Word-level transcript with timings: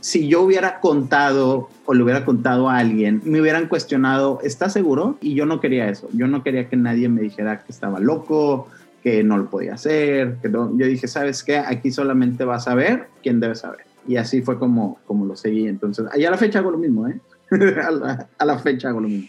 si 0.00 0.28
yo 0.28 0.42
hubiera 0.42 0.80
contado 0.80 1.68
o 1.86 1.94
le 1.94 2.02
hubiera 2.02 2.24
contado 2.24 2.68
a 2.68 2.78
alguien, 2.78 3.20
me 3.24 3.40
hubieran 3.40 3.68
cuestionado, 3.68 4.40
¿estás 4.42 4.72
seguro? 4.72 5.18
Y 5.20 5.34
yo 5.34 5.46
no 5.46 5.60
quería 5.60 5.88
eso. 5.88 6.08
Yo 6.12 6.26
no 6.26 6.42
quería 6.42 6.68
que 6.68 6.76
nadie 6.76 7.08
me 7.08 7.22
dijera 7.22 7.60
que 7.60 7.72
estaba 7.72 8.00
loco, 8.00 8.68
que 9.02 9.22
no 9.24 9.38
lo 9.38 9.50
podía 9.50 9.74
hacer. 9.74 10.36
Que 10.42 10.48
no. 10.48 10.76
Yo 10.76 10.86
dije, 10.86 11.08
¿sabes 11.08 11.42
qué? 11.42 11.58
Aquí 11.58 11.90
solamente 11.90 12.44
vas 12.44 12.68
a 12.68 12.74
ver 12.74 13.08
quién 13.22 13.40
debe 13.40 13.54
saber. 13.54 13.80
Y 14.06 14.16
así 14.16 14.42
fue 14.42 14.58
como, 14.58 14.98
como 15.06 15.24
lo 15.24 15.36
seguí. 15.36 15.66
Entonces, 15.66 16.06
ahí 16.12 16.24
a 16.24 16.30
la 16.30 16.38
fecha 16.38 16.58
hago 16.60 16.70
lo 16.70 16.78
mismo, 16.78 17.08
¿eh? 17.08 17.20
a 18.38 18.44
la 18.44 18.58
fecha 18.58 18.88
hago 18.88 19.00
lo 19.00 19.08
mismo. 19.08 19.28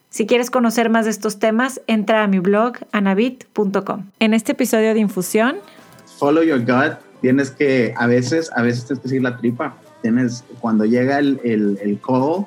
Si 0.11 0.25
quieres 0.27 0.51
conocer 0.51 0.89
más 0.89 1.05
de 1.05 1.11
estos 1.11 1.39
temas, 1.39 1.79
entra 1.87 2.21
a 2.21 2.27
mi 2.27 2.39
blog 2.39 2.73
anabit.com. 2.91 4.07
En 4.19 4.33
este 4.33 4.51
episodio 4.51 4.93
de 4.93 4.99
Infusión, 4.99 5.55
follow 6.19 6.43
your 6.43 6.59
gut. 6.59 6.97
Tienes 7.21 7.49
que, 7.49 7.93
a 7.95 8.07
veces, 8.07 8.51
a 8.53 8.61
veces 8.61 8.85
tienes 8.85 9.01
que 9.01 9.07
seguir 9.07 9.23
la 9.23 9.37
tripa. 9.37 9.77
Tienes, 10.01 10.43
cuando 10.59 10.83
llega 10.83 11.17
el, 11.17 11.39
el, 11.45 11.79
el 11.81 11.97
call, 12.05 12.45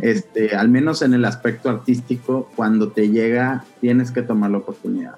este, 0.00 0.56
al 0.56 0.70
menos 0.70 1.02
en 1.02 1.12
el 1.12 1.26
aspecto 1.26 1.68
artístico, 1.68 2.48
cuando 2.56 2.88
te 2.88 3.10
llega, 3.10 3.66
tienes 3.82 4.10
que 4.10 4.22
tomar 4.22 4.52
la 4.52 4.58
oportunidad. 4.58 5.16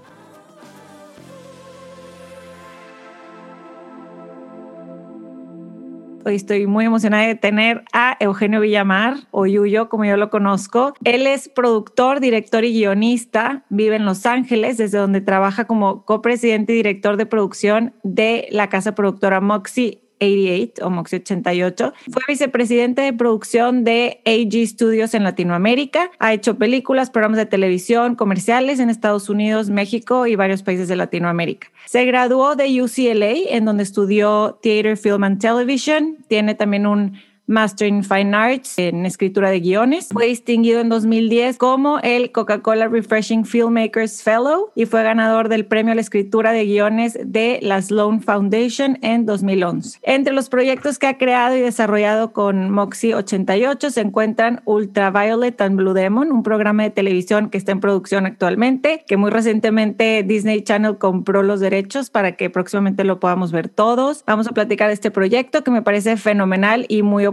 Hoy 6.26 6.34
estoy 6.34 6.66
muy 6.66 6.84
emocionada 6.84 7.24
de 7.24 7.36
tener 7.36 7.84
a 7.92 8.16
Eugenio 8.18 8.60
Villamar, 8.60 9.28
o 9.30 9.46
Yuyo, 9.46 9.88
como 9.88 10.06
yo 10.06 10.16
lo 10.16 10.28
conozco. 10.28 10.92
Él 11.04 11.24
es 11.24 11.48
productor, 11.48 12.18
director 12.18 12.64
y 12.64 12.72
guionista. 12.72 13.64
Vive 13.68 13.94
en 13.94 14.04
Los 14.04 14.26
Ángeles, 14.26 14.76
desde 14.76 14.98
donde 14.98 15.20
trabaja 15.20 15.68
como 15.68 16.04
copresidente 16.04 16.72
y 16.72 16.76
director 16.78 17.16
de 17.16 17.26
producción 17.26 17.94
de 18.02 18.48
la 18.50 18.68
casa 18.68 18.96
productora 18.96 19.40
Moxie 19.40 20.05
88 20.20 20.84
o 20.84 20.90
Moxie 20.90 21.18
88. 21.18 21.92
Fue 22.10 22.22
vicepresidente 22.28 23.02
de 23.02 23.12
producción 23.12 23.84
de 23.84 24.20
AG 24.24 24.66
Studios 24.66 25.14
en 25.14 25.24
Latinoamérica. 25.24 26.10
Ha 26.18 26.32
hecho 26.32 26.56
películas, 26.56 27.10
programas 27.10 27.38
de 27.38 27.46
televisión, 27.46 28.14
comerciales 28.14 28.80
en 28.80 28.90
Estados 28.90 29.28
Unidos, 29.28 29.70
México 29.70 30.26
y 30.26 30.36
varios 30.36 30.62
países 30.62 30.88
de 30.88 30.96
Latinoamérica. 30.96 31.68
Se 31.86 32.04
graduó 32.04 32.56
de 32.56 32.82
UCLA, 32.82 33.34
en 33.50 33.64
donde 33.64 33.82
estudió 33.82 34.58
Theater, 34.62 34.96
Film 34.96 35.24
and 35.24 35.40
Television. 35.40 36.16
Tiene 36.28 36.54
también 36.54 36.86
un 36.86 37.18
Master 37.46 37.86
in 37.86 38.02
Fine 38.02 38.34
Arts 38.34 38.78
en 38.78 39.06
escritura 39.06 39.50
de 39.50 39.60
guiones. 39.60 40.08
Fue 40.12 40.26
distinguido 40.26 40.80
en 40.80 40.88
2010 40.88 41.58
como 41.58 41.98
el 42.00 42.32
Coca-Cola 42.32 42.88
Refreshing 42.88 43.44
Filmmakers 43.44 44.22
Fellow 44.22 44.70
y 44.74 44.86
fue 44.86 45.02
ganador 45.02 45.48
del 45.48 45.66
premio 45.66 45.92
a 45.92 45.94
la 45.94 46.00
escritura 46.00 46.52
de 46.52 46.64
guiones 46.64 47.18
de 47.24 47.58
la 47.62 47.80
Sloan 47.80 48.20
Foundation 48.20 48.98
en 49.02 49.26
2011. 49.26 50.00
Entre 50.02 50.32
los 50.32 50.48
proyectos 50.48 50.98
que 50.98 51.06
ha 51.06 51.18
creado 51.18 51.56
y 51.56 51.60
desarrollado 51.60 52.32
con 52.32 52.70
Moxie 52.70 53.14
88 53.14 53.90
se 53.90 54.00
encuentran 54.00 54.62
Ultraviolet 54.64 55.60
and 55.60 55.76
Blue 55.76 55.92
Demon, 55.94 56.32
un 56.32 56.42
programa 56.42 56.82
de 56.82 56.90
televisión 56.90 57.50
que 57.50 57.58
está 57.58 57.72
en 57.72 57.80
producción 57.80 58.26
actualmente, 58.26 59.04
que 59.06 59.16
muy 59.16 59.30
recientemente 59.30 60.24
Disney 60.24 60.62
Channel 60.62 60.98
compró 60.98 61.42
los 61.42 61.60
derechos 61.60 62.10
para 62.10 62.32
que 62.32 62.50
próximamente 62.50 63.04
lo 63.04 63.20
podamos 63.20 63.52
ver 63.52 63.68
todos. 63.68 64.24
Vamos 64.26 64.48
a 64.48 64.52
platicar 64.52 64.88
de 64.88 64.94
este 64.94 65.10
proyecto 65.10 65.62
que 65.62 65.70
me 65.70 65.82
parece 65.82 66.16
fenomenal 66.16 66.86
y 66.88 67.02
muy 67.02 67.26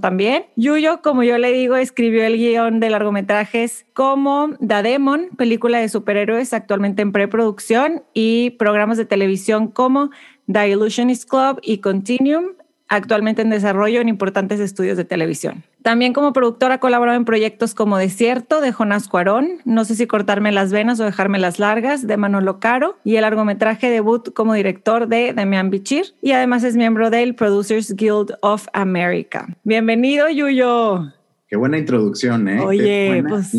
también. 0.00 0.46
Yuyo, 0.56 1.02
como 1.02 1.22
yo 1.22 1.38
le 1.38 1.52
digo, 1.52 1.76
escribió 1.76 2.24
el 2.24 2.36
guion 2.36 2.80
de 2.80 2.90
largometrajes 2.90 3.86
como 3.92 4.50
The 4.66 4.82
Demon, 4.82 5.30
película 5.36 5.78
de 5.78 5.88
superhéroes 5.88 6.52
actualmente 6.52 7.02
en 7.02 7.12
preproducción, 7.12 8.02
y 8.14 8.50
programas 8.50 8.98
de 8.98 9.04
televisión 9.04 9.68
como 9.68 10.10
The 10.50 10.70
Illusionist 10.70 11.28
Club 11.28 11.60
y 11.62 11.78
Continuum, 11.78 12.52
actualmente 12.92 13.42
en 13.42 13.50
desarrollo 13.50 14.00
en 14.00 14.08
importantes 14.08 14.60
estudios 14.60 14.96
de 14.96 15.04
televisión. 15.04 15.64
También 15.82 16.12
como 16.12 16.32
productor 16.32 16.72
ha 16.72 16.78
colaborado 16.78 17.16
en 17.16 17.24
proyectos 17.24 17.74
como 17.74 17.96
Desierto 17.96 18.60
de 18.60 18.72
Jonás 18.72 19.08
Cuarón, 19.08 19.60
No 19.64 19.84
sé 19.84 19.96
si 19.96 20.06
cortarme 20.06 20.52
las 20.52 20.72
venas 20.72 21.00
o 21.00 21.04
dejarme 21.04 21.38
las 21.38 21.58
largas 21.58 22.06
de 22.06 22.16
Manolo 22.16 22.60
Caro 22.60 22.98
y 23.02 23.16
el 23.16 23.22
largometraje 23.22 23.90
debut 23.90 24.32
como 24.32 24.54
director 24.54 25.08
de 25.08 25.32
Damián 25.32 25.70
Bichir 25.70 26.14
y 26.20 26.32
además 26.32 26.64
es 26.64 26.76
miembro 26.76 27.10
del 27.10 27.34
Producers 27.34 27.94
Guild 27.96 28.34
of 28.42 28.68
America. 28.72 29.48
Bienvenido 29.64 30.28
Yuyo. 30.28 31.12
Qué 31.52 31.58
buena 31.58 31.76
introducción, 31.76 32.48
¿eh? 32.48 32.60
Oye, 32.60 33.22
pues, 33.28 33.52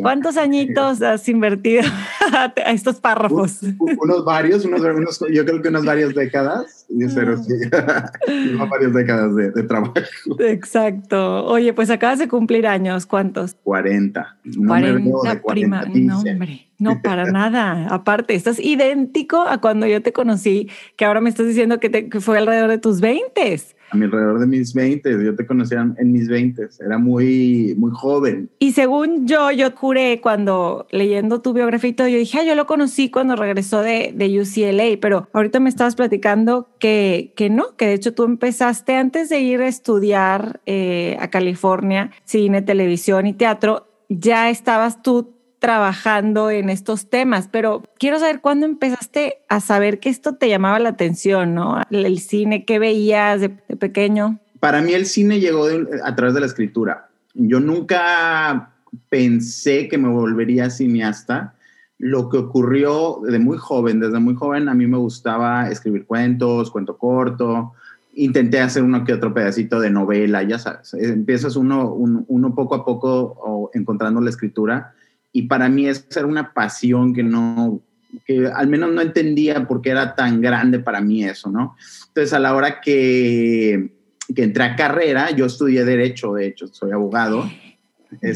¿cuántos 0.00 0.38
añitos 0.38 1.02
has 1.02 1.28
invertido 1.28 1.82
a 2.32 2.72
estos 2.72 2.98
párrafos? 2.98 3.60
unos 3.78 4.24
varios, 4.24 4.64
unos, 4.64 4.80
unos, 4.80 5.22
yo 5.30 5.44
creo 5.44 5.60
que 5.60 5.68
unas 5.68 5.84
varias 5.84 6.14
décadas, 6.14 6.86
pero 7.14 7.36
sí, 7.36 7.52
varias 8.70 8.94
décadas 8.94 9.36
de, 9.36 9.50
de, 9.50 9.62
trabajo. 9.64 9.92
Exacto. 10.38 11.44
Oye, 11.44 11.74
pues 11.74 11.90
acabas 11.90 12.20
de 12.20 12.26
cumplir 12.26 12.66
años, 12.66 13.04
¿cuántos? 13.04 13.54
40. 13.64 14.38
No 14.56 14.68
40, 14.68 15.42
prima. 15.46 15.84
No, 15.94 16.20
hombre. 16.20 16.66
No, 16.78 17.02
para 17.02 17.24
nada. 17.30 17.86
Aparte, 17.90 18.34
estás 18.34 18.58
idéntico 18.58 19.42
a 19.42 19.60
cuando 19.60 19.86
yo 19.86 20.00
te 20.00 20.14
conocí, 20.14 20.70
que 20.96 21.04
ahora 21.04 21.20
me 21.20 21.28
estás 21.28 21.46
diciendo 21.46 21.80
que, 21.80 21.90
te, 21.90 22.08
que 22.08 22.22
fue 22.22 22.38
alrededor 22.38 22.70
de 22.70 22.78
tus 22.78 23.02
20 23.02 23.75
a 23.90 23.96
mi 23.96 24.04
alrededor 24.04 24.40
de 24.40 24.46
mis 24.46 24.74
20, 24.74 25.24
yo 25.24 25.34
te 25.36 25.46
conocía 25.46 25.86
en 25.96 26.12
mis 26.12 26.28
20, 26.28 26.68
era 26.84 26.98
muy, 26.98 27.74
muy 27.78 27.90
joven. 27.92 28.50
Y 28.58 28.72
según 28.72 29.26
yo, 29.26 29.50
yo 29.50 29.70
juré 29.72 30.20
cuando 30.20 30.86
leyendo 30.90 31.40
tu 31.40 31.52
biografía, 31.52 31.90
yo 32.08 32.18
dije, 32.18 32.38
ah, 32.40 32.44
yo 32.44 32.54
lo 32.54 32.66
conocí 32.66 33.10
cuando 33.10 33.36
regresó 33.36 33.82
de, 33.82 34.12
de 34.14 34.40
UCLA, 34.40 34.98
pero 35.00 35.28
ahorita 35.32 35.60
me 35.60 35.68
estabas 35.68 35.94
platicando 35.94 36.68
que, 36.78 37.32
que 37.36 37.50
no, 37.50 37.76
que 37.76 37.86
de 37.86 37.94
hecho 37.94 38.14
tú 38.14 38.24
empezaste 38.24 38.96
antes 38.96 39.28
de 39.28 39.40
ir 39.40 39.60
a 39.60 39.68
estudiar 39.68 40.60
eh, 40.66 41.16
a 41.20 41.28
California, 41.28 42.10
cine, 42.24 42.62
televisión 42.62 43.26
y 43.26 43.32
teatro, 43.32 43.86
ya 44.08 44.50
estabas 44.50 45.02
tú 45.02 45.35
trabajando 45.66 46.48
en 46.48 46.70
estos 46.70 47.10
temas, 47.10 47.48
pero 47.50 47.82
quiero 47.98 48.20
saber 48.20 48.40
cuándo 48.40 48.66
empezaste 48.66 49.38
a 49.48 49.58
saber 49.58 49.98
que 49.98 50.10
esto 50.10 50.36
te 50.36 50.48
llamaba 50.48 50.78
la 50.78 50.90
atención, 50.90 51.56
¿no? 51.56 51.82
El 51.90 52.20
cine, 52.20 52.64
¿qué 52.64 52.78
veías 52.78 53.40
de, 53.40 53.48
pequeño? 53.48 54.38
Para 54.60 54.80
mí 54.80 54.92
el 54.92 55.06
cine 55.06 55.40
llegó 55.40 55.66
a 56.04 56.14
través 56.14 56.34
de 56.34 56.40
la 56.40 56.46
escritura. 56.46 57.08
Yo 57.34 57.58
nunca 57.58 58.74
pensé 59.08 59.88
que 59.88 59.98
me 59.98 60.08
volvería 60.08 60.70
cineasta. 60.70 61.54
Lo 61.98 62.28
que 62.28 62.36
ocurrió 62.36 63.18
de 63.24 63.40
muy 63.40 63.58
joven, 63.58 63.98
desde 63.98 64.20
muy 64.20 64.36
joven 64.36 64.68
a 64.68 64.74
mí 64.74 64.86
me 64.86 64.98
gustaba 64.98 65.68
escribir 65.68 66.06
cuentos, 66.06 66.70
cuento 66.70 66.96
corto, 66.96 67.72
intenté 68.14 68.60
hacer 68.60 68.84
uno 68.84 69.04
que 69.04 69.14
otro 69.14 69.34
pedacito 69.34 69.80
de 69.80 69.90
novela, 69.90 70.44
ya 70.44 70.60
sabes, 70.60 70.94
empiezas 70.94 71.56
uno, 71.56 71.92
uno 71.92 72.54
poco 72.54 72.76
a 72.76 72.84
poco 72.84 73.68
encontrando 73.74 74.20
la 74.20 74.30
escritura 74.30 74.92
y 75.36 75.42
para 75.42 75.68
mí 75.68 75.86
esa 75.86 76.20
era 76.20 76.26
una 76.26 76.54
pasión 76.54 77.12
que 77.12 77.22
no, 77.22 77.82
que 78.24 78.46
al 78.46 78.68
menos 78.68 78.90
no 78.90 79.02
entendía 79.02 79.66
por 79.66 79.82
qué 79.82 79.90
era 79.90 80.14
tan 80.14 80.40
grande 80.40 80.78
para 80.78 81.02
mí 81.02 81.24
eso, 81.24 81.50
¿no? 81.50 81.76
Entonces 82.08 82.32
a 82.32 82.38
la 82.38 82.54
hora 82.54 82.80
que, 82.80 83.92
que 84.34 84.44
entré 84.44 84.64
a 84.64 84.76
carrera, 84.76 85.30
yo 85.32 85.44
estudié 85.44 85.84
derecho, 85.84 86.32
de 86.32 86.46
hecho, 86.46 86.68
soy 86.68 86.92
abogado. 86.92 87.50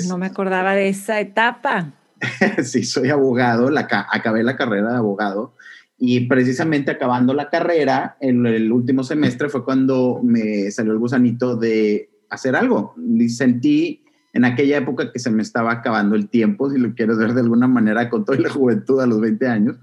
no 0.08 0.18
me 0.18 0.26
acordaba 0.26 0.74
de 0.74 0.90
esa 0.90 1.20
etapa. 1.20 1.94
sí, 2.62 2.84
soy 2.84 3.08
abogado, 3.08 3.70
la, 3.70 3.88
acabé 4.12 4.42
la 4.42 4.58
carrera 4.58 4.90
de 4.90 4.98
abogado 4.98 5.54
y 5.96 6.20
precisamente 6.26 6.90
acabando 6.90 7.32
la 7.32 7.48
carrera, 7.48 8.18
en 8.20 8.44
el 8.44 8.70
último 8.70 9.04
semestre 9.04 9.48
fue 9.48 9.64
cuando 9.64 10.20
me 10.22 10.70
salió 10.70 10.92
el 10.92 10.98
gusanito 10.98 11.56
de 11.56 12.10
hacer 12.28 12.56
algo. 12.56 12.94
Y 12.98 13.30
sentí 13.30 14.04
en 14.32 14.44
aquella 14.44 14.78
época 14.78 15.12
que 15.12 15.18
se 15.18 15.30
me 15.30 15.42
estaba 15.42 15.72
acabando 15.72 16.14
el 16.14 16.28
tiempo, 16.28 16.70
si 16.70 16.78
lo 16.78 16.94
quieres 16.94 17.18
ver 17.18 17.34
de 17.34 17.40
alguna 17.40 17.66
manera, 17.66 18.08
con 18.08 18.24
toda 18.24 18.38
la 18.38 18.50
juventud 18.50 19.00
a 19.00 19.06
los 19.06 19.20
20 19.20 19.46
años, 19.48 19.76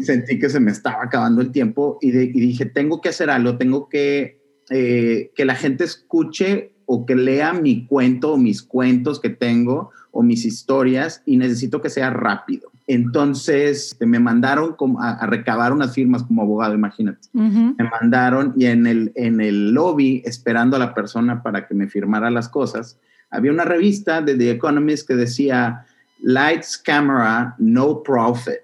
sentí 0.00 0.38
que 0.38 0.48
se 0.48 0.60
me 0.60 0.70
estaba 0.70 1.04
acabando 1.04 1.42
el 1.42 1.50
tiempo 1.50 1.98
y, 2.00 2.10
dije, 2.10 2.66
tengo 2.66 3.00
que 3.00 3.08
hacer 3.08 3.30
algo, 3.30 3.56
tengo 3.56 3.88
que 3.88 4.40
eh, 4.70 5.32
que 5.34 5.44
la 5.44 5.56
gente 5.56 5.82
escuche 5.82 6.72
o 6.86 7.04
que 7.04 7.16
lea 7.16 7.52
mi 7.52 7.86
cuento 7.86 8.32
o 8.32 8.36
mis 8.36 8.62
cuentos 8.62 9.20
que 9.20 9.30
tengo 9.30 9.90
o 10.12 10.22
mis 10.22 10.44
historias 10.44 11.22
y 11.26 11.36
necesito 11.36 11.80
que 11.80 11.90
sea 11.90 12.10
rápido. 12.10 12.70
Entonces 12.86 13.96
me 14.00 14.18
mandaron 14.18 14.76
a, 15.00 15.26
recabar 15.26 15.72
unas 15.72 15.94
firmas 15.94 16.24
como 16.24 16.42
abogado, 16.42 16.74
imagínate. 16.74 17.28
Me 17.32 17.84
mandaron 18.00 18.54
y 18.56 18.66
en 18.66 18.86
el, 18.86 19.12
en 19.14 19.40
el 19.40 19.72
lobby, 19.72 20.22
esperando 20.24 20.76
a 20.76 20.80
la 20.80 20.94
persona 20.94 21.42
para 21.42 21.68
que 21.68 21.74
me 21.74 21.86
firmara 21.86 22.30
las 22.30 22.48
cosas, 22.48 22.98
había 23.30 23.52
una 23.52 23.64
revista 23.64 24.20
de 24.20 24.36
The 24.36 24.50
Economist 24.50 25.06
que 25.06 25.14
decía 25.14 25.86
Lights, 26.20 26.78
Camera, 26.78 27.54
No 27.58 28.02
Profit. 28.02 28.60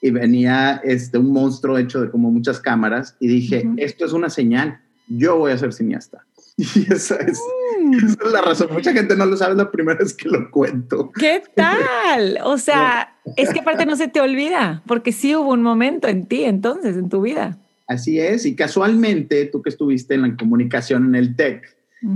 Y 0.00 0.10
venía 0.10 0.80
este, 0.82 1.18
un 1.18 1.32
monstruo 1.32 1.78
hecho 1.78 2.00
de 2.00 2.10
como 2.10 2.30
muchas 2.30 2.58
cámaras 2.58 3.16
y 3.20 3.28
dije, 3.28 3.68
esto 3.76 4.04
es 4.04 4.12
una 4.12 4.30
señal, 4.30 4.80
yo 5.06 5.38
voy 5.38 5.52
a 5.52 5.58
ser 5.58 5.72
cineasta. 5.72 6.24
Y 6.58 6.92
esa 6.92 7.16
es, 7.16 7.40
mm. 7.80 7.94
esa 7.94 8.26
es, 8.26 8.32
la 8.32 8.42
razón. 8.42 8.68
Mucha 8.72 8.92
gente 8.92 9.16
no 9.16 9.24
lo 9.24 9.36
sabe, 9.36 9.54
la 9.54 9.70
primera 9.70 9.98
vez 9.98 10.12
que 10.12 10.28
lo 10.28 10.50
cuento. 10.50 11.10
¿Qué 11.12 11.42
tal? 11.54 12.38
O 12.44 12.58
sea, 12.58 13.16
es 13.36 13.50
que 13.50 13.60
aparte 13.60 13.86
no 13.86 13.96
se 13.96 14.08
te 14.08 14.20
olvida, 14.20 14.82
porque 14.86 15.12
sí 15.12 15.34
hubo 15.34 15.52
un 15.52 15.62
momento 15.62 16.08
en 16.08 16.26
ti 16.26 16.44
entonces, 16.44 16.96
en 16.96 17.08
tu 17.08 17.22
vida. 17.22 17.58
Así 17.86 18.20
es, 18.20 18.44
y 18.44 18.54
casualmente 18.54 19.46
tú 19.46 19.62
que 19.62 19.70
estuviste 19.70 20.14
en 20.14 20.22
la 20.22 20.36
comunicación 20.36 21.06
en 21.06 21.14
el 21.14 21.36
TEC, 21.36 21.62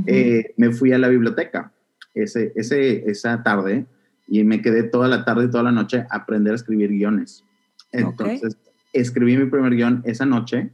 eh, 0.06 0.52
me 0.56 0.70
fui 0.72 0.92
a 0.92 0.98
la 0.98 1.08
biblioteca 1.08 1.72
ese, 2.22 2.52
ese, 2.56 3.08
esa 3.10 3.42
tarde 3.42 3.86
y 4.28 4.42
me 4.44 4.60
quedé 4.60 4.82
toda 4.82 5.08
la 5.08 5.24
tarde 5.24 5.44
y 5.44 5.50
toda 5.50 5.62
la 5.62 5.72
noche 5.72 6.06
a 6.10 6.16
aprender 6.16 6.52
a 6.52 6.56
escribir 6.56 6.90
guiones. 6.90 7.44
Entonces, 7.92 8.56
escribí 8.92 9.36
mi 9.36 9.46
primer 9.46 9.74
guion 9.74 10.02
esa 10.04 10.26
noche 10.26 10.70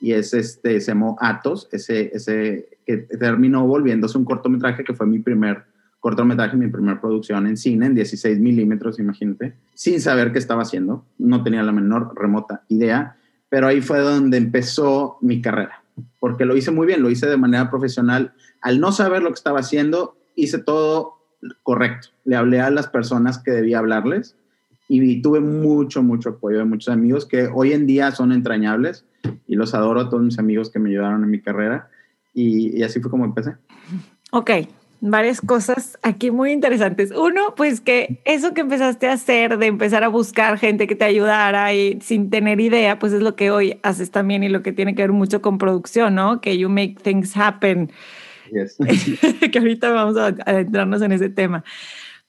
y 0.00 0.12
es 0.12 0.34
este, 0.34 0.80
se 0.80 0.92
llamó 0.92 1.16
Atos, 1.20 1.68
ese, 1.72 2.10
ese 2.14 2.68
que 2.86 2.98
terminó 2.98 3.66
volviéndose 3.66 4.18
un 4.18 4.24
cortometraje 4.24 4.84
que 4.84 4.94
fue 4.94 5.06
mi 5.06 5.18
primer 5.18 5.64
cortometraje, 6.00 6.56
mi 6.56 6.68
primera 6.68 7.00
producción 7.00 7.46
en 7.46 7.56
cine, 7.56 7.86
en 7.86 7.94
16 7.94 8.38
milímetros, 8.38 8.98
imagínate, 8.98 9.54
sin 9.74 10.00
saber 10.00 10.32
qué 10.32 10.38
estaba 10.38 10.62
haciendo, 10.62 11.04
no 11.18 11.42
tenía 11.42 11.62
la 11.62 11.72
menor 11.72 12.12
remota 12.14 12.62
idea, 12.68 13.16
pero 13.48 13.66
ahí 13.66 13.80
fue 13.80 13.98
donde 14.00 14.36
empezó 14.36 15.18
mi 15.20 15.40
carrera, 15.40 15.82
porque 16.20 16.44
lo 16.44 16.56
hice 16.56 16.70
muy 16.70 16.86
bien, 16.86 17.02
lo 17.02 17.10
hice 17.10 17.26
de 17.26 17.36
manera 17.36 17.70
profesional, 17.70 18.34
al 18.60 18.78
no 18.78 18.92
saber 18.92 19.22
lo 19.22 19.30
que 19.30 19.34
estaba 19.34 19.60
haciendo, 19.60 20.16
hice 20.36 20.58
todo 20.58 21.16
correcto, 21.62 22.08
le 22.24 22.36
hablé 22.36 22.60
a 22.60 22.70
las 22.70 22.88
personas 22.88 23.38
que 23.38 23.50
debía 23.50 23.78
hablarles 23.78 24.36
y 24.88 25.20
tuve 25.20 25.40
mucho, 25.40 26.02
mucho 26.02 26.30
apoyo 26.30 26.58
de 26.58 26.64
muchos 26.64 26.92
amigos 26.92 27.26
que 27.26 27.48
hoy 27.52 27.72
en 27.72 27.86
día 27.86 28.12
son 28.12 28.32
entrañables 28.32 29.04
y 29.46 29.56
los 29.56 29.74
adoro 29.74 30.00
a 30.00 30.08
todos 30.08 30.22
mis 30.22 30.38
amigos 30.38 30.70
que 30.70 30.78
me 30.78 30.90
ayudaron 30.90 31.24
en 31.24 31.30
mi 31.30 31.40
carrera 31.40 31.88
y, 32.32 32.82
así 32.82 33.00
fue 33.00 33.10
como 33.10 33.24
empecé. 33.24 33.54
Ok, 34.30 34.50
varias 35.00 35.40
cosas 35.40 35.98
aquí 36.02 36.30
muy 36.30 36.52
interesantes. 36.52 37.10
Uno, 37.10 37.54
pues 37.56 37.80
que 37.80 38.20
eso 38.24 38.52
que 38.52 38.60
empezaste 38.60 39.08
a 39.08 39.14
hacer 39.14 39.58
de 39.58 39.66
empezar 39.66 40.04
a 40.04 40.08
buscar 40.08 40.58
gente 40.58 40.86
que 40.86 40.94
te 40.94 41.06
ayudara 41.06 41.72
y 41.72 41.98
sin 42.02 42.30
tener 42.30 42.60
idea, 42.60 42.98
pues 42.98 43.12
es 43.12 43.22
lo 43.22 43.34
que 43.36 43.50
hoy 43.50 43.80
haces 43.82 44.10
también 44.10 44.44
y 44.44 44.48
lo 44.48 44.62
que 44.62 44.72
tiene 44.72 44.94
que 44.94 45.02
ver 45.02 45.12
mucho 45.12 45.40
con 45.40 45.58
producción, 45.58 46.14
¿no? 46.14 46.40
Que 46.40 46.58
you 46.58 46.68
make 46.68 46.96
things 47.02 47.36
happen. 47.36 47.90
Yes. 48.52 48.76
que 49.52 49.58
ahorita 49.58 49.90
vamos 49.90 50.16
a 50.16 50.26
adentrarnos 50.26 51.02
en 51.02 51.12
ese 51.12 51.28
tema. 51.28 51.64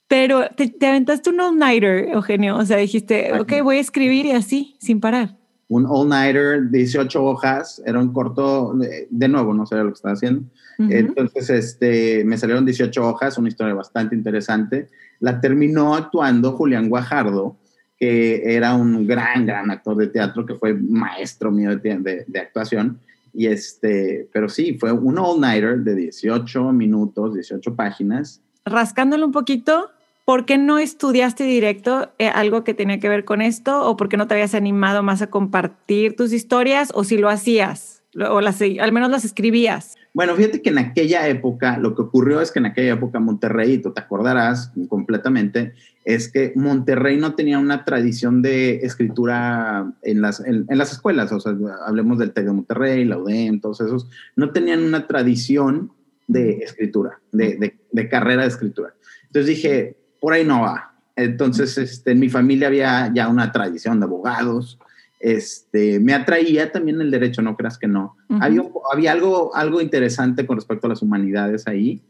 Pero 0.08 0.48
te, 0.56 0.74
aventaste 0.88 1.30
un 1.30 1.42
all-nighter, 1.42 2.10
Eugenio. 2.10 2.58
O 2.58 2.66
sea, 2.66 2.78
dijiste, 2.78 3.34
ok, 3.34 3.62
voy 3.62 3.78
a 3.78 3.82
escribir 3.82 4.26
y 4.26 4.32
así, 4.32 4.76
sin 4.80 5.02
parar. 5.02 5.36
Un 5.68 5.86
all-nighter, 5.86 6.70
18 6.72 7.24
hojas, 7.24 7.82
era 7.86 8.00
un 8.00 8.14
corto, 8.14 8.74
de, 9.10 9.28
nuevo, 9.28 9.54
no 9.54 9.66
sé 9.66 9.76
lo 9.76 9.88
que 9.88 9.94
estaba 9.94 10.14
haciendo. 10.14 10.44
Entonces, 10.80 11.50
este, 11.50 12.24
me 12.24 12.38
salieron 12.38 12.64
18 12.64 13.06
hojas, 13.06 13.38
una 13.38 13.50
historia 13.50 13.74
bastante 13.74 14.16
interesante. 14.16 14.88
La 15.20 15.42
terminó 15.42 15.96
actuando 15.96 16.54
Julián 16.54 16.88
Guajardo, 16.88 17.58
que 17.98 18.56
era 18.56 18.76
un 18.76 19.08
gran, 19.08 19.46
gran 19.46 19.72
actor 19.72 19.98
de 19.98 20.08
teatro, 20.08 20.46
que 20.46 20.56
fue 20.56 20.74
maestro 20.74 21.52
mío 21.52 21.76
de, 21.76 21.98
de, 21.98 22.26
de 22.28 22.40
actuación. 22.40 23.00
Y 23.38 23.46
este, 23.46 24.28
pero 24.34 24.50
sí, 24.50 24.80
fue 24.80 24.92
un 24.92 25.20
all-nighter 25.20 25.78
de 25.82 25.94
18 25.94 26.72
minutos, 26.72 27.36
18 27.36 27.76
páginas. 27.76 28.42
Rascándolo 28.66 29.28
un 29.28 29.32
poquito, 29.32 29.92
¿por 30.26 30.46
qué 30.46 30.58
no 30.58 30.80
estudiaste 30.80 31.44
directo 31.44 32.10
eh, 32.18 32.30
algo 32.30 32.64
que 32.64 32.74
tenía 32.74 33.00
que 33.00 33.10
ver 33.10 33.26
con 33.26 33.44
esto? 33.44 33.88
¿O 33.88 33.96
por 33.96 34.10
qué 34.10 34.18
no 34.18 34.26
te 34.26 34.34
habías 34.34 34.56
animado 34.56 35.04
más 35.04 35.22
a 35.22 35.28
compartir 35.28 36.16
tus 36.16 36.34
historias? 36.34 36.90
¿O 36.96 37.04
si 37.04 37.20
lo 37.20 37.30
hacías? 37.30 38.02
¿O 38.28 38.42
las, 38.42 38.60
al 38.60 38.92
menos 38.92 39.12
las 39.12 39.24
escribías? 39.24 39.94
Bueno, 40.18 40.36
fíjate 40.36 40.64
que 40.64 40.72
en 40.72 40.80
aquella 40.80 41.28
época, 41.28 41.78
lo 41.78 41.94
que 41.94 42.02
ocurrió 42.02 42.42
es 42.42 42.52
que 42.52 42.58
en 42.58 42.66
aquella 42.66 42.94
época 42.94 43.20
Monterrey, 43.20 43.78
tú 43.78 43.94
te 43.94 44.02
acordarás 44.02 44.74
completamente, 44.90 45.74
es 46.06 46.28
que 46.32 46.54
Monterrey 46.56 47.18
no 47.18 47.36
tenía 47.36 47.60
una 47.60 47.86
tradición 47.86 48.42
de 48.42 48.78
escritura 48.78 49.94
en 50.02 50.22
las, 50.22 50.40
en, 50.40 50.66
las 50.70 50.92
escuelas, 50.92 51.32
o 51.32 51.40
sea, 51.40 51.54
hablemos 51.86 52.18
del 52.18 52.32
TEC 52.32 52.46
de 52.46 52.52
Monterrey, 52.52 53.06
la 53.06 53.20
UDEM, 53.20 53.62
todos 53.62 53.80
esos, 53.80 54.10
no 54.36 54.50
tenían 54.50 54.82
una 54.82 55.06
tradición 55.06 55.92
de 56.26 56.64
escritura, 56.64 57.20
de, 57.32 57.78
de, 57.92 58.10
carrera 58.10 58.42
de 58.42 58.48
escritura. 58.48 58.96
Entonces 59.28 59.46
dije, 59.46 59.98
por 60.20 60.34
ahí 60.34 60.44
no 60.44 60.62
va. 60.62 60.96
Entonces, 61.16 61.78
este, 61.78 62.14
en 62.14 62.20
mi 62.20 62.30
familia 62.30 62.70
había 62.70 63.14
ya 63.14 63.28
una 63.28 63.52
tradición 63.52 64.00
de 64.00 64.06
abogados. 64.06 64.80
Este, 65.20 66.00
me 66.00 66.14
atraía 66.14 66.72
también 66.72 67.02
el 67.02 67.10
derecho, 67.10 67.42
no 67.42 67.56
creas 67.58 67.78
que 67.78 67.88
no. 67.88 68.16
había, 68.30 68.62
había, 68.92 69.12
algo, 69.12 69.56
algo 69.56 69.82
interesante 69.82 70.46
con 70.46 70.58
respecto 70.58 70.88
a 70.88 70.92
las 70.92 71.02
humanidades 71.02 71.68
ahí. 71.68 72.02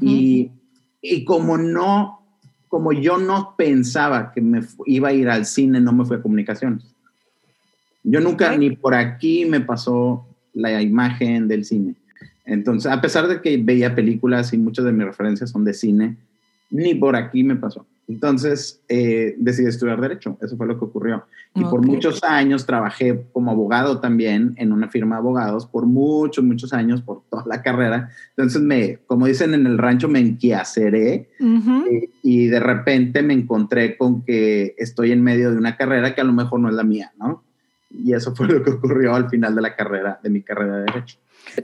y, 0.00 0.50
y, 1.00 1.24
como 1.24 1.56
no, 1.56 2.20
como 2.68 2.92
yo 2.92 3.18
no 3.18 3.54
pensaba 3.56 4.32
que 4.32 4.40
me 4.40 4.62
iba 4.86 5.08
a 5.08 5.12
ir 5.12 5.28
al 5.28 5.46
cine, 5.46 5.80
no 5.80 5.92
me 5.92 6.04
fui 6.04 6.16
a 6.16 6.22
comunicaciones. 6.22 6.84
Yo 8.02 8.20
nunca, 8.20 8.56
ni 8.56 8.70
por 8.70 8.94
aquí 8.94 9.44
me 9.46 9.60
pasó 9.60 10.26
la 10.54 10.80
imagen 10.80 11.48
del 11.48 11.64
cine. 11.64 11.94
Entonces, 12.44 12.90
a 12.90 13.00
pesar 13.00 13.26
de 13.26 13.40
que 13.40 13.56
veía 13.58 13.94
películas 13.94 14.52
y 14.52 14.58
muchas 14.58 14.84
de 14.84 14.92
mis 14.92 15.06
referencias 15.06 15.50
son 15.50 15.64
de 15.64 15.74
cine, 15.74 16.16
ni 16.70 16.94
por 16.94 17.16
aquí 17.16 17.42
me 17.42 17.56
pasó. 17.56 17.86
Entonces 18.08 18.82
eh, 18.88 19.34
decidí 19.38 19.66
estudiar 19.66 20.00
Derecho, 20.00 20.38
eso 20.40 20.56
fue 20.56 20.66
lo 20.66 20.78
que 20.78 20.84
ocurrió. 20.84 21.24
Y 21.54 21.64
por 21.64 21.84
muchos 21.84 22.22
años 22.22 22.66
trabajé 22.66 23.26
como 23.32 23.50
abogado 23.50 23.98
también 23.98 24.54
en 24.58 24.72
una 24.72 24.88
firma 24.88 25.16
de 25.16 25.20
abogados, 25.20 25.66
por 25.66 25.86
muchos, 25.86 26.44
muchos 26.44 26.72
años, 26.72 27.02
por 27.02 27.22
toda 27.30 27.44
la 27.46 27.62
carrera. 27.62 28.10
Entonces, 28.36 28.60
me, 28.60 28.98
como 29.06 29.26
dicen 29.26 29.54
en 29.54 29.66
el 29.66 29.78
rancho, 29.78 30.08
me 30.08 30.20
enquiaceré 30.20 31.30
eh, 31.40 32.10
y 32.22 32.46
de 32.46 32.60
repente 32.60 33.22
me 33.22 33.34
encontré 33.34 33.96
con 33.96 34.22
que 34.22 34.74
estoy 34.78 35.12
en 35.12 35.22
medio 35.22 35.50
de 35.50 35.56
una 35.56 35.76
carrera 35.76 36.14
que 36.14 36.20
a 36.20 36.24
lo 36.24 36.32
mejor 36.32 36.60
no 36.60 36.68
es 36.68 36.74
la 36.74 36.84
mía, 36.84 37.12
¿no? 37.18 37.42
Y 37.90 38.12
eso 38.12 38.34
fue 38.34 38.46
lo 38.48 38.62
que 38.62 38.70
ocurrió 38.70 39.14
al 39.14 39.30
final 39.30 39.54
de 39.54 39.62
la 39.62 39.74
carrera, 39.74 40.20
de 40.22 40.30
mi 40.30 40.42
carrera 40.42 40.76
de 40.76 40.84
Derecho. 40.84 41.16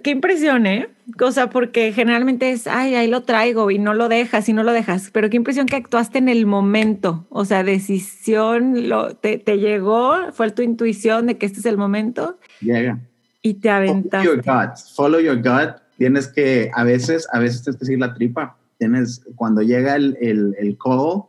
Qué 0.02 0.10
impresión, 0.10 0.66
¿eh? 0.66 0.88
Cosa 1.18 1.50
porque 1.50 1.92
generalmente 1.92 2.50
es, 2.50 2.66
ay, 2.66 2.94
ahí 2.94 3.08
lo 3.08 3.22
traigo 3.22 3.70
y 3.70 3.78
no 3.78 3.94
lo 3.94 4.08
dejas 4.08 4.48
y 4.48 4.52
no 4.52 4.62
lo 4.62 4.72
dejas, 4.72 5.10
pero 5.12 5.28
qué 5.28 5.36
impresión 5.36 5.66
que 5.66 5.76
actuaste 5.76 6.18
en 6.18 6.28
el 6.28 6.46
momento, 6.46 7.26
o 7.28 7.44
sea, 7.44 7.64
decisión, 7.64 8.88
lo, 8.88 9.16
te, 9.16 9.38
te 9.38 9.58
llegó, 9.58 10.32
fue 10.32 10.50
tu 10.52 10.62
intuición 10.62 11.26
de 11.26 11.38
que 11.38 11.46
este 11.46 11.58
es 11.58 11.66
el 11.66 11.76
momento. 11.76 12.38
Llega. 12.60 13.00
Y 13.42 13.54
te 13.54 13.70
aventaste. 13.70 14.28
Follow 14.28 14.36
your 14.36 14.44
gut, 14.44 14.76
follow 14.94 15.20
your 15.20 15.36
gut, 15.36 15.82
tienes 15.98 16.28
que, 16.28 16.70
a 16.74 16.84
veces, 16.84 17.28
a 17.32 17.40
veces 17.40 17.62
tienes 17.62 17.78
que 17.78 17.86
seguir 17.86 18.00
la 18.00 18.14
tripa, 18.14 18.56
tienes, 18.78 19.24
cuando 19.34 19.62
llega 19.62 19.96
el, 19.96 20.16
el, 20.20 20.54
el 20.58 20.78
call, 20.78 21.24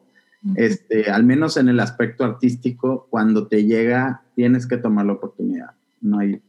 este, 0.56 1.10
al 1.10 1.24
menos 1.24 1.58
en 1.58 1.70
el 1.70 1.80
aspecto 1.80 2.24
artístico, 2.24 3.08
cuando 3.10 3.48
te 3.48 3.66
llega, 3.66 4.22
tienes 4.36 4.68
que 4.68 4.78
tomar 4.78 5.06
la 5.06 5.14
oportunidad, 5.14 5.72
no 6.02 6.20
hay 6.20 6.42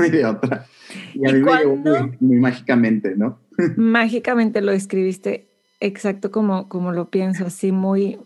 de 0.10 0.24
otra. 0.24 0.66
Y 1.14 1.28
a 1.28 1.32
mí 1.32 1.40
me 1.40 1.56
llegó 1.56 1.76
muy, 1.76 2.36
mágicamente, 2.36 3.14
¿no? 3.16 3.38
mágicamente 3.76 4.60
lo 4.60 4.72
escribiste 4.72 5.48
exacto 5.80 6.30
como, 6.30 6.68
como 6.68 6.92
lo 6.92 7.10
pienso, 7.10 7.46
así 7.46 7.72
muy, 7.72 8.18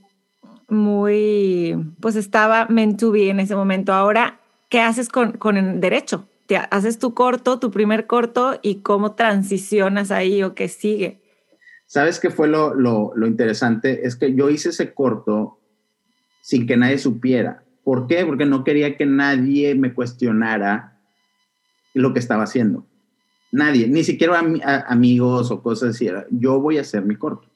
muy, 0.69 1.77
pues 2.01 2.17
estaba 2.17 2.67
meant 2.69 2.99
to 2.99 3.11
be 3.11 3.31
en 3.31 3.41
ese 3.41 3.57
momento. 3.57 3.93
Ahora, 3.93 4.41
¿qué 4.69 4.81
haces 4.81 5.09
con, 5.09 5.33
con 5.33 5.57
el 5.57 5.81
derecho? 5.81 6.29
¿Te 6.47 6.57
haces 6.57 6.99
tu 6.99 7.15
corto, 7.15 7.59
tu 7.59 7.71
primer 7.71 8.07
corto 8.07 8.59
y 8.63 8.77
cómo 8.77 9.13
transicionas 9.13 10.11
ahí 10.11 10.43
o 10.43 10.55
qué 10.55 10.69
sigue? 10.69 11.21
¿Sabes 11.87 12.21
qué 12.21 12.31
fue 12.31 12.49
lo, 12.49 12.75
lo, 12.75 13.13
lo 13.15 13.27
interesante? 13.27 14.07
Es 14.07 14.17
que 14.17 14.35
yo 14.35 14.51
hice 14.51 14.71
ese 14.71 14.93
corto 14.93 15.59
sin 16.43 16.67
que 16.67 16.77
nadie 16.77 16.99
supiera. 16.99 17.63
¿Por 17.85 18.07
qué? 18.07 18.25
Porque 18.27 18.47
no 18.47 18.65
quería 18.65 18.97
que 18.97 19.07
nadie 19.07 19.75
me 19.75 19.95
cuestionara 19.95 20.94
lo 21.95 22.13
que 22.13 22.19
estaba 22.19 22.45
haciendo. 22.45 22.87
Nadie, 23.53 23.87
ni 23.87 24.03
siquiera 24.05 24.43
amigos 24.89 25.51
o 25.51 25.63
cosas 25.63 25.95
así. 25.95 26.09
Yo 26.31 26.61
voy 26.61 26.79
a 26.79 26.83
hacer 26.83 27.05
mi 27.05 27.17
corto. 27.17 27.49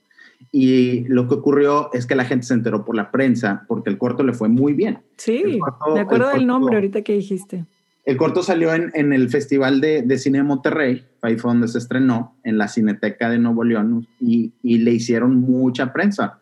Y 0.52 1.04
lo 1.09 1.28
que 1.28 1.35
ocurrió 1.35 1.92
es 1.92 2.07
que 2.07 2.14
la 2.14 2.25
gente 2.25 2.47
se 2.47 2.54
enteró 2.54 2.85
por 2.85 2.95
la 2.95 3.11
prensa 3.11 3.64
porque 3.66 3.90
el 3.90 3.99
corto 3.99 4.23
le 4.23 4.33
fue 4.33 4.49
muy 4.49 4.73
bien. 4.73 5.00
Sí, 5.16 5.61
me 5.92 6.00
acuerdo 6.00 6.30
del 6.30 6.47
nombre 6.47 6.76
ahorita 6.76 7.02
que 7.02 7.14
dijiste. 7.14 7.66
El 8.04 8.16
corto 8.16 8.42
salió 8.42 8.73
en, 8.73 8.90
en 8.95 9.12
el 9.12 9.28
Festival 9.28 9.83
de, 9.83 10.00
de, 10.02 10.16
Cine 10.16 10.38
de 10.38 10.45
Monterrey, 10.45 11.04
ahí 11.21 11.37
fue 11.37 11.50
donde 11.50 11.68
se 11.68 11.76
estrenó, 11.76 12.37
en 12.42 12.57
la 12.57 12.66
Cineteca 12.68 13.28
de 13.28 13.38
Nuevo 13.38 13.64
León, 13.64 14.07
y, 14.18 14.54
y 14.62 14.78
le 14.78 14.92
hicieron 14.92 15.37
mucha 15.37 15.92
prensa. 15.92 16.38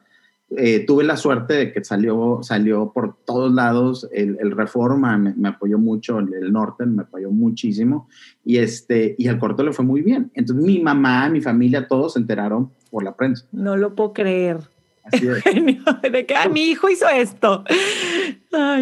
Eh, 0.51 0.85
tuve 0.87 1.03
la 1.03 1.17
suerte 1.17 1.55
de 1.55 1.73
que 1.73 1.83
salió, 1.83 2.39
salió 2.43 2.93
por 2.93 3.17
todos 3.25 3.53
lados, 3.53 4.09
el, 4.13 4.37
el 4.41 4.53
Reforma 4.53 5.19
me, 5.19 5.49
apoyó 5.49 5.77
mucho, 5.77 6.21
el, 6.21 6.33
el, 6.35 6.53
Norte 6.53 6.87
me 6.87 7.03
apoyó 7.03 7.31
muchísimo, 7.31 8.09
y, 8.45 8.59
este, 8.59 9.17
y 9.19 9.27
al 9.27 9.41
corto 9.41 9.65
le 9.65 9.73
fue 9.73 9.85
muy 9.85 10.03
bien. 10.03 10.31
Entonces 10.35 10.65
mi 10.65 10.79
mamá, 10.79 11.29
mi 11.31 11.41
familia, 11.41 11.89
todos 11.89 12.13
se 12.13 12.21
enteraron 12.21 12.71
por 12.93 13.03
la 13.03 13.17
prensa. 13.17 13.45
No 13.51 13.77
lo 13.77 13.97
puedo 13.97 14.13
creer. 14.13 14.59
Así 15.03 15.27
es. 15.27 15.43
de 16.13 16.27
que 16.27 16.35
mi 16.53 16.63
hijo 16.67 16.89
hizo 16.89 17.09
esto. 17.09 17.65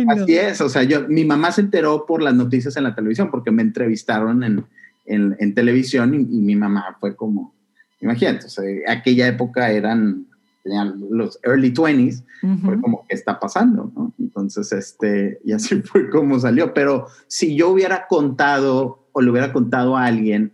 Así 0.09 0.37
es, 0.37 0.61
o 0.61 0.69
sea, 0.69 0.83
yo, 0.83 1.09
mi 1.09 1.25
mamá 1.25 1.51
se 1.51 1.63
enteró 1.63 2.05
por 2.05 2.23
las 2.23 2.35
noticias 2.35 2.77
en 2.77 2.85
la 2.85 2.95
televisión, 2.95 3.31
porque 3.31 3.51
me 3.51 3.63
entrevistaron 3.63 4.45
en, 4.45 4.67
en, 5.07 5.35
en 5.39 5.55
televisión 5.55 6.15
y, 6.15 6.19
y, 6.19 6.41
mi 6.43 6.57
mamá 6.57 6.97
fue 7.01 7.17
como, 7.17 7.55
imagínate, 8.01 8.47
o 8.47 8.51
sea, 8.51 8.65
aquella 8.87 9.27
época 9.27 9.71
eran 9.71 10.27
tenían 10.65 10.99
los 11.11 11.39
early 11.45 11.73
20s, 11.73 12.25
fue 12.65 12.81
como, 12.81 13.07
¿qué 13.09 13.15
está 13.15 13.39
pasando? 13.39 13.93
¿no? 13.95 14.13
Entonces, 14.19 14.73
este, 14.73 15.39
y 15.45 15.53
así 15.53 15.81
fue 15.83 16.11
como 16.11 16.41
salió. 16.41 16.75
Pero 16.75 17.07
si 17.29 17.55
yo 17.55 17.69
hubiera 17.69 18.07
contado 18.09 19.07
o 19.13 19.23
le 19.23 19.31
hubiera 19.31 19.53
contado 19.53 19.97
a 19.97 20.07
alguien, 20.07 20.53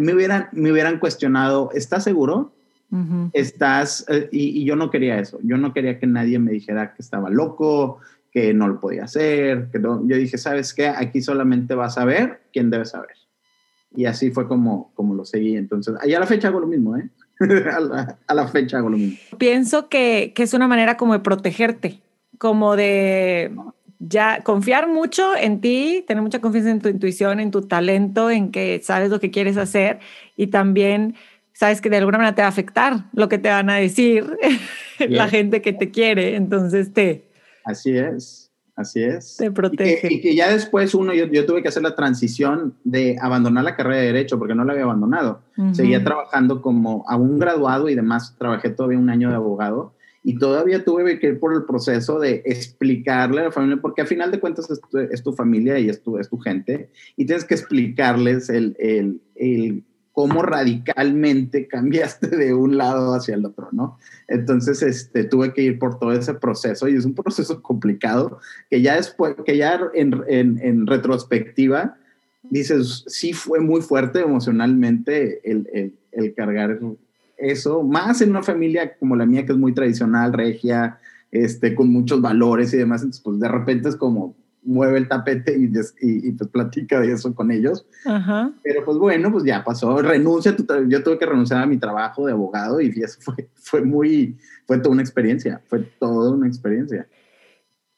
me 0.00 0.14
hubieran, 0.14 0.48
me 0.52 0.72
hubieran 0.72 0.98
cuestionado, 0.98 1.70
¿estás 1.72 2.04
seguro? 2.04 2.54
Estás, 3.34 4.06
eh, 4.08 4.30
y, 4.32 4.62
y, 4.62 4.64
yo 4.64 4.74
no 4.74 4.90
quería 4.90 5.18
eso, 5.18 5.38
yo 5.42 5.58
no 5.58 5.74
quería 5.74 5.98
que 5.98 6.06
nadie 6.06 6.38
me 6.38 6.52
dijera 6.52 6.94
que 6.94 7.02
estaba 7.02 7.28
loco, 7.28 7.98
que 8.32 8.54
no 8.54 8.66
lo 8.66 8.80
podía 8.80 9.04
hacer, 9.04 9.68
que 9.70 9.78
no, 9.78 10.06
yo 10.06 10.16
dije, 10.16 10.38
¿sabes 10.38 10.72
qué? 10.72 10.88
Aquí 10.88 11.20
solamente 11.20 11.74
vas 11.74 11.98
a 11.98 12.06
ver 12.06 12.40
quién 12.50 12.70
debe 12.70 12.86
saber. 12.86 13.14
Y 13.94 14.06
así 14.06 14.30
fue 14.30 14.48
como, 14.48 14.92
como 14.94 15.14
lo 15.14 15.26
seguí. 15.26 15.56
Entonces, 15.56 15.96
allá 16.00 16.16
a 16.16 16.20
la 16.20 16.26
fecha 16.26 16.48
hago 16.48 16.60
lo 16.60 16.66
mismo, 16.66 16.96
¿eh? 16.96 17.10
a, 18.26 18.34
la, 18.34 18.48
fecha 18.48 18.78
hago 18.78 18.90
lo 18.90 18.96
mismo. 18.96 19.18
Pienso 19.38 19.88
que, 19.88 20.32
que, 20.34 20.42
es 20.42 20.54
una 20.54 20.68
manera 20.68 20.96
como 20.96 21.12
de 21.12 21.20
protegerte, 21.20 22.00
como 22.38 22.76
de 22.76 23.52
ya 23.98 24.42
confiar 24.42 24.88
mucho 24.88 25.36
en 25.36 25.60
ti, 25.60 26.04
tener 26.06 26.22
mucha 26.22 26.40
confianza 26.40 26.70
en 26.70 26.80
tu 26.80 26.88
intuición, 26.88 27.40
en 27.40 27.50
tu 27.50 27.62
talento, 27.62 28.30
en 28.30 28.50
que 28.50 28.80
sabes 28.82 29.10
lo 29.10 29.20
que 29.20 29.30
quieres 29.30 29.56
hacer 29.56 29.98
y 30.36 30.48
también 30.48 31.16
sabes 31.52 31.80
que 31.80 31.90
de 31.90 31.96
alguna 31.96 32.18
manera 32.18 32.36
te 32.36 32.42
va 32.42 32.46
a 32.46 32.50
afectar 32.50 33.04
lo 33.12 33.28
que 33.28 33.38
te 33.38 33.48
van 33.48 33.68
a 33.70 33.76
decir 33.76 34.36
la 35.08 35.28
gente 35.28 35.60
que 35.60 35.72
te 35.72 35.90
quiere. 35.90 36.36
Entonces 36.36 36.92
te... 36.92 37.24
Así 37.64 37.96
es. 37.96 38.37
Así 38.78 39.02
es. 39.02 39.36
Te 39.36 39.50
protege. 39.50 40.06
Y 40.08 40.20
que, 40.20 40.36
ya 40.36 40.52
después 40.52 40.94
uno, 40.94 41.12
yo, 41.12 41.26
yo, 41.26 41.44
tuve 41.44 41.62
que 41.62 41.68
hacer 41.68 41.82
la 41.82 41.96
transición 41.96 42.74
de 42.84 43.16
abandonar 43.20 43.64
la 43.64 43.74
carrera 43.74 43.96
de 43.96 44.06
Derecho 44.06 44.38
porque 44.38 44.54
no 44.54 44.64
la 44.64 44.72
había 44.72 44.84
abandonado. 44.84 45.40
Seguía 45.72 46.04
trabajando 46.04 46.62
como 46.62 47.04
a 47.08 47.16
un 47.16 47.40
graduado 47.40 47.88
y 47.88 47.96
demás. 47.96 48.36
Trabajé 48.38 48.70
todavía 48.70 49.00
un 49.00 49.10
año 49.10 49.30
de 49.30 49.34
abogado 49.34 49.94
y 50.22 50.38
todavía 50.38 50.84
tuve 50.84 51.18
que 51.18 51.26
ir 51.26 51.40
por 51.40 51.54
el 51.54 51.64
proceso 51.64 52.20
de 52.20 52.42
explicarle 52.44 53.40
a 53.40 53.44
la 53.44 53.50
familia, 53.50 53.78
porque 53.82 54.02
al 54.02 54.06
final 54.06 54.30
de 54.30 54.38
cuentas 54.38 54.70
es 54.70 54.80
tu, 54.80 54.98
es 54.98 55.22
tu 55.24 55.32
familia 55.32 55.80
y 55.80 55.88
es 55.88 56.00
tu, 56.00 56.16
es 56.18 56.28
tu 56.28 56.38
gente 56.38 56.90
y 57.16 57.26
tienes 57.26 57.44
que 57.44 57.54
explicarles 57.54 58.48
el, 58.48 58.76
el, 58.78 59.20
el 59.34 59.82
cómo 60.18 60.42
radicalmente 60.42 61.68
cambiaste 61.68 62.26
de 62.26 62.52
un 62.52 62.76
lado 62.76 63.14
hacia 63.14 63.36
el 63.36 63.46
otro, 63.46 63.68
¿no? 63.70 63.98
Entonces, 64.26 64.82
este, 64.82 65.22
tuve 65.22 65.54
que 65.54 65.62
ir 65.62 65.78
por 65.78 66.00
todo 66.00 66.10
ese 66.10 66.34
proceso 66.34 66.88
y 66.88 66.96
es 66.96 67.04
un 67.04 67.14
proceso 67.14 67.62
complicado 67.62 68.40
que 68.68 68.82
ya 68.82 68.96
después, 68.96 69.36
que 69.46 69.56
ya 69.56 69.78
en, 69.94 70.24
en, 70.26 70.88
retrospectiva, 70.88 71.96
dices, 72.42 73.04
sí 73.06 73.32
fue 73.32 73.60
muy 73.60 73.80
fuerte 73.80 74.18
emocionalmente 74.18 75.40
el, 75.48 75.68
el, 75.72 75.94
el, 76.10 76.34
cargar 76.34 76.80
eso, 77.36 77.84
más 77.84 78.20
en 78.20 78.30
una 78.30 78.42
familia 78.42 78.96
como 78.98 79.14
la 79.14 79.24
mía 79.24 79.46
que 79.46 79.52
es 79.52 79.58
muy 79.58 79.72
tradicional, 79.72 80.32
regia, 80.32 80.98
este, 81.30 81.76
con 81.76 81.92
muchos 81.92 82.20
valores 82.20 82.74
y 82.74 82.76
demás, 82.76 83.02
entonces 83.02 83.22
pues 83.22 83.38
de 83.38 83.46
repente 83.46 83.88
es 83.88 83.94
como, 83.94 84.34
mueve 84.68 84.98
el 84.98 85.08
tapete 85.08 85.56
y, 85.58 85.70
y, 86.00 86.32
pues 86.32 86.50
platica 86.50 87.00
de 87.00 87.12
eso 87.12 87.34
con 87.34 87.50
ellos. 87.50 87.86
Pero 88.62 88.84
pues 88.84 88.98
bueno, 88.98 89.32
pues 89.32 89.44
ya 89.44 89.64
pasó, 89.64 90.00
renuncia, 90.02 90.54
yo 90.86 91.02
tuve 91.02 91.18
que 91.18 91.26
renunciar 91.26 91.62
a 91.62 91.66
mi 91.66 91.78
trabajo 91.78 92.26
de 92.26 92.32
abogado 92.32 92.80
y 92.80 92.88
eso 93.02 93.18
fue, 93.20 93.48
fue 93.54 93.82
muy, 93.82 94.36
fue 94.66 94.78
toda 94.78 94.90
una 94.90 95.02
experiencia, 95.02 95.62
fue 95.66 95.80
toda 95.98 96.32
una 96.32 96.46
experiencia. 96.46 97.06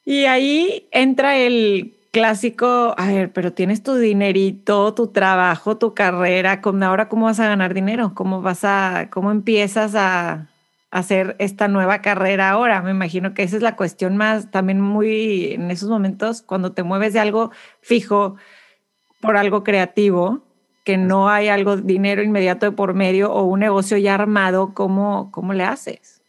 Y 0.05 0.25
ahí 0.25 0.87
entra 0.91 1.37
el 1.37 1.93
clásico, 2.11 2.93
a 2.97 3.07
ver, 3.07 3.31
pero 3.31 3.53
tienes 3.53 3.83
tu 3.83 3.95
dinerito, 3.95 4.93
tu 4.93 5.07
trabajo, 5.07 5.77
tu 5.77 5.93
carrera, 5.93 6.61
ahora 6.63 7.09
cómo 7.09 7.25
vas 7.25 7.39
a 7.39 7.47
ganar 7.47 7.73
dinero, 7.73 8.13
cómo 8.15 8.41
vas 8.41 8.63
a, 8.63 9.09
cómo 9.11 9.31
empiezas 9.31 9.93
a, 9.95 10.50
hacer 10.91 11.37
esta 11.39 11.67
nueva 11.67 12.01
carrera 12.01 12.51
ahora. 12.51 12.81
Me 12.81 12.91
imagino 12.91 13.33
que 13.33 13.43
esa 13.43 13.55
es 13.55 13.63
la 13.63 13.75
cuestión 13.75 14.17
más 14.17 14.51
también 14.51 14.79
muy 14.79 15.53
en 15.53 15.71
esos 15.71 15.89
momentos 15.89 16.41
cuando 16.41 16.73
te 16.73 16.83
mueves 16.83 17.13
de 17.13 17.19
algo 17.19 17.51
fijo 17.81 18.35
por 19.21 19.37
algo 19.37 19.63
creativo, 19.63 20.43
que 20.83 20.97
no 20.97 21.29
hay 21.29 21.47
algo 21.47 21.77
dinero 21.77 22.23
inmediato 22.23 22.65
de 22.65 22.71
por 22.71 22.93
medio 22.93 23.31
o 23.31 23.43
un 23.43 23.59
negocio 23.61 23.97
ya 23.97 24.15
armado, 24.15 24.73
¿cómo, 24.73 25.31
cómo 25.31 25.53
le 25.53 25.63
haces? 25.63 26.21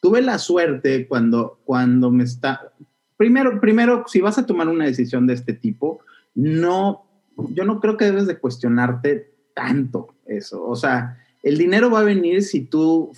Tuve 0.00 0.20
la 0.20 0.38
suerte 0.38 1.06
cuando, 1.06 1.58
cuando 1.64 2.10
me 2.10 2.24
está... 2.24 2.72
Primero, 3.16 3.60
primero, 3.60 4.04
si 4.06 4.20
vas 4.20 4.38
a 4.38 4.46
tomar 4.46 4.68
una 4.68 4.86
decisión 4.86 5.26
de 5.26 5.34
este 5.34 5.52
tipo, 5.52 6.00
no, 6.34 7.04
yo 7.50 7.64
no 7.64 7.78
creo 7.80 7.96
que 7.96 8.06
debes 8.06 8.26
de 8.26 8.38
cuestionarte 8.38 9.32
tanto 9.54 10.14
eso. 10.26 10.66
O 10.66 10.74
sea, 10.74 11.18
el 11.42 11.58
dinero 11.58 11.90
va 11.90 12.00
a 12.00 12.04
venir 12.04 12.42
si 12.42 12.62
tú 12.62 13.12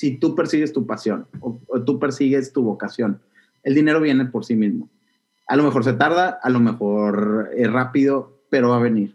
si 0.00 0.16
tú 0.16 0.34
persigues 0.34 0.72
tu 0.72 0.86
pasión 0.86 1.26
o, 1.40 1.60
tú 1.84 1.98
persigues 1.98 2.54
tu 2.54 2.62
vocación. 2.62 3.20
El 3.62 3.74
dinero 3.74 4.00
viene 4.00 4.24
por 4.24 4.46
sí 4.46 4.56
mismo. 4.56 4.88
A 5.46 5.56
lo 5.56 5.62
mejor 5.62 5.84
se 5.84 5.92
tarda, 5.92 6.40
a 6.42 6.48
lo 6.48 6.58
mejor 6.58 7.50
es 7.54 7.70
rápido, 7.70 8.40
pero 8.48 8.70
va 8.70 8.76
a 8.76 8.80
venir. 8.80 9.14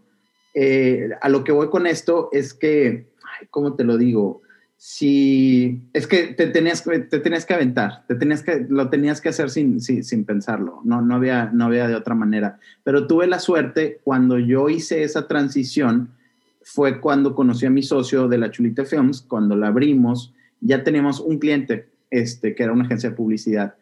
Eh, 0.53 1.09
a 1.19 1.29
lo 1.29 1.43
que 1.43 1.51
voy 1.51 1.69
con 1.69 1.87
esto 1.87 2.29
es 2.31 2.53
que, 2.53 3.07
¿cómo 3.49 3.73
te 3.73 3.83
lo 3.83 3.97
digo? 3.97 4.43
Si 4.77 5.81
es 5.91 6.05
que 6.05 6.27
te 6.35 6.45
tenías, 6.45 6.83
te 6.83 7.19
tenías 7.19 7.47
que 7.47 7.55
aventar, 7.55 8.05
te 8.07 8.13
tenías 8.13 8.43
que, 8.43 8.67
lo 8.69 8.87
tenías 8.91 9.21
que 9.21 9.29
hacer 9.29 9.49
sin, 9.49 9.81
sin, 9.81 10.03
sin 10.03 10.23
pensarlo, 10.23 10.81
no, 10.83 11.01
no, 11.01 11.15
había, 11.15 11.49
no 11.51 11.65
había 11.65 11.87
de 11.87 11.95
otra 11.95 12.13
manera. 12.13 12.59
Pero 12.83 13.07
tuve 13.07 13.25
la 13.25 13.39
suerte 13.39 14.01
cuando 14.03 14.37
yo 14.37 14.69
hice 14.69 15.01
esa 15.01 15.27
transición, 15.27 16.11
fue 16.61 17.01
cuando 17.01 17.33
conocí 17.33 17.65
a 17.65 17.71
mi 17.71 17.81
socio 17.81 18.27
de 18.27 18.37
la 18.37 18.51
Chulita 18.51 18.85
Films, 18.85 19.23
cuando 19.23 19.55
la 19.55 19.69
abrimos, 19.69 20.34
ya 20.61 20.83
teníamos 20.83 21.19
un 21.19 21.39
cliente, 21.39 21.89
este, 22.09 22.55
que 22.55 22.63
era 22.63 22.73
una 22.73 22.85
agencia 22.85 23.09
de 23.09 23.15
publicidad. 23.15 23.75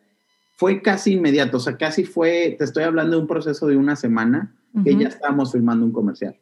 Fue 0.55 0.81
casi 0.81 1.13
inmediato, 1.13 1.57
o 1.57 1.59
sea, 1.59 1.77
casi 1.77 2.03
fue, 2.03 2.55
te 2.57 2.63
estoy 2.63 2.83
hablando 2.83 3.15
de 3.15 3.21
un 3.21 3.27
proceso 3.27 3.67
de 3.67 3.77
una 3.77 3.95
semana, 3.95 4.55
que 4.83 4.97
ya 4.97 5.07
estábamos 5.07 5.51
filmando 5.51 5.85
un 5.85 5.91
comercial. 5.91 6.35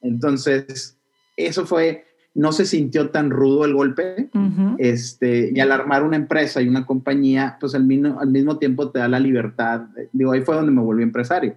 Entonces, 0.00 0.98
eso 1.36 1.66
fue, 1.66 2.04
no 2.34 2.50
se 2.52 2.64
sintió 2.64 3.10
tan 3.10 3.30
rudo 3.30 3.64
el 3.64 3.74
golpe, 3.74 4.28
este, 4.78 5.52
y 5.54 5.60
al 5.60 5.70
armar 5.70 6.02
una 6.02 6.16
empresa 6.16 6.60
y 6.62 6.68
una 6.68 6.84
compañía, 6.86 7.58
pues 7.60 7.74
al 7.74 7.84
mismo, 7.84 8.18
al 8.18 8.30
mismo 8.30 8.58
tiempo 8.58 8.90
te 8.90 8.98
da 8.98 9.08
la 9.08 9.20
libertad, 9.20 9.82
digo, 10.12 10.32
ahí 10.32 10.42
fue 10.42 10.56
donde 10.56 10.72
me 10.72 10.82
volví 10.82 11.02
empresario. 11.02 11.54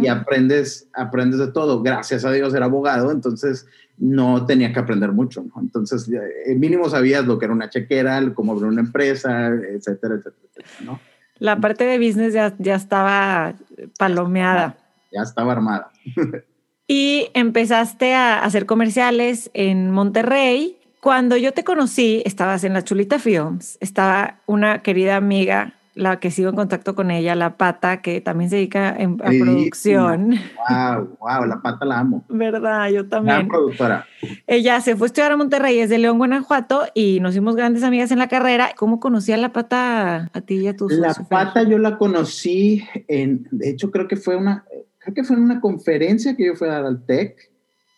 Y 0.00 0.08
aprendes, 0.08 0.88
aprendes 0.92 1.38
de 1.38 1.48
todo. 1.48 1.82
Gracias 1.82 2.24
a 2.24 2.32
Dios 2.32 2.54
era 2.54 2.66
abogado, 2.66 3.10
entonces 3.10 3.66
no 3.98 4.44
tenía 4.46 4.72
que 4.72 4.80
aprender 4.80 5.12
mucho, 5.12 5.42
¿no? 5.42 5.60
Entonces, 5.60 6.10
mínimo 6.56 6.88
sabías 6.88 7.24
lo 7.26 7.38
que 7.38 7.44
era 7.44 7.54
una 7.54 7.70
chequera, 7.70 8.20
cómo 8.34 8.52
abrir 8.52 8.66
una 8.66 8.80
empresa, 8.80 9.48
etcétera, 9.48 10.16
etcétera, 10.16 10.66
¿no? 10.84 11.00
La 11.38 11.58
parte 11.58 11.84
de 11.84 11.98
business 11.98 12.32
ya, 12.32 12.54
ya 12.58 12.76
estaba 12.76 13.54
palomeada. 13.98 14.76
Ya 15.12 15.22
estaba 15.22 15.52
armada. 15.52 15.90
y 16.86 17.28
empezaste 17.34 18.14
a 18.14 18.44
hacer 18.44 18.66
comerciales 18.66 19.50
en 19.54 19.90
Monterrey. 19.90 20.78
Cuando 21.00 21.36
yo 21.36 21.52
te 21.52 21.64
conocí, 21.64 22.22
estabas 22.24 22.64
en 22.64 22.72
la 22.72 22.82
Chulita 22.82 23.18
Films, 23.18 23.78
estaba 23.80 24.40
una 24.46 24.82
querida 24.82 25.16
amiga 25.16 25.74
la 25.94 26.18
que 26.18 26.30
sigo 26.30 26.50
en 26.50 26.56
contacto 26.56 26.94
con 26.94 27.10
ella, 27.10 27.34
la 27.34 27.56
pata, 27.56 28.02
que 28.02 28.20
también 28.20 28.50
se 28.50 28.56
dedica 28.56 28.90
a 28.90 29.30
producción. 29.30 30.34
Wow, 30.68 31.16
wow, 31.20 31.44
la 31.46 31.60
pata 31.62 31.84
la 31.84 32.00
amo. 32.00 32.24
Verdad, 32.28 32.88
yo 32.90 33.08
también. 33.08 33.42
La 33.42 33.48
productora. 33.48 34.06
Ella 34.46 34.80
se 34.80 34.96
fue 34.96 35.06
a 35.06 35.08
estudiar 35.08 35.32
a 35.32 35.36
Monterrey, 35.36 35.78
es 35.78 35.90
de 35.90 35.98
León, 35.98 36.18
Guanajuato, 36.18 36.82
y 36.94 37.20
nos 37.20 37.34
hicimos 37.34 37.54
grandes 37.54 37.84
amigas 37.84 38.10
en 38.10 38.18
la 38.18 38.28
carrera. 38.28 38.70
¿Cómo 38.76 38.98
conocí 38.98 39.32
a 39.32 39.36
la 39.36 39.52
pata 39.52 40.30
a 40.32 40.40
ti 40.40 40.56
y 40.56 40.68
a 40.68 40.76
tus 40.76 40.92
La 40.92 41.14
pata 41.14 41.62
yo 41.62 41.78
la 41.78 41.96
conocí 41.96 42.84
en, 43.06 43.46
de 43.52 43.70
hecho 43.70 43.90
creo 43.90 44.08
que 44.08 44.16
fue 44.16 44.36
una, 44.36 44.64
creo 44.98 45.14
que 45.14 45.22
fue 45.22 45.36
en 45.36 45.42
una 45.42 45.60
conferencia 45.60 46.36
que 46.36 46.46
yo 46.46 46.56
fui 46.56 46.66
a 46.66 46.72
dar 46.72 46.86
al 46.86 47.04
TEC, 47.06 47.36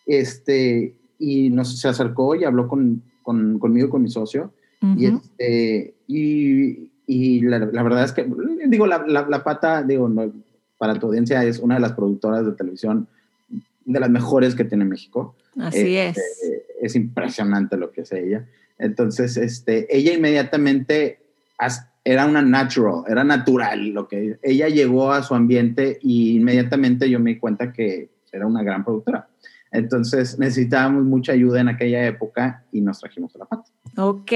este, 0.05 0.97
y 1.19 1.49
nos, 1.49 1.81
se 1.81 1.88
acercó 1.88 2.35
y 2.35 2.45
habló 2.45 2.69
con, 2.69 3.03
con 3.23 3.59
conmigo, 3.59 3.88
con 3.88 4.03
mi 4.03 4.11
socio, 4.11 4.53
y 4.97 5.07
este, 5.07 5.97
y 6.07 6.91
y 7.06 7.40
la, 7.42 7.58
la, 7.58 7.82
verdad 7.82 8.04
es 8.04 8.12
que, 8.12 8.26
digo, 8.66 8.86
la, 8.86 9.04
la, 9.06 9.44
pata, 9.44 9.82
digo, 9.82 10.10
para 10.78 10.98
tu 10.98 11.06
audiencia 11.06 11.42
es 11.44 11.58
una 11.58 11.76
de 11.76 11.80
las 11.80 11.92
productoras 11.92 12.44
de 12.44 12.52
televisión 12.52 13.06
de 13.84 14.00
las 14.00 14.10
mejores 14.10 14.54
que 14.54 14.64
tiene 14.64 14.84
México. 14.84 15.34
Así 15.58 15.96
este, 15.96 16.20
es. 16.20 16.62
Es 16.82 16.96
impresionante 16.96 17.76
lo 17.76 17.90
que 17.90 18.02
hace 18.02 18.26
ella. 18.26 18.44
Entonces, 18.78 19.36
este, 19.36 19.86
ella 19.96 20.12
inmediatamente 20.12 21.18
era 22.04 22.26
una 22.26 22.42
natural, 22.42 23.04
era 23.08 23.25
natural 23.25 23.88
lo 23.88 24.06
que 24.06 24.38
ella 24.42 24.68
llegó 24.68 25.12
a 25.12 25.22
su 25.22 25.34
ambiente 25.34 25.98
y 26.02 26.36
inmediatamente 26.36 27.08
yo 27.08 27.18
me 27.18 27.30
di 27.30 27.38
cuenta 27.38 27.72
que 27.72 28.10
era 28.30 28.46
una 28.46 28.62
gran 28.62 28.84
productora. 28.84 29.28
Entonces 29.73 30.38
necesitábamos 30.38 31.04
mucha 31.04 31.32
ayuda 31.32 31.61
en 31.61 31.68
aquella 31.68 32.06
época 32.06 32.64
y 32.73 32.80
nos 32.80 33.00
trajimos 33.00 33.35
a 33.37 33.40
la 33.40 33.44
pata. 33.46 33.64
Ok, 33.99 34.32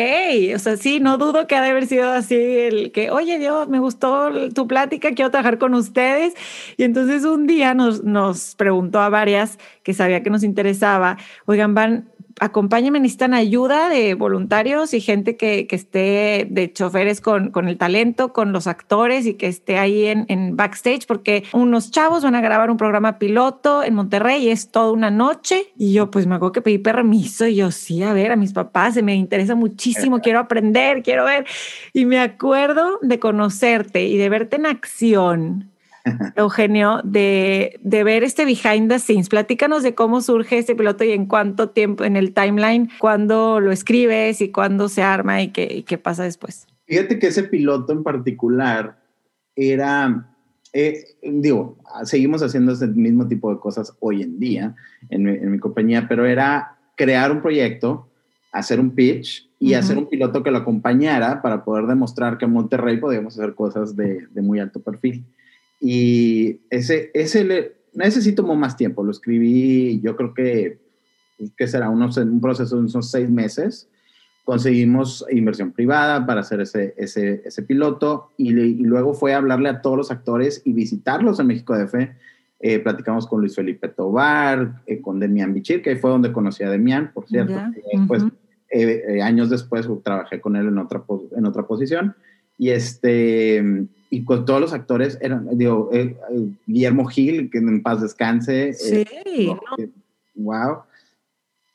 o 0.55 0.59
sea, 0.59 0.77
sí, 0.79 1.01
no 1.01 1.19
dudo 1.19 1.47
que 1.47 1.55
ha 1.55 1.63
de 1.63 1.69
haber 1.69 1.87
sido 1.87 2.11
así 2.11 2.35
el 2.35 2.93
que, 2.93 3.11
oye 3.11 3.39
Dios, 3.39 3.69
me 3.69 3.79
gustó 3.79 4.31
tu 4.55 4.67
plática, 4.67 5.13
quiero 5.13 5.31
trabajar 5.31 5.59
con 5.59 5.75
ustedes. 5.75 6.35
Y 6.79 6.85
entonces 6.85 7.25
un 7.25 7.47
día 7.47 7.75
nos, 7.75 8.03
nos 8.03 8.55
preguntó 8.55 9.01
a 9.01 9.11
varias 9.11 9.59
que 9.83 9.93
sabía 9.93 10.23
que 10.23 10.31
nos 10.31 10.43
interesaba, 10.43 11.19
oigan, 11.45 11.75
van, 11.75 12.09
acompáñenme, 12.39 13.01
necesitan 13.01 13.35
ayuda 13.35 13.89
de 13.89 14.15
voluntarios 14.15 14.95
y 14.95 15.01
gente 15.01 15.37
que, 15.37 15.67
que 15.67 15.77
esté 15.77 16.47
de 16.51 16.73
choferes 16.73 17.21
con, 17.21 17.51
con, 17.51 17.69
el 17.69 17.77
talento, 17.77 18.33
con 18.33 18.53
los 18.53 18.67
actores 18.67 19.27
y 19.27 19.35
que 19.35 19.47
esté 19.47 19.79
ahí 19.79 20.07
en, 20.07 20.27
en, 20.29 20.57
backstage, 20.57 21.07
porque 21.07 21.45
unos 21.53 21.91
chavos 21.91 22.23
van 22.23 22.35
a 22.35 22.41
grabar 22.41 22.71
un 22.71 22.77
programa 22.77 23.19
piloto 23.19 23.83
en 23.83 23.95
Monterrey 23.95 24.45
y 24.45 24.51
es 24.51 24.71
toda 24.71 24.93
una 24.93 25.11
noche. 25.11 25.73
Y 25.77 25.93
yo, 25.93 26.11
pues 26.11 26.27
me 26.27 26.37
acuerdo 26.37 26.53
que 26.53 26.63
pedí 26.63 26.79
permiso 26.79 27.47
y 27.47 27.57
yo, 27.57 27.71
sí, 27.71 28.03
a 28.03 28.13
ver, 28.13 28.33
a 28.33 28.37
mis 28.37 28.53
papás, 28.53 28.95
se 28.95 29.03
me 29.03 29.15
interesa 29.15 29.55
muchísimo, 29.55 30.19
quiero 30.23 30.39
aprender, 30.39 31.03
quiero 31.03 31.25
ver. 31.25 31.47
Y 31.93 32.05
me 32.05 32.21
acuerdo 32.21 32.99
de 33.03 33.19
conocerte 33.19 34.05
y 34.05 34.17
de 34.17 34.29
verte 34.29 34.57
en 34.57 34.67
acción 34.67 35.71
Eugenio, 36.37 37.01
de, 37.05 37.79
de, 37.83 38.05
ver 38.05 38.25
este 38.25 38.45
behind 38.45 38.91
the 38.91 38.99
scenes. 38.99 39.29
Platícanos 39.29 39.83
de 39.83 39.95
cómo 39.95 40.21
surge 40.21 40.59
este 40.59 40.75
piloto 40.75 41.05
y 41.05 41.13
en 41.13 41.27
cuánto 41.27 41.71
tiempo 41.71 42.05
en 42.05 42.17
el 42.17 42.33
timeline, 42.33 42.91
cuándo 42.99 43.61
lo 43.61 43.73
escribes 43.73 44.41
y 44.41 44.51
cuándo 44.51 44.89
se 44.89 45.03
arma 45.03 45.43
y 45.43 45.49
qué, 45.49 45.85
qué 45.87 45.99
pasa 45.99 46.25
después. 46.25 46.67
Fíjate 46.87 47.19
que 47.19 47.29
ese 47.29 47.45
piloto 47.45 47.93
en 47.93 48.03
particular 48.03 48.99
era, 49.55 50.29
eh, 50.73 51.05
digo, 51.23 51.79
seguimos 52.05 52.43
haciendo 52.43 52.73
ese 52.73 52.87
mismo 52.89 53.29
tipo 53.29 53.53
de 53.53 53.61
cosas 53.61 53.95
hoy 54.01 54.23
en 54.23 54.39
día 54.39 54.75
en 55.09 55.25
mi, 55.25 55.31
en 55.33 55.51
mi 55.51 55.59
compañía, 55.59 56.07
pero 56.09 56.27
era 56.27 56.79
crear 56.97 57.31
un 57.31 57.43
proyecto, 57.43 58.09
hacer 58.53 58.81
un 58.81 58.91
pitch 58.91 59.49
y 59.59 59.75
hacer 59.75 59.99
un 59.99 60.09
piloto 60.09 60.43
que 60.43 60.51
lo 60.51 60.59
acompañara 60.59 61.43
para 61.43 61.65
poder 61.65 61.87
demostrar 61.87 62.39
que 62.39 62.47
en 62.47 62.53
Monterrey 62.53 62.97
podíamos 62.97 63.39
hacer 63.39 63.55
cosas 63.55 63.95
de, 63.95 64.27
de 64.31 64.43
muy 64.43 64.59
alto 64.59 64.81
perfil. 64.81 65.25
Y 65.81 66.61
ese, 66.69 67.11
ese, 67.15 67.45
le, 67.45 67.73
ese 67.95 68.33
tomó 68.33 68.55
más 68.55 68.77
tiempo. 68.77 69.03
Lo 69.03 69.11
escribí, 69.11 70.01
yo 70.03 70.15
creo 70.15 70.35
que, 70.35 70.79
que 71.57 71.67
será 71.67 71.89
unos, 71.89 72.19
un 72.19 72.41
proceso 72.41 72.77
de 72.77 72.83
unos 72.83 73.11
seis 73.11 73.31
meses. 73.31 73.89
Conseguimos 74.45 75.25
inversión 75.31 75.73
privada 75.73 76.27
para 76.27 76.41
hacer 76.41 76.61
ese, 76.61 76.95
ese, 76.99 77.43
ese 77.45 77.63
piloto 77.63 78.31
y, 78.37 78.51
luego 78.51 79.15
fue 79.15 79.33
hablarle 79.33 79.71
a 79.71 79.81
todos 79.81 79.97
los 79.97 80.11
actores 80.11 80.61
y 80.65 80.73
visitarlos 80.73 81.41
en 81.41 81.47
México 81.47 81.77
DF. 81.77 81.95
Eh, 82.63 82.79
platicamos 82.81 83.27
con 83.27 83.41
Luis 83.41 83.55
Felipe 83.55 83.89
Tobar, 83.89 84.83
eh, 84.87 85.01
con 85.01 85.19
Demian 85.19 85.55
Bichir, 85.55 85.81
que 85.81 85.97
fue 85.97 86.11
donde 86.11 86.31
conocí 86.31 86.63
a 86.63 86.69
Demian, 86.69 87.11
por 87.15 87.27
cierto. 87.27 87.55
Pues, 88.07 88.25
eh, 88.71 89.23
años 89.23 89.49
después 89.49 89.89
trabajé 90.05 90.41
con 90.41 90.57
él 90.57 90.69
en 90.69 90.79
otra, 90.79 91.03
en 91.37 91.47
otra 91.47 91.67
posición. 91.67 92.15
Y 92.59 92.71
este 92.71 93.89
y 94.11 94.25
con 94.25 94.45
todos 94.45 94.61
los 94.61 94.73
actores 94.73 95.19
eran, 95.23 95.49
digo, 95.57 95.89
eh, 95.93 96.17
eh, 96.31 96.49
Guillermo 96.67 97.07
Gil, 97.07 97.49
que 97.49 97.59
en 97.59 97.81
paz 97.83 98.03
descanse. 98.03 98.73
Sí. 98.75 99.07
wow. 100.35 100.81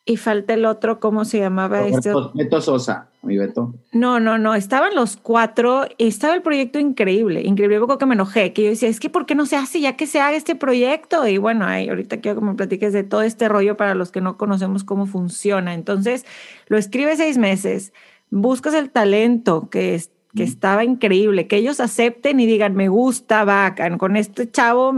Y 0.07 0.17
falta 0.17 0.53
el 0.53 0.65
otro, 0.65 0.99
¿cómo 0.99 1.25
se 1.25 1.39
llamaba 1.39 1.87
este? 1.87 2.11
Beto 2.35 2.61
Sosa, 2.61 3.07
mi 3.23 3.37
Beto. 3.37 3.73
No, 3.91 4.19
no, 4.19 4.37
no, 4.37 4.53
estaban 4.53 4.93
los 4.93 5.17
cuatro 5.17 5.85
y 5.97 6.07
estaba 6.07 6.35
el 6.35 6.43
proyecto 6.43 6.77
increíble, 6.77 7.41
increíble, 7.41 7.79
poco 7.79 7.97
que 7.97 8.05
me 8.05 8.13
enojé, 8.13 8.53
que 8.53 8.65
yo 8.65 8.69
decía, 8.69 8.87
es 8.87 8.99
que 8.99 9.09
¿por 9.09 9.25
qué 9.25 9.33
no 9.33 9.47
se 9.47 9.55
hace 9.55 9.81
ya 9.81 9.95
que 9.95 10.05
se 10.05 10.19
haga 10.19 10.37
este 10.37 10.53
proyecto? 10.55 11.27
Y 11.27 11.39
bueno, 11.39 11.65
ahí, 11.65 11.89
ahorita 11.89 12.21
quiero 12.21 12.39
que 12.39 12.45
me 12.45 12.53
platiques 12.53 12.93
de 12.93 13.03
todo 13.03 13.23
este 13.23 13.49
rollo 13.49 13.77
para 13.77 13.95
los 13.95 14.11
que 14.11 14.21
no 14.21 14.37
conocemos 14.37 14.83
cómo 14.83 15.07
funciona. 15.07 15.73
Entonces, 15.73 16.23
lo 16.67 16.77
escribe 16.77 17.15
seis 17.15 17.39
meses, 17.39 17.91
buscas 18.29 18.75
el 18.75 18.91
talento 18.91 19.69
que 19.71 19.95
es 19.95 20.11
que 20.35 20.43
estaba 20.43 20.83
increíble, 20.83 21.47
que 21.47 21.57
ellos 21.57 21.79
acepten 21.79 22.39
y 22.39 22.45
digan, 22.45 22.75
me 22.75 22.89
gusta 22.89 23.45
Bacan, 23.45 23.97
con 23.97 24.15
este 24.15 24.49
chavo 24.49 24.93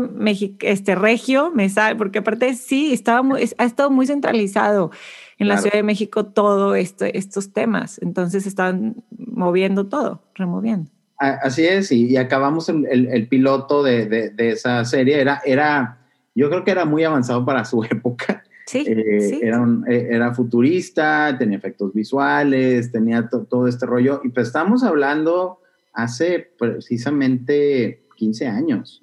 este 0.62 0.96
regio, 0.96 1.52
me 1.54 1.70
sabe, 1.70 1.96
porque 1.96 2.20
aparte 2.20 2.54
sí, 2.56 2.94
estaba 2.94 3.22
muy, 3.22 3.50
ha 3.58 3.66
estado 3.66 3.90
muy 3.90 4.08
centralizado 4.08 4.92
en 5.38 5.48
la 5.48 5.58
Ciudad 5.58 5.76
de 5.76 5.84
México 5.84 6.26
todo 6.26 6.76
esto, 6.76 7.06
estos 7.06 7.54
temas, 7.54 8.00
entonces 8.02 8.48
estaban 8.48 8.96
moviendo 9.12 9.88
todo, 9.88 10.24
removiendo. 10.36 10.90
Así 11.20 11.66
es, 11.66 11.92
y, 11.92 12.16
acabamos 12.18 12.70
el, 12.70 12.86
el, 12.86 13.28
piloto 13.28 13.82
de, 13.82 14.06
de, 14.06 14.30
de, 14.30 14.52
esa 14.52 14.86
serie, 14.86 15.20
era, 15.20 15.42
era, 15.46 15.98
yo 16.36 16.50
creo 16.50 16.64
que 16.64 16.72
era 16.72 16.86
muy 16.86 17.04
avanzado 17.04 17.44
para 17.44 17.66
su 17.66 17.84
época, 17.90 18.44
eh, 18.74 19.40
era, 19.42 19.66
eh, 19.88 20.08
era, 20.12 20.34
futurista, 20.34 21.36
tenía 21.38 21.58
efectos 21.58 21.94
visuales, 21.94 22.92
tenía 22.92 23.30
todo 23.30 23.68
este 23.68 23.86
rollo. 23.86 24.22
Y 24.24 24.30
pues 24.30 24.48
estamos 24.48 24.84
hablando 24.84 25.60
hace 25.94 26.52
precisamente 26.58 28.04
15 28.16 28.48
años. 28.48 29.00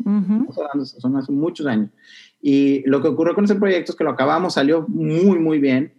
son 0.98 1.16
hace 1.16 1.32
muchos 1.32 1.66
años. 1.66 1.90
Y 2.42 2.82
lo 2.86 3.00
que 3.00 3.08
ocurrió 3.08 3.34
con 3.34 3.44
ese 3.44 3.54
proyecto 3.54 3.92
es 3.92 3.96
que 3.96 4.04
lo 4.04 4.10
acabamos, 4.10 4.54
salió 4.54 4.84
muy, 4.88 5.38
muy 5.38 5.58
bien. 5.58 5.92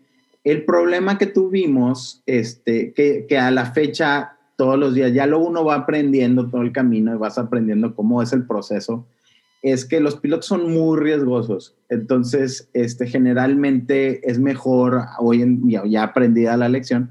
El 0.43 0.63
problema 0.63 1.17
que 1.17 1.25
tuvimos, 1.25 2.21
este, 2.28 2.93
que, 2.93 3.25
que 3.28 3.38
a 3.39 3.49
la 3.49 3.65
fecha, 3.71 4.38
todos 4.56 4.78
los 4.78 4.93
días, 4.93 5.12
ya 5.12 5.25
luego 5.25 5.47
uno 5.47 5.65
va 5.65 5.75
aprendiendo 5.75 6.47
todo 6.47 6.62
el 6.62 6.71
camino 6.71 7.15
y 7.15 7.17
vas 7.17 7.39
aprendiendo 7.39 7.95
cómo 7.95 8.21
es 8.21 8.32
el 8.32 8.45
proceso 8.45 9.08
es 9.65 9.84
que 9.84 9.99
los 9.99 10.15
pilotos 10.17 10.45
son 10.45 10.71
muy 10.71 10.99
riesgosos. 10.99 11.75
Entonces, 11.89 12.69
este, 12.73 13.08
generalmente 13.08 14.30
es 14.30 14.38
mejor, 14.38 15.01
hoy 15.17 15.41
en 15.41 15.67
ya, 15.67 16.04
aprendida 16.04 16.56
la 16.56 16.69
lección, 16.69 17.10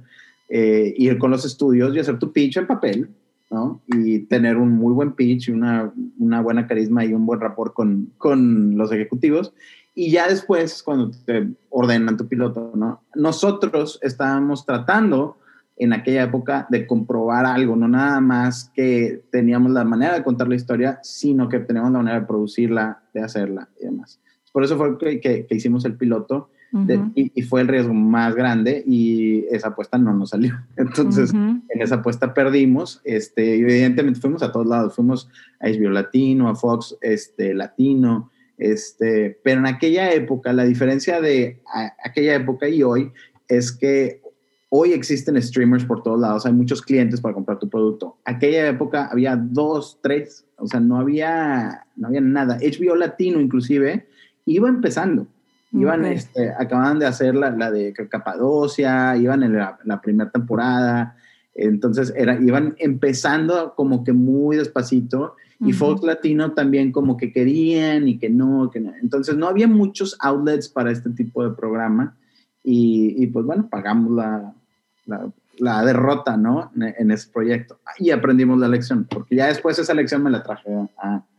eh, 0.49 0.95
ir 0.97 1.19
con 1.19 1.33
los 1.33 1.45
estudios 1.45 1.95
y 1.95 1.99
hacer 1.99 2.21
tu 2.21 2.33
pitch 2.33 2.59
en 2.59 2.69
papel, 2.69 3.09
¿no? 3.51 3.83
Y 3.89 4.21
tener 4.21 4.57
un 4.57 4.71
muy 4.71 4.93
buen 4.93 5.15
pitch 5.15 5.49
una, 5.49 5.93
una 6.21 6.43
buena 6.43 6.69
carisma 6.69 7.05
y 7.05 7.13
un 7.13 7.27
buen 7.27 7.41
rapport 7.41 7.75
con, 7.75 8.13
con 8.19 8.79
los 8.79 8.93
ejecutivos. 8.93 9.53
Y 9.97 10.13
ya 10.13 10.29
después, 10.29 10.81
cuando 10.85 11.11
te 11.25 11.49
ordenan 11.71 12.17
tu 12.17 12.29
piloto, 12.29 12.71
¿no? 12.77 13.03
Nosotros 13.17 13.99
estábamos 14.01 14.65
tratando 14.65 15.39
en 15.77 15.93
aquella 15.93 16.23
época 16.23 16.67
de 16.71 16.87
comprobar 16.87 17.47
algo, 17.47 17.75
no 17.77 17.89
nada 17.89 18.21
más 18.21 18.71
que 18.75 19.25
teníamos 19.31 19.73
la 19.73 19.85
manera 19.85 20.15
de 20.15 20.23
contar 20.23 20.49
la 20.49 20.55
historia, 20.55 21.01
sino 21.03 21.49
que 21.49 21.59
teníamos 21.61 21.93
la 21.93 21.99
manera 21.99 22.21
de 22.21 22.27
producirla, 22.27 23.03
de 23.13 23.23
hacerla 23.23 23.69
y 23.81 23.87
demás. 23.87 24.21
Por 24.53 24.63
eso 24.63 24.77
fue 24.77 24.97
que, 24.99 25.21
que, 25.21 25.55
hicimos 25.55 25.85
el 25.85 25.97
piloto 25.97 26.51
y, 27.15 27.43
fue 27.43 27.61
el 27.61 27.69
riesgo 27.69 27.95
más 27.95 28.35
grande 28.35 28.85
y 28.87 29.45
esa 29.51 29.69
apuesta 29.69 29.99
no 29.99 30.13
nos 30.13 30.31
salió. 30.31 30.55
Entonces, 30.77 31.33
en 31.35 31.63
esa 31.69 31.97
apuesta 31.97 32.35
perdimos. 32.35 33.01
Este, 33.05 33.57
evidentemente 33.57 34.21
fuimos 34.21 34.43
a 34.43 34.53
todos 34.53 34.67
lados, 34.67 34.95
fuimos 34.95 35.29
a 35.61 35.69
HBO 35.69 35.91
Latino, 35.91 36.49
a 36.49 36.55
Fox 36.55 36.97
este, 37.01 37.53
Latino, 37.53 38.31
este, 38.57 39.39
pero 39.43 39.61
en 39.61 39.67
aquella 39.67 40.13
época, 40.13 40.53
la 40.53 40.65
diferencia 40.65 41.21
de 41.21 41.61
aquella 42.05 42.37
época 42.37 42.69
y 42.69 42.83
hoy 42.83 43.13
es 43.49 43.73
que 43.73 44.21
Hoy 44.77 44.93
existen 44.93 45.41
streamers 45.41 45.85
por 45.85 46.03
todos 46.03 46.19
lados, 46.19 46.47
hay 46.47 46.53
muchos 46.53 46.83
clientes 46.83 47.21
para 47.21 47.33
comprar 47.33 47.61
tu 47.61 47.69
producto. 47.69 48.17
Aquella 48.25 48.67
época 48.67 49.07
había 49.07 49.37
dos, 49.37 50.01
tres, 50.03 50.47
o 50.57 50.67
sea, 50.67 50.81
no 50.81 50.99
había, 50.99 51.87
no 51.95 52.09
había 52.09 52.21
nada. 52.21 52.59
HBO 52.59 52.97
Latino 52.97 53.41
inclusive 53.41 54.09
iba 54.47 54.69
empezando. 54.69 55.29
Iban, 55.71 56.05
este, 56.07 56.51
acababan 56.51 56.99
de 56.99 57.07
hacer 57.07 57.37
la, 57.37 57.53
la 57.53 57.71
de 57.71 57.93
Capadocia, 57.93 59.17
iban 59.17 59.45
en 59.45 59.55
la, 59.55 60.01
primera 60.03 60.33
temporada, 60.33 61.19
entonces 61.55 62.13
era, 62.17 62.35
iban 62.41 62.75
empezando 62.79 63.75
como 63.77 64.03
que 64.03 64.13
muy 64.13 64.57
despacito 64.57 65.37
y 65.61 65.73
Fox 65.73 66.03
Latino 66.03 66.51
también 66.51 66.91
como 66.91 67.17
que 67.17 67.33
querían 67.33 68.09
y 68.09 68.19
que 68.19 68.29
no, 68.29 68.73
que 68.73 68.81
no. 68.81 68.93
Entonces 69.01 69.37
no 69.37 69.47
había 69.47 69.69
muchos 69.69 70.17
outlets 70.19 70.69
para 70.69 70.91
este 70.91 71.11
tipo 71.11 71.49
de 71.49 71.55
programa 71.55 72.17
y, 72.65 73.15
y 73.23 73.29
pues 73.29 73.47
bueno, 73.47 73.69
pagamos 73.71 74.11
la, 74.11 74.53
la, 75.07 75.85
derrota, 75.85 76.37
¿no? 76.37 76.73
En, 76.77 77.11
ese 77.11 77.29
proyecto. 77.31 77.79
Y 77.99 78.11
aprendimos 78.11 78.59
la 78.59 78.69
lección, 78.69 79.07
porque 79.09 79.37
ya 79.37 79.47
después 79.47 79.79
esa 79.79 79.95
lección 79.95 80.23
me 80.23 80.31
la 80.31 80.43
traje 80.43 80.71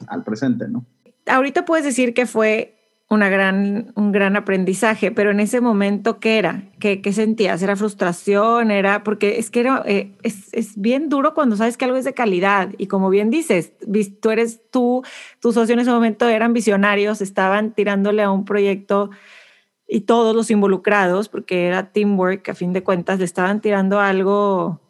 al 0.08 0.24
presente, 0.24 0.68
¿no? 0.68 0.86
Ahorita 1.26 1.66
puedes 1.66 1.86
decir 1.86 2.14
que 2.14 2.26
fue 2.26 2.76
una 3.08 3.30
gran, 3.30 3.92
un 3.96 4.12
gran 4.12 4.36
aprendizaje, 4.36 5.12
pero 5.12 5.30
en 5.30 5.40
ese 5.40 5.62
momento, 5.62 6.20
¿qué 6.20 6.40
era? 6.40 6.64
¿Qué, 6.80 7.02
sentías? 7.14 7.62
¿Era 7.62 7.76
frustración? 7.76 8.72
¿Era? 8.72 9.04
Porque 9.04 9.38
es 9.38 9.52
que 9.52 9.62
eh, 9.86 10.12
es, 10.24 10.50
es, 10.54 10.80
bien 10.80 11.08
duro 11.08 11.34
cuando 11.36 11.56
sabes 11.56 11.78
que 11.78 11.86
algo 11.86 11.98
es 11.98 12.06
de 12.06 12.14
calidad 12.14 12.70
y 12.78 12.88
como 12.88 13.10
bien 13.10 13.30
dices, 13.30 13.74
tú 14.22 14.32
eres 14.32 14.62
tú, 14.72 15.04
tus 15.40 15.54
socios 15.54 15.72
en 15.72 15.80
ese 15.80 15.92
momento 15.92 16.28
eran 16.28 16.54
visionarios, 16.54 17.22
estaban 17.22 17.74
tirándole 17.74 18.24
a 18.24 18.32
un 18.32 18.44
proyecto 18.44 19.12
y 19.88 20.02
todos 20.02 20.36
los 20.36 20.50
involucrados, 20.52 21.30
porque 21.30 21.68
era 21.68 21.92
teamwork, 21.92 22.50
a 22.50 22.56
fin 22.56 22.74
de 22.74 22.84
cuentas, 22.84 23.20
le 23.20 23.26
estaban 23.26 23.62
tirando 23.62 24.00
algo 24.00 24.82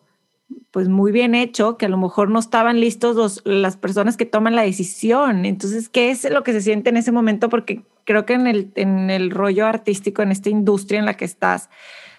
pues 0.72 0.90
muy 0.90 1.12
bien 1.12 1.36
hecho, 1.36 1.78
que 1.78 1.86
a 1.86 1.90
lo 1.90 1.98
mejor 1.98 2.30
no 2.30 2.40
estaban 2.40 2.80
listos 2.80 3.16
los, 3.16 3.42
las 3.46 3.78
personas 3.78 4.18
que 4.18 4.26
toman 4.26 4.56
la 4.56 4.62
decisión. 4.62 5.46
Entonces, 5.46 5.90
¿qué 5.90 6.12
es 6.12 6.30
lo 6.30 6.44
que 6.44 6.52
se 6.52 6.62
siente 6.62 6.90
en 6.90 6.98
ese 6.98 7.12
momento? 7.12 7.50
Porque 7.50 7.84
creo 8.04 8.26
que 8.26 8.34
en 8.34 8.46
el, 8.46 8.72
en 8.76 9.10
el 9.10 9.32
rollo 9.32 9.66
artístico, 9.66 10.22
en 10.22 10.32
esta 10.32 10.50
industria 10.50 11.00
en 11.00 11.06
la 11.06 11.16
que 11.16 11.26
estás, 11.26 11.70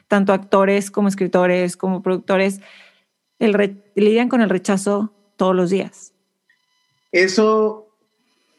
tanto 0.08 0.32
actores 0.32 0.90
como 0.90 1.08
escritores, 1.08 1.76
como 1.76 2.02
productores, 2.02 2.60
el 3.38 3.82
lidian 3.94 4.28
con 4.28 4.40
el 4.40 4.50
rechazo 4.50 5.12
todos 5.36 5.54
los 5.54 5.70
días. 5.70 6.12
Eso, 7.12 7.88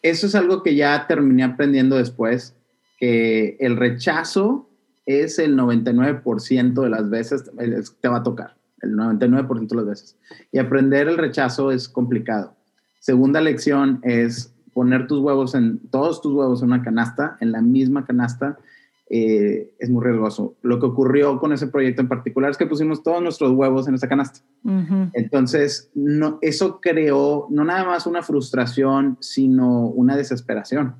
eso 0.01 0.27
es 0.27 0.35
algo 0.35 0.63
que 0.63 0.75
ya 0.75 1.07
terminé 1.07 1.43
aprendiendo 1.43 1.97
después, 1.97 2.55
que 2.97 3.57
el 3.59 3.77
rechazo 3.77 4.69
es 5.05 5.39
el 5.39 5.57
99% 5.57 6.81
de 6.81 6.89
las 6.89 7.09
veces 7.09 7.51
te 8.01 8.07
va 8.07 8.17
a 8.17 8.23
tocar 8.23 8.57
el 8.81 8.95
99% 8.95 9.67
de 9.67 9.75
las 9.75 9.85
veces. 9.85 10.17
Y 10.51 10.59
aprender 10.59 11.07
el 11.07 11.17
rechazo 11.17 11.71
es 11.71 11.87
complicado. 11.87 12.55
Segunda 12.99 13.41
lección 13.41 13.99
es 14.03 14.53
poner 14.73 15.07
tus 15.07 15.19
huevos 15.19 15.55
en, 15.55 15.79
todos 15.89 16.21
tus 16.21 16.33
huevos 16.33 16.61
en 16.61 16.69
una 16.69 16.83
canasta, 16.83 17.37
en 17.39 17.51
la 17.51 17.61
misma 17.61 18.05
canasta, 18.05 18.57
eh, 19.09 19.73
es 19.79 19.89
muy 19.89 20.03
riesgoso. 20.03 20.55
Lo 20.61 20.79
que 20.79 20.85
ocurrió 20.85 21.39
con 21.39 21.53
ese 21.53 21.67
proyecto 21.67 22.01
en 22.01 22.09
particular 22.09 22.51
es 22.51 22.57
que 22.57 22.65
pusimos 22.65 23.03
todos 23.03 23.21
nuestros 23.21 23.51
huevos 23.53 23.87
en 23.87 23.95
esa 23.95 24.09
canasta. 24.09 24.41
Entonces, 25.13 25.89
no, 25.95 26.39
eso 26.41 26.81
creó 26.81 27.47
no 27.49 27.63
nada 27.63 27.85
más 27.85 28.05
una 28.05 28.21
frustración, 28.21 29.17
sino 29.21 29.87
una 29.87 30.17
desesperación, 30.17 30.95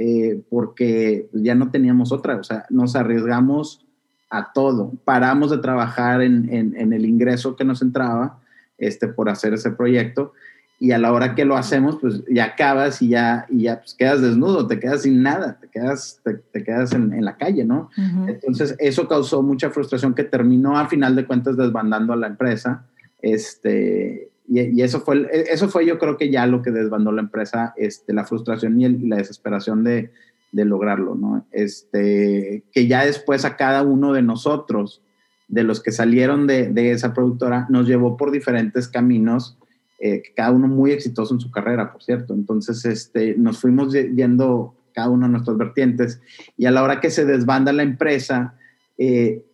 eh, 0.00 0.40
porque 0.48 1.28
ya 1.32 1.56
no 1.56 1.72
teníamos 1.72 2.12
otra, 2.12 2.36
o 2.36 2.44
sea, 2.44 2.64
nos 2.70 2.94
arriesgamos 2.94 3.84
a 4.30 4.52
todo. 4.52 4.92
Paramos 5.04 5.50
de 5.50 5.58
trabajar 5.58 6.22
en, 6.22 6.48
en, 6.54 6.92
el 6.92 7.04
ingreso 7.04 7.56
que 7.56 7.64
nos 7.64 7.82
entraba 7.82 8.38
este, 8.78 9.08
por 9.08 9.28
hacer 9.28 9.54
ese 9.54 9.72
proyecto 9.72 10.34
y 10.78 10.92
a 10.92 10.98
la 10.98 11.12
hora 11.12 11.34
que 11.34 11.44
lo 11.44 11.56
hacemos, 11.56 11.98
pues 12.00 12.22
ya 12.30 12.44
acabas 12.44 13.02
y 13.02 13.08
ya, 13.08 13.46
y 13.48 13.62
ya 13.62 13.80
pues, 13.80 13.94
quedas 13.94 14.22
desnudo, 14.22 14.68
te 14.68 14.78
quedas 14.78 15.02
sin 15.02 15.20
nada, 15.20 15.58
te 15.60 15.66
quedas, 15.66 16.20
te, 16.22 16.62
quedas 16.62 16.92
en, 16.92 17.12
en, 17.12 17.24
la 17.24 17.36
calle, 17.36 17.64
¿no? 17.64 17.90
Entonces 18.28 18.76
eso 18.78 19.08
causó 19.08 19.42
mucha 19.42 19.70
frustración 19.70 20.14
que 20.14 20.22
terminó 20.22 20.78
a 20.78 20.86
final 20.86 21.16
de 21.16 21.26
cuentas 21.26 21.56
desbandando 21.56 22.12
a 22.12 22.16
la 22.16 22.28
empresa. 22.28 22.84
Este, 23.20 24.30
y, 24.48 24.80
eso, 24.82 25.00
fue, 25.00 25.28
eso 25.30 25.68
fue 25.68 25.84
yo 25.84 25.98
creo 25.98 26.16
que 26.16 26.30
ya 26.30 26.46
lo 26.46 26.62
que 26.62 26.70
desbandó 26.70 27.12
la 27.12 27.20
empresa, 27.20 27.74
este, 27.76 28.14
la 28.14 28.24
frustración 28.24 28.80
y 28.80 28.88
la 29.06 29.16
desesperación 29.16 29.84
de, 29.84 30.10
lograrlo, 30.52 31.14
¿no? 31.14 31.46
Este, 31.52 32.64
que 32.72 32.86
ya 32.86 33.04
después 33.04 33.44
a 33.44 33.56
cada 33.56 33.82
uno 33.82 34.14
de 34.14 34.22
nosotros, 34.22 35.02
de 35.46 35.62
los 35.62 35.82
que 35.82 35.92
salieron 35.92 36.46
de, 36.46 36.68
de 36.68 36.92
esa 36.92 37.12
productora, 37.12 37.66
nos 37.68 37.86
llevó 37.86 38.16
por 38.16 38.30
diferentes 38.30 38.88
caminos, 38.88 39.58
eh, 40.00 40.22
cada 40.34 40.52
uno 40.52 40.66
muy 40.66 40.92
exitoso 40.92 41.34
en 41.34 41.40
su 41.40 41.50
carrera, 41.50 41.92
por 41.92 42.02
cierto. 42.02 42.32
Entonces, 42.32 42.84
este, 42.86 43.34
nos 43.36 43.58
fuimos 43.58 43.92
yendo 43.92 44.74
cada 44.94 45.10
uno 45.10 45.26
a 45.26 45.28
nuestras 45.28 45.58
vertientes 45.58 46.20
y 46.56 46.66
a 46.66 46.70
la 46.70 46.82
hora 46.82 47.00
que 47.00 47.10
se 47.10 47.24
desbanda 47.24 47.72
la 47.72 47.82
empresa, 47.82 48.54
eh, 48.96 49.44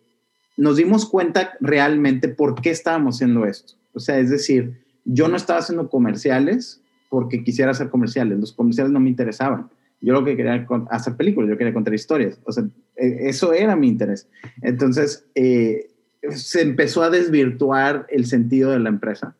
nos 0.56 0.76
dimos 0.76 1.06
cuenta 1.06 1.54
realmente 1.60 2.28
por 2.28 2.60
qué 2.60 2.70
estábamos 2.70 3.16
haciendo 3.16 3.46
esto. 3.46 3.74
O 3.94 4.00
sea, 4.00 4.18
es 4.18 4.30
decir, 4.30 4.83
yo 5.04 5.28
no 5.28 5.36
estaba 5.36 5.60
haciendo 5.60 5.88
comerciales 5.88 6.80
porque 7.08 7.44
quisiera 7.44 7.70
hacer 7.70 7.90
comerciales, 7.90 8.38
los 8.38 8.52
comerciales 8.52 8.92
no 8.92 9.00
me 9.00 9.10
interesaban 9.10 9.68
yo 10.04 10.12
lo 10.12 10.24
que 10.24 10.36
quería 10.36 10.66
hacer 10.90 11.16
películas, 11.16 11.48
yo 11.48 11.56
quería 11.56 11.72
contar 11.72 11.94
historias. 11.94 12.38
O 12.44 12.52
sea, 12.52 12.64
e, 12.96 13.28
eso 13.28 13.52
era 13.52 13.74
mi 13.74 13.88
interés. 13.88 14.28
Entonces, 14.60 15.24
eh, 15.34 15.90
se 16.30 16.62
empezó 16.62 17.02
a 17.02 17.10
desvirtuar 17.10 18.06
el 18.10 18.26
sentido 18.26 18.70
de 18.70 18.80
la 18.80 18.90
empresa. 18.90 19.34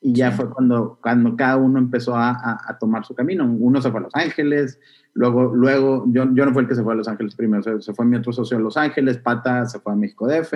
Y 0.00 0.14
ya 0.14 0.30
fue 0.30 0.48
cuando, 0.50 0.98
cuando 1.02 1.36
cada 1.36 1.56
uno 1.56 1.78
empezó 1.78 2.14
a, 2.14 2.30
a, 2.66 2.78
tomar 2.78 3.04
su 3.04 3.14
camino. 3.14 3.44
Uno 3.44 3.82
se 3.82 3.90
fue 3.90 4.00
a 4.00 4.04
Los 4.04 4.14
Ángeles, 4.14 4.78
luego, 5.14 5.54
luego 5.54 6.04
yo, 6.08 6.32
yo 6.32 6.46
no 6.46 6.52
fui 6.52 6.62
el 6.62 6.68
que 6.68 6.76
se 6.76 6.82
fue 6.82 6.92
a 6.92 6.96
Los 6.96 7.08
Ángeles 7.08 7.34
primero, 7.34 7.80
se, 7.80 7.92
fue 7.92 8.04
mi 8.04 8.16
otro 8.16 8.32
socio 8.32 8.56
a 8.56 8.60
Los 8.60 8.76
Ángeles, 8.76 9.18
Pata 9.18 9.66
se 9.66 9.80
fue 9.80 9.92
a 9.92 9.96
México 9.96 10.28
DF. 10.28 10.52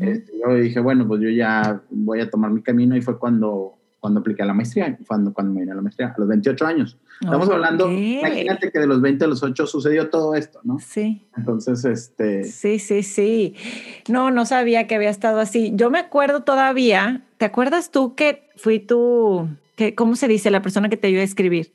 Este, 0.00 0.32
yo 0.40 0.54
dije, 0.54 0.80
bueno, 0.80 1.06
pues 1.06 1.20
yo 1.20 1.28
ya 1.28 1.82
voy 1.90 2.20
a 2.20 2.30
tomar 2.30 2.50
mi 2.52 2.62
camino 2.62 2.96
y 2.96 3.02
fue 3.02 3.18
cuando 3.18 3.75
cuando 4.06 4.20
apliqué 4.20 4.44
a 4.44 4.46
la 4.46 4.54
maestría, 4.54 4.96
cuando, 5.04 5.34
cuando 5.34 5.52
me 5.52 5.62
vine 5.62 5.72
a 5.72 5.74
la 5.74 5.82
maestría, 5.82 6.14
a 6.16 6.20
los 6.20 6.28
28 6.28 6.64
años. 6.64 6.96
Estamos 7.20 7.50
hablando, 7.50 7.90
imagínate 7.90 8.70
que 8.70 8.78
de 8.78 8.86
los 8.86 9.00
20 9.00 9.24
a 9.24 9.26
los 9.26 9.42
8 9.42 9.66
sucedió 9.66 10.10
todo 10.10 10.36
esto, 10.36 10.60
¿no? 10.62 10.78
Sí. 10.78 11.26
Entonces, 11.36 11.84
este... 11.84 12.44
Sí, 12.44 12.78
sí, 12.78 13.02
sí. 13.02 13.56
No, 14.08 14.30
no 14.30 14.46
sabía 14.46 14.86
que 14.86 14.94
había 14.94 15.10
estado 15.10 15.40
así. 15.40 15.72
Yo 15.74 15.90
me 15.90 15.98
acuerdo 15.98 16.44
todavía, 16.44 17.22
¿te 17.38 17.46
acuerdas 17.46 17.90
tú 17.90 18.14
que 18.14 18.48
fui 18.54 18.78
tú, 18.78 19.48
que, 19.74 19.96
¿cómo 19.96 20.14
se 20.14 20.28
dice? 20.28 20.52
La 20.52 20.62
persona 20.62 20.88
que 20.88 20.96
te 20.96 21.08
ayudó 21.08 21.22
a 21.22 21.24
escribir. 21.24 21.72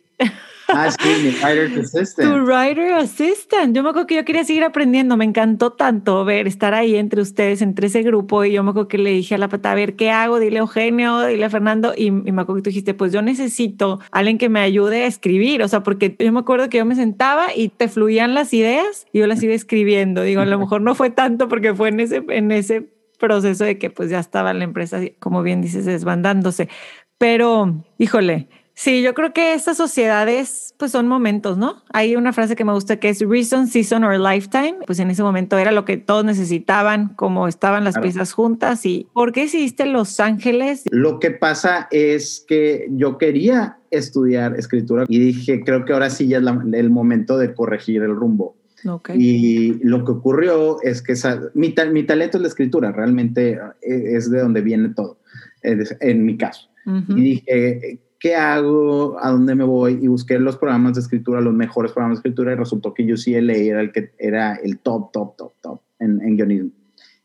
Ah, 0.73 0.89
sí, 0.91 1.35
writer 1.43 1.79
assistant. 1.79 2.29
Tu 2.29 2.45
writer 2.45 2.93
assistant. 2.93 3.75
Yo 3.75 3.83
me 3.83 3.89
acuerdo 3.89 4.07
que 4.07 4.15
yo 4.15 4.25
quería 4.25 4.43
seguir 4.43 4.63
aprendiendo. 4.63 5.17
Me 5.17 5.25
encantó 5.25 5.73
tanto 5.73 6.23
ver, 6.25 6.47
estar 6.47 6.73
ahí 6.73 6.95
entre 6.95 7.21
ustedes, 7.21 7.61
entre 7.61 7.87
ese 7.87 8.03
grupo. 8.03 8.43
Y 8.45 8.53
yo 8.53 8.63
me 8.63 8.71
acuerdo 8.71 8.87
que 8.87 8.97
le 8.97 9.11
dije 9.11 9.35
a 9.35 9.37
la 9.37 9.49
pata, 9.49 9.71
a 9.71 9.75
ver, 9.75 9.95
¿qué 9.95 10.11
hago? 10.11 10.39
Dile 10.39 10.57
a 10.57 10.61
Eugenio, 10.61 11.21
dile 11.25 11.45
a 11.45 11.49
Fernando. 11.49 11.93
Y, 11.95 12.11
me 12.11 12.41
acuerdo 12.41 12.55
que 12.55 12.61
tú 12.61 12.69
dijiste, 12.69 12.93
pues 12.93 13.11
yo 13.11 13.21
necesito 13.21 13.99
alguien 14.11 14.37
que 14.37 14.49
me 14.49 14.59
ayude 14.59 15.03
a 15.03 15.07
escribir. 15.07 15.61
O 15.63 15.67
sea, 15.67 15.83
porque 15.83 16.15
yo 16.17 16.31
me 16.31 16.39
acuerdo 16.39 16.69
que 16.69 16.77
yo 16.77 16.85
me 16.85 16.95
sentaba 16.95 17.47
y 17.55 17.69
te 17.69 17.87
fluían 17.87 18.33
las 18.33 18.53
ideas 18.53 19.05
y 19.11 19.19
yo 19.19 19.27
las 19.27 19.41
iba 19.43 19.53
escribiendo. 19.53 20.21
Digo, 20.23 20.41
a 20.41 20.45
lo 20.45 20.59
mejor 20.59 20.81
no 20.81 20.95
fue 20.95 21.09
tanto 21.09 21.47
porque 21.47 21.73
fue 21.73 21.89
en 21.89 21.99
ese, 21.99 22.23
en 22.29 22.51
ese 22.51 22.87
proceso 23.19 23.65
de 23.65 23.77
que 23.77 23.89
pues 23.89 24.09
ya 24.09 24.19
estaba 24.19 24.53
la 24.53 24.63
empresa, 24.63 24.99
como 25.19 25.43
bien 25.43 25.61
dices, 25.61 25.85
desbandándose. 25.85 26.69
Pero, 27.17 27.83
híjole, 27.99 28.49
Sí, 28.81 29.03
yo 29.03 29.13
creo 29.13 29.31
que 29.31 29.53
estas 29.53 29.77
sociedades 29.77 30.73
pues 30.79 30.91
son 30.91 31.07
momentos, 31.07 31.55
¿no? 31.55 31.83
Hay 31.93 32.15
una 32.15 32.33
frase 32.33 32.55
que 32.55 32.65
me 32.65 32.73
gusta 32.73 32.95
que 32.97 33.09
es 33.09 33.19
reason, 33.19 33.67
season 33.67 34.03
or 34.03 34.19
lifetime. 34.19 34.77
Pues 34.87 34.97
en 34.97 35.11
ese 35.11 35.21
momento 35.21 35.59
era 35.59 35.71
lo 35.71 35.85
que 35.85 35.97
todos 35.97 36.25
necesitaban, 36.25 37.09
como 37.09 37.47
estaban 37.47 37.83
las 37.83 37.99
piezas 37.99 38.33
juntas. 38.33 38.83
¿Y 38.87 39.07
por 39.13 39.33
qué 39.33 39.41
decidiste 39.41 39.85
Los 39.85 40.19
Ángeles? 40.19 40.85
Lo 40.89 41.19
que 41.19 41.29
pasa 41.29 41.89
es 41.91 42.43
que 42.47 42.87
yo 42.89 43.19
quería 43.19 43.77
estudiar 43.91 44.57
escritura 44.57 45.05
y 45.07 45.19
dije, 45.19 45.61
creo 45.63 45.85
que 45.85 45.93
ahora 45.93 46.09
sí 46.09 46.27
ya 46.27 46.39
es 46.39 46.45
el 46.73 46.89
momento 46.89 47.37
de 47.37 47.53
corregir 47.53 48.01
el 48.01 48.15
rumbo. 48.15 48.57
Okay. 48.83 49.15
Y 49.19 49.73
lo 49.83 50.03
que 50.03 50.13
ocurrió 50.13 50.81
es 50.81 51.03
que 51.03 51.13
mi, 51.53 51.75
mi, 51.91 52.03
talento 52.03 52.37
es 52.37 52.41
la 52.41 52.47
escritura, 52.47 52.91
realmente 52.91 53.59
eh, 53.83 54.15
es 54.15 54.31
de 54.31 54.39
donde 54.39 54.61
viene 54.61 54.89
todo, 54.95 55.19
en 55.61 56.25
mi 56.25 56.35
caso. 56.35 56.67
Y 57.09 57.21
dije, 57.21 57.99
¿qué 58.21 58.35
hago? 58.35 59.17
¿A 59.19 59.31
dónde 59.31 59.55
me 59.55 59.63
voy? 59.63 59.97
Y 59.99 60.07
busqué 60.07 60.37
los 60.39 60.55
programas 60.55 60.93
de 60.93 61.01
escritura, 61.01 61.41
los 61.41 61.55
mejores 61.55 61.91
programas 61.91 62.17
de 62.17 62.19
escritura, 62.19 62.53
y 62.53 62.55
resultó 62.55 62.93
que 62.93 63.11
UCLA 63.11 63.53
era 63.53 63.81
el 63.81 63.91
que 63.91 64.11
era 64.19 64.55
el 64.55 64.77
top, 64.77 65.11
top, 65.11 65.35
top, 65.35 65.53
top 65.59 65.81
en, 65.99 66.21
en 66.21 66.37
guionismo. 66.37 66.69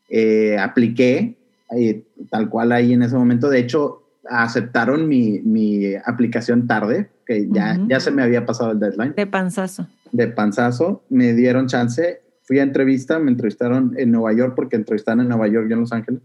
Eh, 0.09 0.57
apliqué, 0.59 1.37
eh, 1.77 2.03
tal 2.31 2.49
cual 2.49 2.73
ahí 2.73 2.95
en 2.95 3.03
ese 3.03 3.15
momento. 3.15 3.51
De 3.51 3.59
hecho, 3.59 4.05
aceptaron 4.29 5.07
mi, 5.07 5.41
mi 5.41 5.95
aplicación 5.95 6.67
tarde, 6.67 7.11
que 7.27 7.47
ya, 7.51 7.79
ya 7.89 8.01
se 8.01 8.11
me 8.11 8.23
había 8.23 8.47
pasado 8.47 8.73
el 8.73 8.81
deadline. 8.81 9.13
De 9.15 9.27
panzazo. 9.27 9.87
De 10.13 10.29
panzazo. 10.29 11.03
Me 11.11 11.35
dieron 11.35 11.67
chance. 11.67 12.23
Fui 12.45 12.59
a 12.59 12.63
entrevista, 12.63 13.19
me 13.19 13.31
entrevistaron 13.31 13.95
en 13.99 14.13
Nueva 14.13 14.33
York 14.33 14.55
porque 14.57 14.77
entrevistaron 14.77 15.21
en 15.21 15.29
Nueva 15.29 15.49
York 15.49 15.67
y 15.69 15.73
en 15.75 15.81
Los 15.81 15.93
Ángeles 15.93 16.23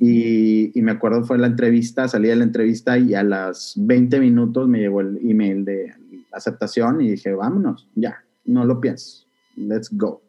y, 0.00 0.72
me 0.76 0.92
acuerdo 0.92 1.24
fue 1.24 1.38
la 1.38 1.46
entrevista, 1.46 2.06
salí 2.08 2.28
de 2.28 2.36
la 2.36 2.44
entrevista 2.44 2.98
y 2.98 3.14
a 3.14 3.22
las 3.22 3.74
20 3.76 4.20
minutos 4.20 4.68
me 4.68 4.78
llegó 4.78 5.00
el 5.00 5.18
email 5.22 5.64
de 5.64 5.94
aceptación 6.32 7.00
y 7.00 7.12
dije, 7.12 7.32
vámonos, 7.32 7.88
ya, 7.94 8.24
no 8.44 8.64
lo 8.64 8.80
pienses, 8.80 9.26
let's 9.56 9.88
go. 9.90 10.20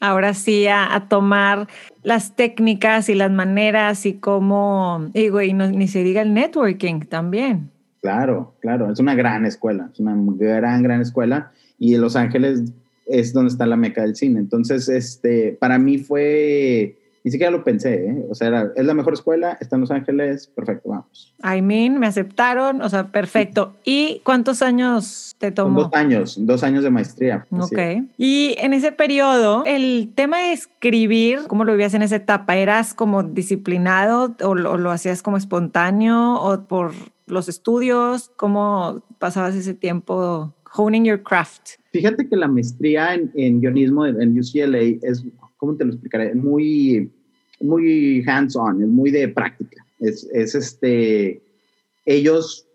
Ahora 0.00 0.32
sí, 0.32 0.66
a, 0.68 1.06
tomar 1.08 1.66
las 2.04 2.36
técnicas 2.36 3.08
y 3.08 3.14
las 3.14 3.32
maneras 3.32 4.06
y 4.06 4.14
cómo, 4.14 5.10
digo, 5.12 5.42
y 5.42 5.52
ni 5.52 5.88
se 5.88 6.04
diga 6.04 6.22
el 6.22 6.32
networking 6.32 7.00
también. 7.00 7.70
Claro, 8.00 8.54
claro, 8.60 8.92
es 8.92 9.00
una 9.00 9.16
gran 9.16 9.44
escuela, 9.44 9.90
es 9.92 9.98
una 9.98 10.16
gran, 10.36 10.82
gran 10.82 11.00
escuela 11.00 11.50
y 11.78 11.94
en 11.94 12.00
Los 12.00 12.14
Ángeles 12.14 12.72
es 13.06 13.32
donde 13.32 13.50
está 13.50 13.66
la 13.66 13.76
meca 13.76 14.02
del 14.02 14.14
cine. 14.14 14.38
Entonces, 14.38 14.88
este, 14.88 15.56
para 15.58 15.78
mí 15.78 15.98
fue 15.98 16.96
ni 17.24 17.30
siquiera 17.30 17.50
lo 17.50 17.64
pensé, 17.64 18.06
¿eh? 18.06 18.26
O 18.30 18.34
sea, 18.34 18.70
es 18.74 18.84
la 18.84 18.94
mejor 18.94 19.12
escuela, 19.12 19.58
está 19.60 19.76
en 19.76 19.80
Los 19.80 19.90
Ángeles, 19.90 20.46
perfecto, 20.48 20.90
vamos. 20.90 21.34
I 21.42 21.60
mean, 21.62 21.98
me 21.98 22.06
aceptaron, 22.06 22.82
o 22.82 22.88
sea, 22.88 23.08
perfecto. 23.08 23.74
¿Y 23.84 24.20
cuántos 24.24 24.62
años 24.62 25.36
te 25.38 25.50
tomó? 25.50 25.84
dos 25.84 25.94
años, 25.94 26.36
dos 26.40 26.62
años 26.62 26.84
de 26.84 26.90
maestría. 26.90 27.46
Ok. 27.50 27.78
Y 28.16 28.54
en 28.58 28.72
ese 28.72 28.92
periodo, 28.92 29.64
el 29.66 30.12
tema 30.14 30.38
de 30.38 30.52
escribir, 30.52 31.40
¿cómo 31.48 31.64
lo 31.64 31.72
vivías 31.72 31.94
en 31.94 32.02
esa 32.02 32.16
etapa? 32.16 32.56
¿Eras 32.56 32.94
como 32.94 33.22
disciplinado 33.22 34.36
o 34.42 34.54
lo, 34.54 34.90
hacías 34.90 35.22
como 35.22 35.36
espontáneo 35.36 36.34
o 36.34 36.62
por 36.62 36.92
los 37.26 37.48
estudios? 37.48 38.30
¿Cómo 38.36 39.02
pasabas 39.18 39.54
ese 39.54 39.74
tiempo 39.74 40.54
honing 40.74 41.04
your 41.04 41.22
craft? 41.22 41.72
Fíjate 41.92 42.28
que 42.28 42.36
la 42.36 42.48
maestría 42.48 43.14
en, 43.14 43.30
en 43.34 43.60
guionismo 43.60 44.06
en 44.06 44.38
UCLA 44.38 44.98
es, 45.02 45.24
¿cómo 45.58 45.76
te 45.76 45.84
lo 45.84 45.92
explicaré? 45.92 46.34
Muy 46.34 47.12
muy 47.60 48.24
hands-on, 48.26 48.82
es 48.82 48.88
muy 48.88 49.10
de 49.10 49.28
práctica. 49.28 49.84
Es, 49.98 50.28
es 50.32 50.54
este, 50.54 51.42
ellos, 52.04 52.66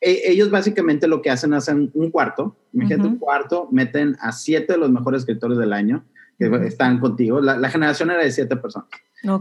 e, 0.00 0.22
ellos 0.30 0.50
básicamente 0.50 1.06
lo 1.06 1.22
que 1.22 1.30
hacen, 1.30 1.54
hacen 1.54 1.90
un 1.94 2.10
cuarto, 2.10 2.56
imagínate 2.72 3.08
un 3.08 3.18
cuarto, 3.18 3.68
meten 3.70 4.16
a 4.20 4.32
siete 4.32 4.74
de 4.74 4.78
los 4.78 4.90
mejores 4.90 5.22
escritores 5.22 5.58
del 5.58 5.72
año 5.72 6.04
que 6.38 6.46
están 6.66 7.00
contigo. 7.00 7.40
La, 7.40 7.68
generación 7.68 8.10
era 8.10 8.22
de 8.22 8.30
siete 8.30 8.56
personas. 8.56 8.88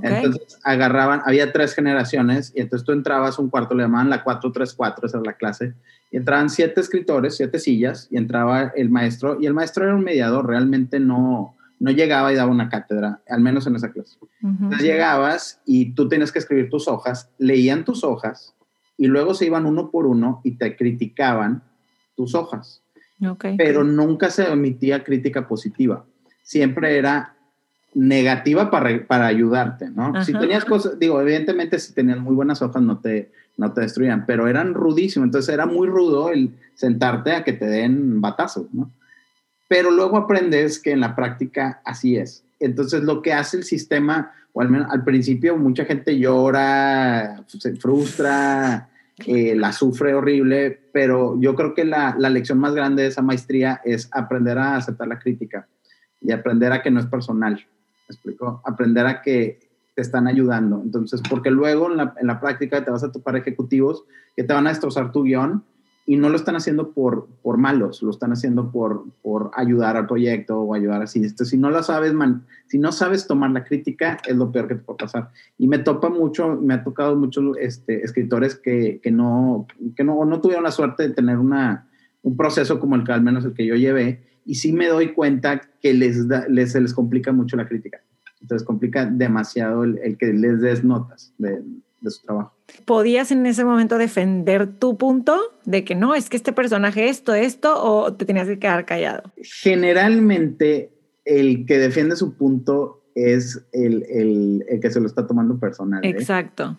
Entonces 0.01 0.58
agarraban, 0.63 1.21
había 1.25 1.53
tres 1.53 1.75
generaciones 1.75 2.51
y 2.56 2.62
entonces 2.62 2.84
tú 2.84 2.93
entrabas 2.93 3.38
un 3.38 3.51
cuarto, 3.51 3.75
le 3.75 3.84
llamaban 3.84 4.10
la 4.10 4.23
434, 4.23 5.06
esa 5.06 5.17
es 5.19 5.23
la 5.23 5.34
clase, 5.34 5.75
y 6.10 6.17
entraban 6.17 6.49
siete 6.49 6.82
escritores, 6.82 7.38
siete 7.38 7.60
sillas, 7.60 8.08
y 8.10 8.17
entraba 8.17 8.73
el 8.75 8.89
maestro, 8.89 9.38
y 9.39 9.45
el 9.45 9.53
maestro 9.53 9.84
era 9.84 9.93
un 9.93 10.03
mediador, 10.03 10.47
realmente 10.47 10.99
no, 10.99 11.57
no 11.79 11.91
llegaba 11.91 12.31
y 12.31 12.35
daba 12.35 12.51
una 12.51 12.69
cátedra, 12.69 13.21
al 13.27 13.41
menos 13.41 13.67
en 13.67 13.75
esa 13.75 13.91
clase. 13.91 14.17
Entonces 14.41 14.81
llegabas 14.81 15.61
y 15.65 15.91
tú 15.91 16.07
tenías 16.07 16.31
que 16.31 16.39
escribir 16.39 16.69
tus 16.69 16.87
hojas, 16.87 17.29
leían 17.37 17.85
tus 17.85 18.03
hojas 18.03 18.53
y 18.97 19.07
luego 19.07 19.33
se 19.33 19.45
iban 19.45 19.65
uno 19.65 19.91
por 19.91 20.05
uno 20.05 20.41
y 20.43 20.51
te 20.51 20.75
criticaban 20.75 21.61
tus 22.15 22.33
hojas. 22.35 22.81
Pero 23.57 23.83
nunca 23.83 24.29
se 24.29 24.51
emitía 24.51 25.03
crítica 25.03 25.47
positiva. 25.47 26.05
Siempre 26.43 26.97
era 26.97 27.35
negativa 27.93 28.69
para, 28.69 29.05
para 29.07 29.27
ayudarte, 29.27 29.89
¿no? 29.89 30.23
Si 30.23 30.33
tenías 30.33 30.65
cosas, 30.65 30.99
digo, 30.99 31.19
evidentemente 31.21 31.79
si 31.79 31.93
tenías 31.93 32.19
muy 32.19 32.35
buenas 32.35 32.61
hojas 32.61 32.81
no 32.81 32.99
te, 32.99 33.31
no 33.57 33.73
te 33.73 33.81
destruían, 33.81 34.25
pero 34.25 34.47
eran 34.47 34.73
rudísimos. 34.73 35.25
Entonces 35.25 35.53
era 35.53 35.65
muy 35.65 35.87
rudo 35.87 36.29
el 36.29 36.51
sentarte 36.75 37.31
a 37.31 37.43
que 37.43 37.53
te 37.53 37.65
den 37.65 38.21
batazos, 38.21 38.67
¿no? 38.73 38.91
Pero 39.67 39.91
luego 39.91 40.17
aprendes 40.17 40.80
que 40.80 40.91
en 40.91 41.01
la 41.01 41.15
práctica 41.15 41.82
así 41.86 42.17
es. 42.17 42.43
Entonces 42.60 43.03
lo 43.03 43.21
que 43.21 43.34
hace 43.34 43.58
el 43.58 43.63
sistema, 43.63 44.32
o 44.53 44.62
al 44.62 44.69
menos 44.69 44.88
al 44.91 45.03
principio 45.03 45.58
mucha 45.58 45.86
gente 45.86 46.17
llora, 46.17 47.43
se 47.47 47.75
frustra, 47.75 48.89
eh, 49.25 49.56
la 49.56 49.71
sufre 49.71 50.13
horrible, 50.13 50.80
pero 50.91 51.39
yo 51.39 51.56
creo 51.56 51.73
que 51.73 51.86
la, 51.86 52.15
la, 52.17 52.30
lección 52.30 52.60
más 52.60 52.73
grande 52.73 53.03
de 53.03 53.10
esa 53.10 53.21
maestría 53.21 53.82
es 53.84 54.10
aprender 54.12 54.58
a 54.58 54.75
aceptar 54.75 55.08
la 55.08 55.19
crítica 55.19 55.67
y 56.21 56.32
aprender 56.32 56.71
a 56.71 56.82
que 56.82 56.91
no 56.91 56.99
es 56.99 57.08
personal. 57.08 57.53
¿Me 57.56 58.13
explico? 58.13 58.62
Aprender 58.63 59.06
a 59.06 59.21
que 59.21 59.60
te 59.95 60.01
están 60.01 60.27
ayudando. 60.27 60.82
Entonces, 60.84 61.21
porque 61.27 61.49
luego 61.49 61.89
en 61.91 61.97
la, 61.97 62.13
en 62.19 62.27
la 62.27 62.39
práctica 62.39 62.86
te 62.86 62.91
vas 62.91 63.03
a 63.03 63.12
topar 63.12 63.36
ejecutivos 63.36 64.03
que 64.36 64.43
te 64.43 64.53
van 64.53 64.67
a 64.67 64.69
destrozar 64.69 65.12
tu 65.12 65.23
guion 65.23 65.63
y 66.10 66.15
no 66.15 66.30
lo 66.30 66.38
están 66.38 66.56
haciendo 66.56 66.93
por, 66.93 67.28
por 67.43 67.58
malos, 67.58 68.02
lo 68.02 68.12
están 68.12 68.32
haciendo 68.32 68.72
por, 68.72 69.04
por 69.22 69.52
ayudar 69.54 69.98
al 69.98 70.08
proyecto 70.08 70.58
o 70.58 70.74
ayudar 70.74 71.02
así. 71.02 71.22
Esto, 71.22 71.43
si 71.43 71.58
no 71.58 71.70
lo 71.70 71.84
sabes, 71.84 72.13
man, 72.13 72.46
si 72.67 72.80
no 72.80 72.93
sabes 72.93 73.28
tomar 73.28 73.52
la 73.52 73.65
crítica, 73.65 74.17
es 74.26 74.38
lo 74.38 74.50
peor 74.50 74.70
que 74.70 74.76
te 74.76 74.82
puede 74.82 75.00
pasar. 75.00 75.32
Y 75.58 75.67
me 75.67 75.80
topa 75.80 76.08
mucho, 76.10 76.56
me 76.56 76.76
ha 76.76 76.84
tocado 76.86 77.17
muchos 77.17 77.58
este, 77.60 78.06
escritores 78.06 78.56
que, 78.56 79.02
que, 79.04 79.12
no, 79.12 79.67
que 79.98 80.06
no, 80.06 80.24
no 80.24 80.39
tuvieron 80.39 80.63
la 80.63 80.72
suerte 80.72 81.10
de 81.10 81.13
tener 81.13 81.38
una, 81.39 81.89
un 82.22 82.38
proceso 82.38 82.80
como 82.80 82.96
el 82.96 83.04
que 83.04 83.12
al 83.12 83.22
menos 83.22 83.43
el 83.43 83.54
que 83.54 83.65
yo 83.65 83.76
llevé, 83.76 84.24
y 84.46 84.56
sí 84.56 84.72
me 84.72 84.88
doy 84.88 85.13
cuenta 85.13 85.60
que 85.82 85.93
les, 85.93 86.26
les 86.48 86.72
se 86.72 86.80
les 86.80 86.93
complica 86.93 87.34
mucho 87.34 87.58
la 87.58 87.67
crítica. 87.67 88.00
Entonces 88.39 88.65
complica 88.65 89.06
demasiado 89.06 89.84
el, 89.84 90.17
que 90.17 90.28
les 90.28 90.62
des 90.62 90.86
notas 90.86 91.34
de 91.38 91.62
su 92.10 92.26
trabajo. 92.26 92.57
¿Podías 92.86 93.32
en 93.32 93.45
ese 93.45 93.63
momento 93.65 93.97
defender 93.97 94.67
tu 94.67 94.97
punto 94.97 95.38
de 95.65 95.84
que 95.84 95.95
no, 95.95 96.15
es 96.15 96.30
que 96.30 96.38
este 96.38 96.53
personaje 96.53 97.10
esto, 97.10 97.34
esto, 97.34 97.82
o 97.82 98.13
te 98.13 98.25
tenías 98.25 98.47
que 98.47 98.60
quedar 98.60 98.86
callado? 98.86 99.32
Generalmente 99.38 100.91
el 101.25 101.65
que 101.65 101.77
defiende 101.77 102.15
su 102.15 102.36
punto 102.36 103.03
es 103.15 103.65
el, 103.73 104.03
el, 104.10 104.65
el 104.67 104.80
que 104.80 104.91
se 104.91 104.99
lo 104.99 105.08
está 105.08 105.25
tomando 105.27 105.60
personal. 105.60 106.03
¿eh? 106.03 106.10
Exacto. 106.10 106.77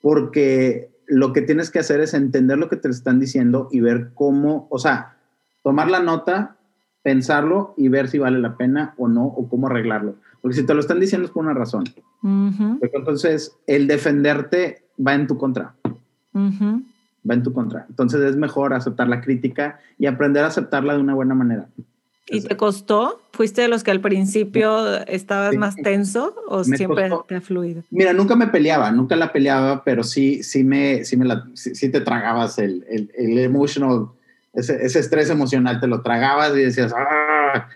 Porque 0.00 0.90
lo 1.06 1.32
que 1.32 1.42
tienes 1.42 1.70
que 1.70 1.78
hacer 1.78 2.00
es 2.00 2.14
entender 2.14 2.58
lo 2.58 2.68
que 2.68 2.76
te 2.76 2.88
están 2.88 3.20
diciendo 3.20 3.68
y 3.70 3.80
ver 3.80 4.10
cómo, 4.14 4.66
o 4.70 4.78
sea, 4.78 5.16
tomar 5.62 5.90
la 5.90 6.00
nota, 6.00 6.56
pensarlo 7.02 7.74
y 7.76 7.88
ver 7.88 8.08
si 8.08 8.18
vale 8.18 8.38
la 8.38 8.56
pena 8.56 8.94
o 8.98 9.08
no, 9.08 9.26
o 9.26 9.48
cómo 9.48 9.66
arreglarlo. 9.66 10.16
Porque 10.40 10.56
si 10.56 10.66
te 10.66 10.74
lo 10.74 10.80
están 10.80 11.00
diciendo 11.00 11.26
es 11.26 11.32
por 11.32 11.44
una 11.44 11.54
razón. 11.54 11.84
entonces, 12.22 13.56
el 13.66 13.86
defenderte 13.86 14.87
va 15.04 15.14
en 15.14 15.26
tu 15.26 15.38
contra. 15.38 15.74
Va 16.34 17.34
en 17.34 17.42
tu 17.42 17.52
contra. 17.52 17.86
Entonces, 17.88 18.20
es 18.22 18.36
mejor 18.36 18.74
aceptar 18.74 19.08
la 19.08 19.20
crítica 19.20 19.80
y 19.98 20.06
aprender 20.06 20.44
a 20.44 20.48
aceptarla 20.48 20.94
de 20.94 21.00
una 21.00 21.14
buena 21.14 21.34
manera. 21.34 21.68
¿Y 22.30 22.42
te 22.42 22.56
costó? 22.56 23.22
¿Fuiste 23.32 23.62
de 23.62 23.68
los 23.68 23.82
que 23.82 23.90
al 23.90 24.00
principio 24.00 24.98
estabas 25.06 25.54
más 25.56 25.76
tenso 25.76 26.34
o 26.46 26.62
siempre 26.64 27.10
te 27.26 27.36
ha 27.36 27.40
fluido? 27.40 27.84
Mira, 27.90 28.12
nunca 28.12 28.36
me 28.36 28.48
peleaba, 28.48 28.90
nunca 28.92 29.16
la 29.16 29.32
peleaba, 29.32 29.82
pero 29.84 30.02
sí, 30.02 30.42
sí, 30.42 30.64
me, 30.64 31.04
sí, 31.04 31.16
me 31.16 31.24
la, 31.24 31.48
sí, 31.54 31.90
te 31.90 32.00
tragabas 32.00 32.58
el, 32.58 32.84
el, 32.88 33.10
el 33.16 33.38
emotional, 33.38 34.08
ese, 34.52 34.84
ese, 34.84 34.98
estrés 34.98 35.30
emocional, 35.30 35.80
te 35.80 35.86
lo 35.86 36.02
tragabas 36.02 36.52
y 36.56 36.60
decías, 36.60 36.92
¡ah! 36.94 37.68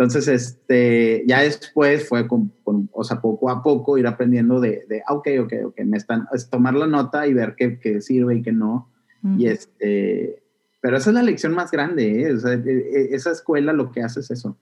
Entonces, 0.00 0.28
este, 0.28 1.24
ya 1.26 1.42
después 1.42 2.08
fue 2.08 2.26
con, 2.26 2.50
o 2.64 3.04
sea, 3.04 3.20
poco 3.20 3.50
a 3.50 3.62
poco 3.62 3.98
ir 3.98 4.06
aprendiendo 4.06 4.58
de, 4.58 4.86
de 4.88 5.02
ah, 5.06 5.12
ok, 5.12 5.28
ok, 5.42 5.52
ok, 5.66 5.80
me 5.84 5.98
están, 5.98 6.26
es 6.32 6.48
tomar 6.48 6.72
la 6.72 6.86
nota 6.86 7.26
y 7.26 7.34
ver 7.34 7.54
qué, 7.54 7.78
qué 7.78 8.00
sirve 8.00 8.36
y 8.36 8.42
qué 8.42 8.50
no. 8.50 8.88
Y 9.36 9.46
este, 9.48 10.42
pero 10.80 10.96
esa 10.96 11.10
es 11.10 11.14
la 11.14 11.22
lección 11.22 11.52
más 11.52 11.70
grande, 11.70 12.22
¿eh? 12.22 12.32
o 12.32 12.38
sea, 12.38 12.54
e, 12.54 12.58
e, 12.64 13.14
esa 13.14 13.30
escuela 13.30 13.74
lo 13.74 13.92
que 13.92 14.00
hace 14.00 14.20
es 14.20 14.30
eso. 14.30 14.56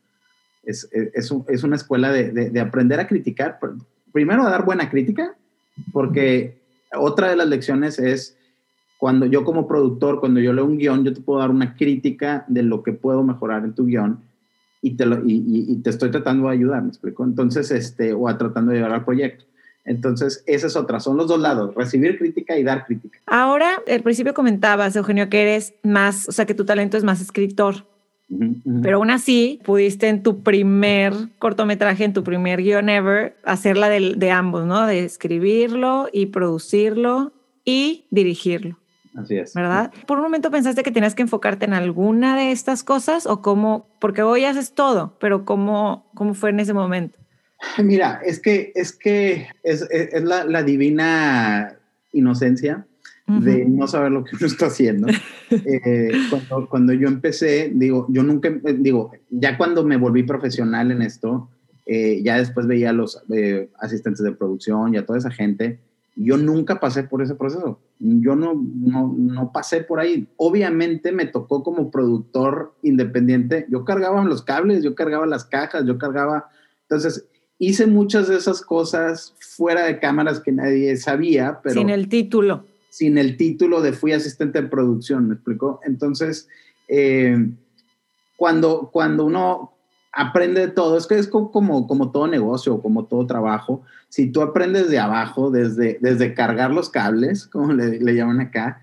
Es, 0.64 0.88
e, 0.92 1.12
es, 1.14 1.33
es 1.46 1.62
una 1.62 1.77
escuela 1.77 2.11
de, 2.11 2.33
de, 2.33 2.51
de, 2.51 2.61
aprender 2.61 2.98
a 2.98 3.07
criticar, 3.07 3.61
primero 4.12 4.42
a 4.44 4.51
dar 4.51 4.64
buena 4.64 4.90
crítica, 4.90 5.37
porque 5.92 6.59
otra 6.96 7.31
de 7.31 7.37
las 7.37 7.46
lecciones 7.46 8.01
es 8.01 8.37
cuando 8.98 9.24
yo 9.24 9.44
como 9.44 9.68
productor, 9.68 10.18
cuando 10.18 10.40
yo 10.40 10.53
leo 10.53 10.64
un 10.64 10.79
guion, 10.79 11.05
yo 11.05 11.14
te 11.14 11.20
puedo 11.20 11.38
dar 11.38 11.51
una 11.51 11.77
crítica 11.77 12.44
de 12.48 12.64
lo 12.64 12.83
que 12.83 12.92
puedo 12.92 13.22
mejorar 13.22 13.62
en 13.62 13.77
tu 13.77 13.87
guion 13.87 14.27
y 14.81 14.97
te, 14.97 15.07
lo, 15.07 15.25
y, 15.27 15.43
y, 15.69 15.77
te 15.83 15.91
estoy 15.91 16.11
tratando 16.11 16.49
de 16.49 16.55
ayudar, 16.55 16.83
¿me 16.83 16.88
explico? 16.88 17.25
Entonces, 17.25 17.71
este, 17.71 18.12
o 18.12 18.29
a 18.29 18.38
tratando 18.38 18.71
de 18.71 18.79
llevar 18.79 18.93
al 18.93 19.05
proyecto. 19.05 19.45
Entonces, 19.85 20.45
esa 20.47 20.67
es 20.67 20.77
otra, 20.77 21.01
son 21.01 21.17
los 21.17 21.29
dos 21.29 21.41
lados, 21.41 21.75
recibir 21.75 22.19
crítica 22.19 22.59
y 22.59 22.62
dar 22.62 22.85
crítica. 22.85 23.19
Ahora, 23.27 23.83
al 23.91 24.03
principio 24.03 24.35
comentabas, 24.35 24.95
Eugenio, 24.97 25.31
que 25.31 25.43
eres 25.43 25.75
más, 25.83 26.29
o 26.29 26.33
sea, 26.33 26.45
que 26.45 26.55
tu 26.55 26.64
talento 26.64 26.97
es 26.97 27.05
más 27.05 27.21
escritor. 27.21 27.87
Pero 28.83 28.99
aún 28.99 29.11
así, 29.11 29.59
pudiste 29.64 30.09
en 30.09 30.23
tu 30.23 30.43
primer 30.43 31.14
cortometraje, 31.38 32.05
en 32.05 32.12
tu 32.12 32.23
primer 32.23 32.62
guion 32.62 32.91
ever, 32.91 33.38
hacerla 33.43 33.88
de, 33.88 34.17
de 34.17 34.31
ambos, 34.31 34.67
¿no? 34.67 34.87
De 34.87 35.03
escribirlo 35.03 36.11
y 36.12 36.27
producirlo 36.27 37.33
y 37.64 38.05
dirigirlo. 38.11 38.79
Así 39.18 39.37
es. 39.37 39.54
¿Verdad? 39.54 39.92
¿Por 40.07 40.18
un 40.18 40.24
momento 40.24 40.50
pensaste 40.50 40.83
que 40.83 40.92
tenías 40.92 41.14
que 41.14 41.22
enfocarte 41.22 41.64
en 41.64 41.72
alguna 41.72 42.37
de 42.37 42.52
estas 42.52 42.85
cosas 42.85 43.26
o 43.26 43.42
cómo? 43.42 43.88
Porque 44.00 44.22
hoy 44.22 44.44
haces 44.44 44.74
todo, 44.74 45.16
pero 45.20 45.44
¿cómo, 45.44 46.11
cómo 46.14 46.35
fue 46.35 46.50
en 46.50 46.61
ese 46.61 46.72
momento? 46.72 47.18
Mira, 47.83 48.20
es 48.24 48.40
que 48.40 48.72
es, 48.74 48.96
que 48.96 49.48
es, 49.62 49.83
es, 49.90 50.22
la, 50.22 50.44
la, 50.44 50.62
divina 50.62 51.76
inocencia 52.12 52.87
de 53.26 53.66
no 53.66 53.87
saber 53.87 54.12
lo 54.12 54.24
que 54.24 54.37
uno 54.37 54.46
está 54.46 54.66
haciendo. 54.66 55.09
eh, 55.50 56.11
cuando, 56.31 56.68
cuando, 56.68 56.92
yo 56.94 57.09
empecé, 57.09 57.70
digo, 57.74 58.07
yo 58.09 58.22
nunca, 58.22 58.50
digo, 58.78 59.11
ya 59.28 59.59
cuando 59.59 59.85
me 59.85 59.98
volví 59.98 60.22
profesional 60.22 60.90
en 60.90 61.02
esto, 61.02 61.50
eh, 61.85 62.22
ya 62.22 62.38
después 62.38 62.66
veía 62.66 62.90
a 62.90 62.94
los 62.94 63.22
eh, 63.35 63.68
asistentes 63.81 64.24
de 64.24 64.33
producción 64.33 64.94
y 64.94 64.96
a 64.96 65.04
toda 65.04 65.18
esa 65.18 65.31
gente, 65.31 65.78
yo 66.20 66.37
nunca 66.37 66.81
pasé 66.81 67.04
por 67.04 67.22
ese 67.22 67.37
proceso. 67.37 67.81
Yo 68.00 68.35
no, 68.35 68.54
no, 68.54 69.14
no, 69.16 69.52
pasé 69.52 69.83
por 69.83 70.00
ahí. 70.00 70.26
Obviamente 70.37 71.12
me 71.12 71.26
tocó 71.26 71.62
como 71.62 71.92
productor 71.92 72.74
independiente. 72.83 73.66
Yo 73.70 73.85
cargaba 73.85 74.24
los 74.24 74.42
cables, 74.42 74.83
yo 74.83 74.96
cargaba 74.96 75.26
las 75.26 75.44
cajas, 75.44 75.85
yo 75.87 75.96
cargaba... 75.96 76.48
Entonces, 76.83 77.28
hice 77.59 77.87
muchas 77.87 78.26
de 78.26 78.37
esas 78.37 78.62
cosas 78.62 79.37
fuera 79.38 79.85
de 79.85 80.00
cámaras 80.00 80.40
que 80.40 80.50
nadie 80.50 80.96
sabía, 80.96 81.61
pero... 81.62 81.76
Sin 81.76 81.88
el 81.88 82.09
título. 82.09 82.64
Sin 82.90 83.16
el 83.16 83.37
título 83.37 83.81
de 83.81 83.92
fui 83.92 84.12
asistente 84.12 84.61
de 84.61 84.68
producción, 84.68 85.28
¿me 85.28 85.35
explicó? 85.35 85.78
Entonces, 85.85 86.48
eh, 86.88 87.48
cuando, 88.37 88.90
cuando 88.92 89.24
uno 89.24 89.78
aprende 90.12 90.61
de 90.61 90.68
todo. 90.68 90.97
Es 90.97 91.07
que 91.07 91.18
es 91.18 91.29
como, 91.29 91.87
como 91.87 92.11
todo 92.11 92.27
negocio, 92.27 92.81
como 92.81 93.05
todo 93.05 93.27
trabajo. 93.27 93.83
Si 94.09 94.31
tú 94.31 94.42
aprendes 94.42 94.90
de 94.90 94.99
abajo, 94.99 95.51
desde, 95.51 95.99
desde 96.01 96.35
cargar 96.35 96.71
los 96.71 96.88
cables, 96.90 97.47
como 97.53 97.73
le, 97.73 97.99
le 98.01 98.14
llaman 98.14 98.40
acá, 98.40 98.83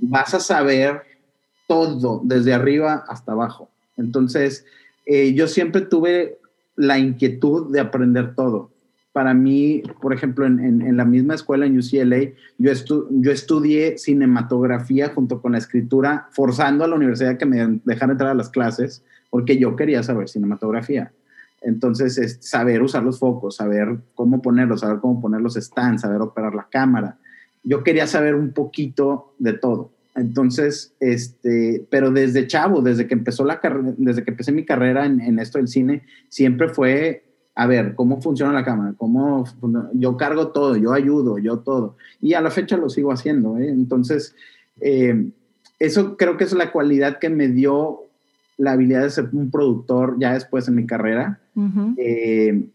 vas 0.00 0.34
a 0.34 0.40
saber 0.40 1.02
todo, 1.66 2.20
desde 2.24 2.54
arriba 2.54 3.04
hasta 3.08 3.32
abajo. 3.32 3.68
Entonces, 3.96 4.64
eh, 5.04 5.34
yo 5.34 5.48
siempre 5.48 5.82
tuve 5.82 6.38
la 6.76 6.98
inquietud 6.98 7.72
de 7.72 7.80
aprender 7.80 8.34
todo. 8.34 8.70
Para 9.12 9.32
mí, 9.32 9.82
por 10.02 10.12
ejemplo, 10.12 10.44
en, 10.44 10.60
en, 10.60 10.96
la 10.96 11.06
misma 11.06 11.34
escuela 11.34 11.64
en 11.64 11.78
UCLA, 11.78 12.32
yo, 12.58 12.70
estu 12.70 13.08
yo 13.10 13.32
estudié 13.32 13.96
cinematografía 13.96 15.08
junto 15.08 15.40
con 15.40 15.52
la 15.52 15.58
escritura, 15.58 16.28
forzando 16.32 16.84
a 16.84 16.88
la 16.88 16.96
universidad 16.96 17.38
que 17.38 17.46
me 17.46 17.80
dejara 17.84 18.12
entrar 18.12 18.30
a 18.32 18.34
las 18.34 18.50
clases 18.50 19.02
porque 19.30 19.58
yo 19.58 19.76
quería 19.76 20.02
saber 20.02 20.28
cinematografía. 20.28 21.12
Entonces, 21.62 22.18
es 22.18 22.38
saber 22.40 22.82
usar 22.82 23.02
los 23.02 23.18
focos, 23.18 23.56
saber 23.56 23.98
cómo 24.14 24.40
ponerlos, 24.42 24.80
saber 24.80 25.00
cómo 25.00 25.20
poner 25.20 25.40
los 25.40 25.54
stands, 25.54 26.02
saber 26.02 26.20
operar 26.20 26.54
la 26.54 26.68
cámara. 26.70 27.18
yo 27.64 27.82
quería 27.82 28.06
saber 28.06 28.36
un 28.36 28.52
poquito 28.52 29.34
de 29.38 29.54
todo. 29.54 29.90
Entonces, 30.14 30.94
este, 31.00 31.84
pero 31.90 32.10
desde 32.10 32.46
chavo, 32.46 32.80
desde 32.80 33.06
que 33.06 33.14
empezó 33.14 33.44
la 33.44 33.60
desde 33.98 34.24
que 34.24 34.30
empecé 34.30 34.52
mi 34.52 34.64
carrera 34.64 35.04
en, 35.04 35.20
en, 35.20 35.38
esto 35.38 35.58
del 35.58 35.68
cine, 35.68 36.04
siempre 36.28 36.68
fue, 36.68 37.24
a 37.54 37.66
ver, 37.66 37.94
cómo 37.94 38.22
funciona 38.22 38.52
la 38.52 38.64
cámara, 38.64 38.94
cómo 38.96 39.44
yo 39.92 40.16
cargo 40.16 40.48
todo, 40.52 40.76
yo 40.76 40.92
ayudo, 40.92 41.38
yo 41.38 41.58
todo. 41.58 41.96
Y 42.20 42.32
a 42.32 42.40
la 42.40 42.50
fecha 42.50 42.78
lo 42.78 42.88
sigo 42.88 43.12
haciendo. 43.12 43.58
¿eh? 43.58 43.68
Entonces, 43.68 44.34
eh, 44.80 45.30
eso 45.78 46.16
creo 46.16 46.36
que 46.38 46.44
es 46.44 46.52
la 46.52 46.72
cualidad 46.72 47.18
que 47.18 47.28
me 47.28 47.48
dio 47.48 48.05
la 48.58 48.72
habilidad 48.72 49.02
de 49.02 49.10
ser 49.10 49.28
un 49.32 49.50
productor 49.50 50.16
ya 50.18 50.32
después 50.32 50.68
en 50.68 50.74
mi 50.74 50.86
carrera. 50.86 51.40
eh, 51.96 52.68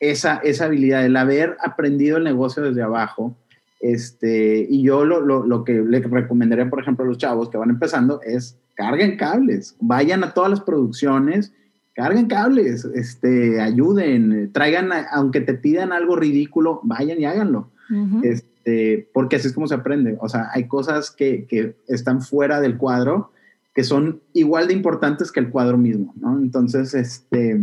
esa, 0.00 0.36
esa 0.36 0.66
habilidad, 0.66 1.04
el 1.04 1.16
haber 1.16 1.56
aprendido 1.60 2.18
el 2.18 2.24
negocio 2.24 2.62
desde 2.62 2.82
abajo, 2.82 3.36
este, 3.80 4.66
y 4.68 4.82
yo 4.82 5.04
lo, 5.04 5.20
lo, 5.20 5.46
lo, 5.46 5.64
que 5.64 5.74
le 5.74 6.00
recomendaría, 6.00 6.68
por 6.68 6.80
ejemplo, 6.80 7.04
a 7.04 7.08
los 7.08 7.18
chavos 7.18 7.48
que 7.48 7.58
van 7.58 7.70
empezando 7.70 8.20
es 8.22 8.56
carguen 8.74 9.16
cables, 9.16 9.76
vayan 9.80 10.24
a 10.24 10.34
todas 10.34 10.50
las 10.50 10.60
producciones, 10.60 11.52
carguen 11.94 12.26
cables, 12.26 12.84
este, 12.84 13.60
ayuden, 13.60 14.50
traigan, 14.52 14.90
aunque 15.12 15.40
te 15.40 15.54
pidan 15.54 15.92
algo 15.92 16.16
ridículo, 16.16 16.80
vayan 16.84 17.20
y 17.20 17.24
háganlo. 17.24 17.70
Uh 17.90 17.94
-huh. 17.94 18.24
este, 18.24 19.08
porque 19.12 19.36
así 19.36 19.48
es 19.48 19.54
como 19.54 19.66
se 19.66 19.74
aprende. 19.74 20.16
O 20.20 20.28
sea, 20.28 20.48
hay 20.52 20.68
cosas 20.68 21.10
que, 21.10 21.46
que, 21.46 21.74
están 21.88 22.20
fuera 22.20 22.60
del 22.60 22.76
cuadro 22.76 23.32
que 23.78 23.84
son 23.84 24.20
igual 24.32 24.66
de 24.66 24.74
importantes 24.74 25.30
que 25.30 25.38
el 25.38 25.50
cuadro 25.50 25.78
mismo, 25.78 26.12
¿no? 26.16 26.36
Entonces, 26.36 26.94
este, 26.94 27.60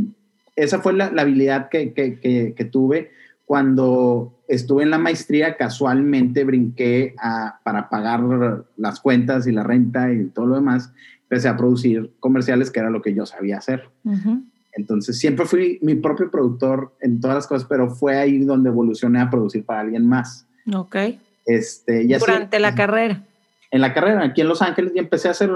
esa 0.56 0.80
fue 0.80 0.94
la, 0.94 1.12
la 1.12 1.24
habilidad 1.24 1.68
que, 1.68 1.92
que, 1.92 2.54
que 2.56 2.66
tuve 2.72 3.12
cuando 3.44 4.40
estuve 4.48 4.84
en 4.84 4.92
la 4.92 4.98
maestría, 4.98 5.58
casualmente 5.58 6.46
brinqué 6.46 7.16
a, 7.22 7.60
para 7.66 7.90
pagar 7.90 8.64
las 8.78 9.02
cuentas 9.02 9.46
y 9.46 9.52
la 9.52 9.64
renta 9.64 10.14
y 10.14 10.28
todo 10.28 10.46
lo 10.46 10.56
demás, 10.56 10.94
empecé 11.24 11.50
a 11.50 11.58
producir 11.58 12.10
comerciales, 12.22 12.72
que 12.72 12.80
era 12.80 12.90
lo 12.90 13.02
que 13.02 13.14
yo 13.14 13.26
sabía 13.26 13.58
hacer. 13.58 13.90
Uh 14.06 14.14
-huh. 14.14 14.44
Entonces, 14.72 15.20
siempre 15.20 15.46
fui 15.46 15.80
mi 15.82 15.96
propio 15.96 16.32
productor 16.32 16.96
en 17.02 17.20
todas 17.20 17.36
las 17.36 17.48
cosas, 17.48 17.68
pero 17.68 17.90
fue 17.90 18.16
ahí 18.16 18.40
donde 18.46 18.70
evolucioné 18.70 19.20
a 19.20 19.30
producir 19.30 19.66
para 19.66 19.82
alguien 19.82 20.08
más. 20.08 20.48
Ok. 20.74 20.96
Este, 21.46 22.08
ya 22.08 22.20
Durante 22.20 22.56
sé, 22.56 22.62
la 22.62 22.74
carrera. 22.74 23.26
En 23.70 23.82
la 23.82 23.94
carrera, 23.94 24.24
aquí 24.24 24.40
en 24.40 24.48
Los 24.48 24.62
Ángeles, 24.62 24.94
y 24.96 25.00
empecé 25.00 25.28
a 25.28 25.32
hacer 25.32 25.52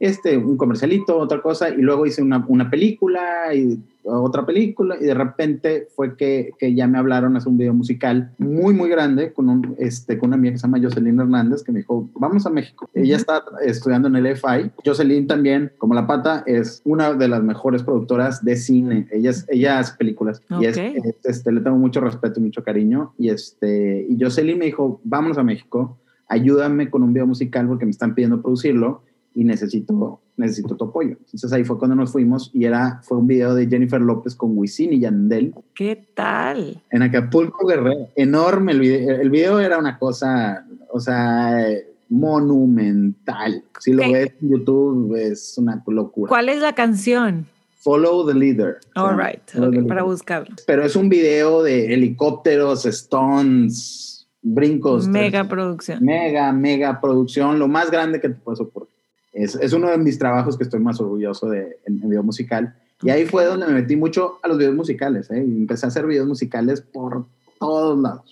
este, 0.00 0.38
un 0.38 0.56
comercialito, 0.56 1.18
otra 1.18 1.42
cosa, 1.42 1.68
y 1.68 1.82
luego 1.82 2.06
hice 2.06 2.22
una, 2.22 2.42
una 2.48 2.70
película 2.70 3.54
y 3.54 3.78
otra 4.02 4.46
película, 4.46 4.96
y 4.98 5.04
de 5.04 5.12
repente 5.12 5.88
fue 5.94 6.16
que, 6.16 6.52
que, 6.58 6.74
ya 6.74 6.88
me 6.88 6.96
hablaron 6.96 7.34
a 7.34 7.38
hacer 7.38 7.50
un 7.50 7.58
video 7.58 7.74
musical 7.74 8.32
muy, 8.38 8.72
muy 8.72 8.88
grande 8.88 9.34
con, 9.34 9.50
un, 9.50 9.76
este, 9.78 10.18
con 10.18 10.30
una 10.30 10.36
amiga 10.36 10.52
que 10.52 10.58
se 10.58 10.66
llama 10.66 10.80
Jocelyn 10.82 11.20
Hernández, 11.20 11.62
que 11.62 11.70
me 11.70 11.80
dijo, 11.80 12.08
vamos 12.14 12.46
a 12.46 12.50
México. 12.50 12.88
Ella 12.94 13.16
está 13.16 13.44
estudiando 13.62 14.08
en 14.08 14.16
el 14.16 14.36
FI. 14.36 14.70
Jocelyn 14.82 15.26
también, 15.26 15.70
como 15.76 15.92
La 15.92 16.06
Pata, 16.06 16.44
es 16.46 16.80
una 16.86 17.12
de 17.12 17.28
las 17.28 17.42
mejores 17.42 17.82
productoras 17.82 18.42
de 18.42 18.56
cine. 18.56 19.06
Ella, 19.12 19.30
es, 19.30 19.44
ella 19.50 19.80
hace 19.80 19.98
películas, 19.98 20.40
okay. 20.50 20.94
y 20.94 21.08
es, 21.08 21.14
este, 21.24 21.52
le 21.52 21.60
tengo 21.60 21.76
mucho 21.76 22.00
respeto 22.00 22.40
y 22.40 22.44
mucho 22.44 22.64
cariño, 22.64 23.12
y, 23.18 23.28
este, 23.28 24.06
y 24.08 24.18
Jocelyn 24.18 24.58
me 24.58 24.64
dijo, 24.64 24.98
vámonos 25.04 25.36
a 25.36 25.42
México, 25.42 25.98
ayúdame 26.26 26.88
con 26.88 27.02
un 27.02 27.12
video 27.12 27.26
musical 27.26 27.68
porque 27.68 27.84
me 27.84 27.90
están 27.90 28.14
pidiendo 28.14 28.40
producirlo, 28.40 29.02
y 29.34 29.44
necesito, 29.44 30.20
necesito 30.36 30.76
tu 30.76 30.84
apoyo. 30.84 31.16
Entonces 31.18 31.52
ahí 31.52 31.64
fue 31.64 31.78
cuando 31.78 31.96
nos 31.96 32.10
fuimos 32.10 32.50
y 32.52 32.64
era, 32.64 33.00
fue 33.02 33.18
un 33.18 33.26
video 33.26 33.54
de 33.54 33.66
Jennifer 33.66 34.00
López 34.00 34.34
con 34.34 34.56
Wisin 34.56 34.92
y 34.92 35.00
Yandel. 35.00 35.54
¿Qué 35.74 36.08
tal? 36.14 36.82
En 36.90 37.02
Acapulco, 37.02 37.66
Guerrero. 37.66 38.08
Enorme 38.16 38.72
el 38.72 38.80
video. 38.80 39.20
El 39.20 39.30
video 39.30 39.60
era 39.60 39.78
una 39.78 39.98
cosa, 39.98 40.66
o 40.92 40.98
sea, 40.98 41.64
monumental. 42.08 43.64
Si 43.78 43.92
lo 43.92 44.02
¿Qué? 44.02 44.12
ves 44.12 44.32
en 44.42 44.50
YouTube 44.50 45.14
es 45.14 45.56
una 45.58 45.82
locura. 45.86 46.28
¿Cuál 46.28 46.48
es 46.48 46.60
la 46.60 46.74
canción? 46.74 47.46
Follow 47.80 48.26
the 48.26 48.34
Leader. 48.34 48.78
All 48.94 49.16
right, 49.16 49.40
okay, 49.56 49.82
para 49.84 50.02
buscarlo. 50.02 50.54
Pero 50.66 50.84
es 50.84 50.96
un 50.96 51.08
video 51.08 51.62
de 51.62 51.94
helicópteros, 51.94 52.84
stones, 52.84 54.28
brincos. 54.42 55.08
Mega 55.08 55.44
producción. 55.44 56.04
Mega, 56.04 56.52
mega 56.52 57.00
producción, 57.00 57.58
lo 57.58 57.68
más 57.68 57.90
grande 57.90 58.20
que 58.20 58.28
te 58.28 58.34
puedes 58.34 58.60
ocurrir. 58.60 58.89
Es, 59.32 59.54
es, 59.54 59.72
uno 59.72 59.88
de 59.88 59.98
mis 59.98 60.18
trabajos 60.18 60.56
que 60.56 60.64
estoy 60.64 60.80
más 60.80 61.00
orgulloso 61.00 61.48
de 61.48 61.78
en, 61.86 62.02
en 62.02 62.08
video 62.08 62.22
musical. 62.22 62.74
Y 63.02 63.10
ahí 63.10 63.24
fue 63.24 63.44
donde 63.44 63.66
me 63.66 63.74
metí 63.74 63.96
mucho 63.96 64.38
a 64.42 64.48
los 64.48 64.58
videos 64.58 64.74
musicales. 64.74 65.30
¿eh? 65.30 65.44
Y 65.46 65.56
empecé 65.56 65.86
a 65.86 65.88
hacer 65.88 66.06
videos 66.06 66.26
musicales 66.26 66.80
por 66.80 67.24
todos 67.58 67.98
lados. 67.98 68.24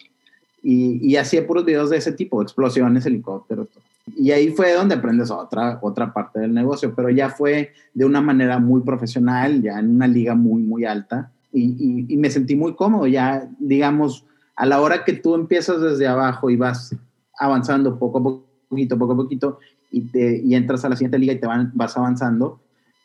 Y, 0.62 0.98
y 1.06 1.16
hacía 1.16 1.46
puros 1.46 1.64
videos 1.64 1.90
de 1.90 1.96
ese 1.96 2.12
tipo, 2.12 2.42
explosiones, 2.42 3.06
helicópteros. 3.06 3.68
Todo. 3.68 3.82
Y 4.16 4.30
ahí 4.30 4.50
fue 4.50 4.72
donde 4.72 4.94
aprendes 4.94 5.30
otra, 5.30 5.78
otra 5.82 6.12
parte 6.12 6.40
del 6.40 6.54
negocio, 6.54 6.94
pero 6.94 7.10
ya 7.10 7.28
fue 7.28 7.72
de 7.94 8.04
una 8.04 8.20
manera 8.20 8.58
muy 8.58 8.80
profesional, 8.82 9.62
ya 9.62 9.78
en 9.78 9.90
una 9.90 10.06
liga 10.06 10.34
muy, 10.34 10.62
muy 10.62 10.84
alta. 10.84 11.30
Y, 11.52 11.64
y, 11.78 12.14
y 12.14 12.16
me 12.16 12.30
sentí 12.30 12.56
muy 12.56 12.74
cómodo. 12.74 13.06
Ya, 13.06 13.48
digamos, 13.58 14.24
a 14.56 14.66
la 14.66 14.80
hora 14.80 15.04
que 15.04 15.12
tú 15.12 15.34
empiezas 15.34 15.80
desde 15.80 16.06
abajo 16.06 16.50
y 16.50 16.56
vas 16.56 16.94
avanzando 17.38 17.98
poco 17.98 18.18
a 18.18 18.68
poquito, 18.68 18.98
poco 18.98 19.12
a 19.12 19.16
poquito, 19.16 19.58
y, 19.90 20.02
te, 20.02 20.40
y 20.44 20.54
entras 20.54 20.84
a 20.84 20.88
la 20.88 20.96
siguiente 20.96 21.18
liga 21.18 21.32
y 21.32 21.40
te 21.40 21.46
van, 21.46 21.70
vas 21.74 21.96
avanzando, 21.96 22.60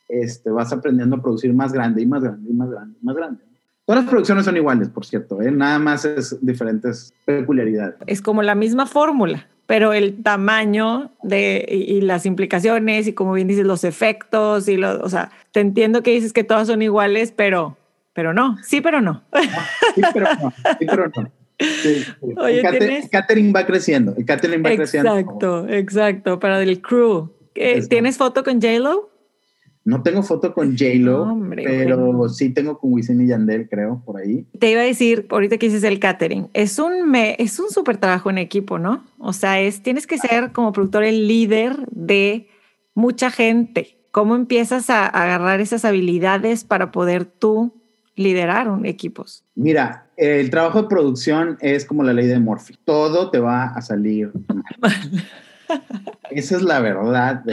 este, 0.10 0.50
vas 0.50 0.72
aprendiendo 0.72 1.16
a 1.16 1.22
producir 1.22 1.54
más 1.54 1.74
grande 1.74 2.02
y 2.02 2.06
más 2.06 2.24
grande 2.24 2.50
y 2.50 2.54
más 2.54 2.70
grande 2.70 2.98
y 3.02 3.06
más 3.06 3.16
grande. 3.16 3.44
Todas 3.86 4.04
las 4.04 4.10
producciones 4.10 4.46
son 4.46 4.56
iguales, 4.56 4.88
por 4.90 5.06
cierto, 5.06 5.42
¿eh? 5.42 5.52
nada 5.52 5.78
más 5.78 6.06
es 6.06 6.38
diferentes 6.42 7.14
peculiaridades. 7.26 7.96
Es 8.08 8.22
como 8.22 8.42
la 8.42 8.56
misma 8.56 8.86
fórmula, 8.86 9.48
pero 9.66 9.92
el 9.92 10.24
tamaño 10.24 11.12
de, 11.22 11.66
y, 11.70 11.96
y, 11.96 12.02
las 12.02 12.26
implicaciones 12.26 13.08
y 13.08 13.14
como 13.14 13.34
bien 13.34 13.48
dices, 13.48 13.66
los 13.66 13.84
efectos 13.84 14.70
y 14.70 14.78
los, 14.78 15.02
o 15.02 15.10
sea, 15.10 15.32
te 15.52 15.60
entiendo 15.60 16.02
que 16.02 16.12
dices 16.12 16.32
que 16.32 16.46
todas 16.46 16.68
son 16.68 16.82
iguales, 16.82 17.34
pero, 17.36 17.78
pero 18.14 18.34
no, 18.34 18.58
sí, 18.64 18.80
pero 18.80 19.02
no. 19.02 19.24
sí, 19.96 20.02
pero 20.14 20.28
no, 20.42 20.54
sí, 20.80 20.86
pero 20.86 21.12
no. 21.16 21.43
Sí, 21.64 21.96
sí. 21.96 22.06
Oye, 22.38 22.62
el, 22.62 22.80
¿tienes... 22.80 23.10
catering 23.10 23.54
va 23.56 23.66
creciendo, 23.66 24.14
el 24.18 24.26
catering 24.26 24.64
va 24.64 24.72
exacto, 24.72 24.78
creciendo. 24.78 25.18
Exacto, 25.18 25.68
exacto, 25.70 26.40
para 26.40 26.60
del 26.60 26.82
crew. 26.82 27.30
¿Tienes 27.54 28.18
foto 28.18 28.44
con 28.44 28.62
J-Lo? 28.62 29.14
No 29.86 30.02
tengo 30.02 30.24
foto 30.24 30.54
con 30.54 30.78
J-Lo, 30.78 31.38
pero 31.56 31.98
bueno. 31.98 32.30
sí 32.30 32.50
tengo 32.50 32.80
con 32.80 32.94
Wisin 32.94 33.22
y 33.22 33.28
Yandel, 33.28 33.68
creo, 33.68 34.02
por 34.06 34.18
ahí. 34.18 34.46
Te 34.58 34.72
iba 34.72 34.82
a 34.82 34.86
decir, 34.86 35.28
ahorita 35.30 35.58
que 35.58 35.66
dices 35.66 35.84
el 35.84 36.00
catering, 36.00 36.50
es 36.54 36.80
un, 36.80 37.10
me, 37.10 37.36
es 37.38 37.60
un 37.60 37.70
súper 37.70 37.98
trabajo 37.98 38.30
en 38.30 38.38
equipo, 38.38 38.80
¿no? 38.80 39.04
O 39.20 39.34
sea, 39.34 39.60
es, 39.60 39.84
tienes 39.84 40.08
que 40.08 40.18
ser 40.18 40.54
como 40.54 40.72
productor 40.72 41.04
el 41.04 41.28
líder 41.28 41.76
de 41.92 42.48
mucha 42.94 43.30
gente. 43.30 43.98
¿Cómo 44.12 44.36
empiezas 44.36 44.90
a, 44.90 45.04
a 45.06 45.24
agarrar 45.24 45.60
esas 45.60 45.84
habilidades 45.84 46.64
para 46.64 46.92
poder 46.92 47.26
tú 47.26 47.74
liderar 48.16 48.70
un, 48.70 48.86
equipos? 48.86 49.44
Mira, 49.56 50.08
el 50.18 50.50
trabajo 50.50 50.84
de 50.84 50.88
producción 50.88 51.58
es 51.62 51.86
como 51.86 52.04
la 52.04 52.14
ley 52.14 52.28
de 52.28 52.40
Murphy. 52.40 52.78
Todo 52.84 53.32
te 53.32 53.40
va 53.40 53.66
a 53.66 53.82
salir 53.82 54.32
mal. 54.80 55.28
Esa 56.32 56.58
es 56.58 56.62
la 56.62 56.80
verdad. 56.80 57.44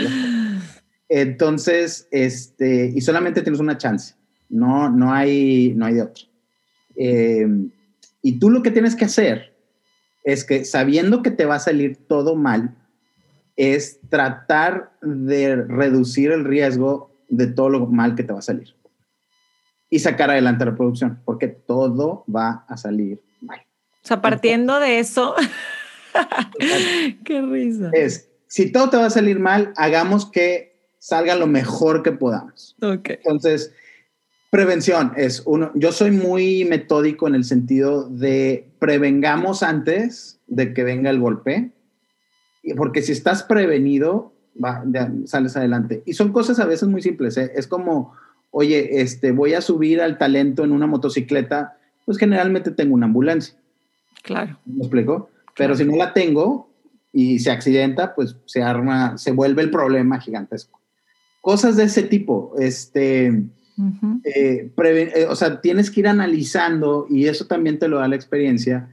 Entonces, 1.08 2.08
este, 2.10 2.92
y 2.94 3.00
solamente 3.00 3.42
tienes 3.42 3.60
una 3.60 3.78
chance. 3.78 4.14
No, 4.48 4.90
no, 4.90 5.12
hay, 5.12 5.72
no 5.76 5.86
hay 5.86 5.94
de 5.94 6.02
otra. 6.02 6.24
Eh, 6.96 7.46
y 8.22 8.38
tú 8.38 8.50
lo 8.50 8.62
que 8.62 8.70
tienes 8.70 8.94
que 8.94 9.06
hacer 9.06 9.54
es 10.24 10.44
que 10.44 10.64
sabiendo 10.64 11.22
que 11.22 11.30
te 11.30 11.46
va 11.46 11.54
a 11.54 11.60
salir 11.60 11.96
todo 12.08 12.36
mal, 12.36 12.76
es 13.56 14.00
tratar 14.08 14.92
de 15.00 15.56
reducir 15.56 16.30
el 16.30 16.44
riesgo 16.44 17.10
de 17.28 17.46
todo 17.46 17.68
lo 17.68 17.86
mal 17.86 18.14
que 18.14 18.22
te 18.22 18.32
va 18.32 18.40
a 18.40 18.42
salir 18.42 18.74
y 19.90 19.98
sacar 19.98 20.30
adelante 20.30 20.64
la 20.64 20.76
producción, 20.76 21.20
porque 21.24 21.48
todo 21.48 22.24
va 22.34 22.64
a 22.68 22.76
salir 22.76 23.20
mal. 23.40 23.60
O 24.02 24.06
sea, 24.06 24.22
partiendo 24.22 24.78
de 24.78 25.00
eso, 25.00 25.34
qué 27.24 27.42
risa. 27.42 27.90
Es, 27.92 28.30
si 28.46 28.70
todo 28.70 28.88
te 28.88 28.96
va 28.96 29.06
a 29.06 29.10
salir 29.10 29.40
mal, 29.40 29.72
hagamos 29.76 30.30
que 30.30 30.70
salga 30.98 31.34
lo 31.34 31.48
mejor 31.48 32.02
que 32.02 32.12
podamos. 32.12 32.76
Okay. 32.80 33.16
Entonces, 33.16 33.72
prevención 34.50 35.12
es 35.16 35.42
uno, 35.44 35.72
yo 35.74 35.92
soy 35.92 36.12
muy 36.12 36.64
metódico 36.64 37.26
en 37.26 37.34
el 37.34 37.44
sentido 37.44 38.08
de 38.08 38.70
prevengamos 38.78 39.62
antes 39.62 40.40
de 40.46 40.72
que 40.72 40.84
venga 40.84 41.10
el 41.10 41.20
golpe, 41.20 41.72
porque 42.76 43.02
si 43.02 43.12
estás 43.12 43.42
prevenido, 43.42 44.32
va, 44.62 44.82
ya, 44.86 45.10
sales 45.24 45.56
adelante. 45.56 46.02
Y 46.06 46.12
son 46.12 46.32
cosas 46.32 46.58
a 46.60 46.66
veces 46.66 46.88
muy 46.88 47.02
simples, 47.02 47.36
¿eh? 47.38 47.52
es 47.54 47.66
como 47.66 48.14
oye, 48.50 49.00
este, 49.00 49.32
voy 49.32 49.54
a 49.54 49.60
subir 49.60 50.00
al 50.00 50.18
talento 50.18 50.64
en 50.64 50.72
una 50.72 50.86
motocicleta, 50.86 51.76
pues 52.04 52.18
generalmente 52.18 52.70
tengo 52.70 52.94
una 52.94 53.06
ambulancia. 53.06 53.54
Claro. 54.22 54.58
¿Me 54.66 54.80
explico? 54.80 55.30
Pero 55.56 55.76
si 55.76 55.84
no 55.84 55.96
la 55.96 56.12
tengo 56.12 56.68
y 57.12 57.38
se 57.38 57.50
accidenta, 57.50 58.14
pues 58.14 58.36
se 58.46 58.62
arma, 58.62 59.18
se 59.18 59.32
vuelve 59.32 59.62
el 59.62 59.70
problema 59.70 60.20
gigantesco. 60.20 60.80
Cosas 61.40 61.76
de 61.76 61.84
ese 61.84 62.02
tipo, 62.02 62.54
este, 62.58 63.30
uh 63.30 63.82
-huh. 63.82 64.20
eh, 64.24 64.70
eh, 64.76 65.26
o 65.28 65.34
sea, 65.34 65.60
tienes 65.60 65.90
que 65.90 66.00
ir 66.00 66.08
analizando 66.08 67.06
y 67.08 67.26
eso 67.26 67.46
también 67.46 67.78
te 67.78 67.88
lo 67.88 67.98
da 67.98 68.08
la 68.08 68.16
experiencia. 68.16 68.88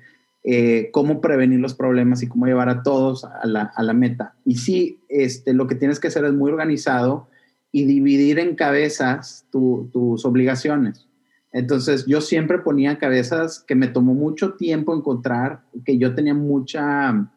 eh, 0.50 0.92
cómo 0.94 1.20
prevenir 1.20 1.60
los 1.60 1.74
problemas 1.74 2.24
y 2.24 2.28
cómo 2.28 2.46
llevar 2.46 2.70
a 2.70 2.82
todos 2.82 3.26
a 3.26 3.46
la, 3.46 3.64
a 3.76 3.84
la, 3.84 3.92
meta. 3.92 4.34
Y 4.46 4.56
sí, 4.56 4.98
este, 5.10 5.54
lo 5.54 5.68
que 5.68 5.76
tienes 5.76 6.00
que 6.00 6.08
hacer 6.08 6.24
es 6.24 6.32
muy 6.32 6.50
organizado 6.50 7.28
y 7.72 7.86
dividir 7.86 8.40
en 8.40 8.56
cabezas 8.56 9.46
tu, 9.52 9.90
tus 9.92 10.26
obligaciones. 10.26 11.08
Entonces 11.52 12.06
yo 12.06 12.22
siempre 12.22 12.60
ponía 12.60 13.00
cabezas 13.00 13.64
que 13.68 13.76
me 13.76 13.88
tomó 13.88 14.14
mucho 14.14 14.54
tiempo 14.54 14.96
encontrar, 14.96 15.62
que 15.86 15.98
yo 15.98 16.14
tenía 16.14 16.34
mucha, 16.34 17.30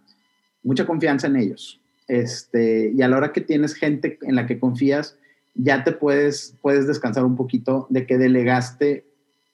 mucha 0.62 0.86
confianza 0.86 1.26
en 1.26 1.36
ellos. 1.36 1.80
Este, 2.08 2.92
y 2.94 3.02
a 3.02 3.08
la 3.08 3.16
hora 3.16 3.32
que 3.32 3.40
tienes 3.40 3.74
gente 3.74 4.18
en 4.22 4.34
la 4.34 4.46
que 4.46 4.58
confías, 4.58 5.16
ya 5.54 5.84
te 5.84 5.92
puedes, 5.92 6.56
puedes 6.60 6.86
descansar 6.86 7.24
un 7.24 7.36
poquito 7.36 7.86
de 7.88 8.06
que 8.06 8.18
delegaste 8.18 9.06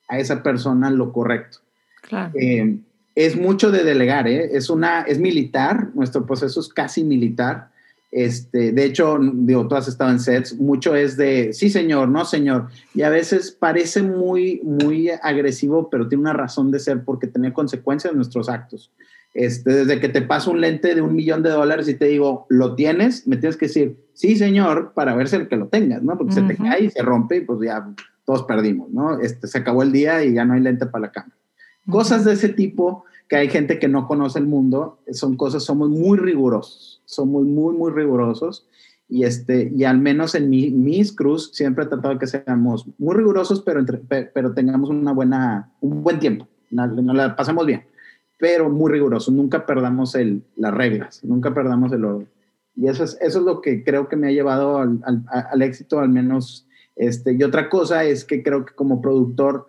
a 0.08 0.18
esa 0.18 0.42
persona 0.42 0.90
lo 0.90 1.12
correcto. 1.12 1.58
Claro. 2.02 2.32
Eh, 2.40 2.78
es 3.14 3.36
mucho 3.36 3.70
de 3.70 3.82
delegar, 3.82 4.28
¿eh? 4.28 4.50
es, 4.52 4.68
una, 4.68 5.02
es 5.02 5.18
militar, 5.18 5.90
nuestro 5.94 6.26
proceso 6.26 6.60
es 6.60 6.68
casi 6.68 7.02
militar. 7.02 7.70
Este, 8.12 8.72
de 8.72 8.84
hecho, 8.84 9.18
digo, 9.20 9.66
tú 9.68 9.74
has 9.74 9.88
estado 9.88 10.10
en 10.10 10.20
sets, 10.20 10.58
mucho 10.58 10.94
es 10.94 11.16
de, 11.16 11.52
sí 11.52 11.70
señor, 11.70 12.08
no 12.08 12.24
señor, 12.24 12.68
y 12.94 13.02
a 13.02 13.10
veces 13.10 13.50
parece 13.50 14.02
muy, 14.02 14.60
muy 14.62 15.10
agresivo, 15.22 15.90
pero 15.90 16.08
tiene 16.08 16.22
una 16.22 16.32
razón 16.32 16.70
de 16.70 16.78
ser 16.78 17.04
porque 17.04 17.26
tiene 17.26 17.52
consecuencias 17.52 18.14
nuestros 18.14 18.48
actos. 18.48 18.92
Este, 19.34 19.70
desde 19.70 20.00
que 20.00 20.08
te 20.08 20.22
paso 20.22 20.50
un 20.50 20.62
lente 20.62 20.94
de 20.94 21.02
un 21.02 21.14
millón 21.14 21.42
de 21.42 21.50
dólares 21.50 21.88
y 21.88 21.94
te 21.94 22.06
digo, 22.06 22.46
¿lo 22.48 22.74
tienes? 22.74 23.26
Me 23.26 23.36
tienes 23.36 23.58
que 23.58 23.66
decir, 23.66 23.98
sí 24.14 24.36
señor, 24.36 24.92
para 24.94 25.14
ver 25.14 25.28
si 25.28 25.36
el 25.36 25.48
que 25.48 25.56
lo 25.56 25.68
tengas, 25.68 26.02
¿no? 26.02 26.16
Porque 26.16 26.32
uh 26.32 26.36
-huh. 26.38 26.48
se 26.48 26.54
te 26.54 26.62
cae 26.62 26.84
y 26.84 26.90
se 26.90 27.02
rompe 27.02 27.36
y 27.36 27.40
pues 27.42 27.58
ya 27.62 27.86
todos 28.24 28.44
perdimos, 28.44 28.88
¿no? 28.90 29.20
Este, 29.20 29.46
se 29.46 29.58
acabó 29.58 29.82
el 29.82 29.92
día 29.92 30.24
y 30.24 30.32
ya 30.32 30.46
no 30.46 30.54
hay 30.54 30.60
lente 30.60 30.86
para 30.86 31.06
la 31.06 31.12
cámara. 31.12 31.36
Cosas 31.90 32.24
de 32.24 32.32
ese 32.32 32.48
tipo 32.48 33.04
que 33.28 33.36
hay 33.36 33.48
gente 33.48 33.78
que 33.78 33.88
no 33.88 34.06
conoce 34.06 34.38
el 34.38 34.46
mundo, 34.46 35.00
son 35.12 35.36
cosas, 35.36 35.64
somos 35.64 35.90
muy 35.90 36.18
rigurosos, 36.18 36.95
somos 37.06 37.44
muy, 37.44 37.74
muy 37.74 37.90
rigurosos. 37.90 38.68
Y, 39.08 39.22
este, 39.24 39.72
y 39.74 39.84
al 39.84 39.98
menos 39.98 40.34
en 40.34 40.50
mi, 40.50 40.70
mis 40.70 41.12
cruz 41.12 41.52
siempre 41.54 41.84
he 41.84 41.88
tratado 41.88 42.18
que 42.18 42.26
seamos 42.26 42.86
muy 42.98 43.14
rigurosos, 43.14 43.62
pero, 43.62 43.84
pero 44.08 44.52
tengamos 44.52 44.90
una 44.90 45.12
buena, 45.12 45.72
un 45.80 46.02
buen 46.02 46.18
tiempo, 46.18 46.48
nos 46.70 46.92
no 46.92 47.14
la 47.14 47.36
pasemos 47.36 47.64
bien, 47.66 47.84
pero 48.36 48.68
muy 48.68 48.90
rigurosos, 48.90 49.32
nunca 49.32 49.64
perdamos 49.64 50.16
el, 50.16 50.42
las 50.56 50.74
reglas, 50.74 51.22
nunca 51.22 51.54
perdamos 51.54 51.92
el 51.92 52.04
orden. 52.04 52.28
Y 52.74 52.88
eso 52.88 53.04
es, 53.04 53.16
eso 53.20 53.38
es 53.38 53.44
lo 53.44 53.62
que 53.62 53.82
creo 53.84 54.08
que 54.08 54.16
me 54.16 54.28
ha 54.28 54.32
llevado 54.32 54.78
al, 54.78 55.00
al, 55.04 55.62
éxito, 55.62 55.98
al 55.98 56.10
menos. 56.10 56.66
Este, 56.94 57.32
y 57.32 57.42
otra 57.42 57.70
cosa 57.70 58.04
es 58.04 58.24
que 58.24 58.42
creo 58.42 58.66
que 58.66 58.74
como 58.74 59.00
productor, 59.00 59.66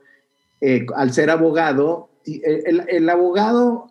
eh, 0.60 0.86
al 0.96 1.14
ser 1.14 1.30
abogado, 1.30 2.10
el, 2.26 2.84
el, 2.90 3.10
abogado 3.10 3.90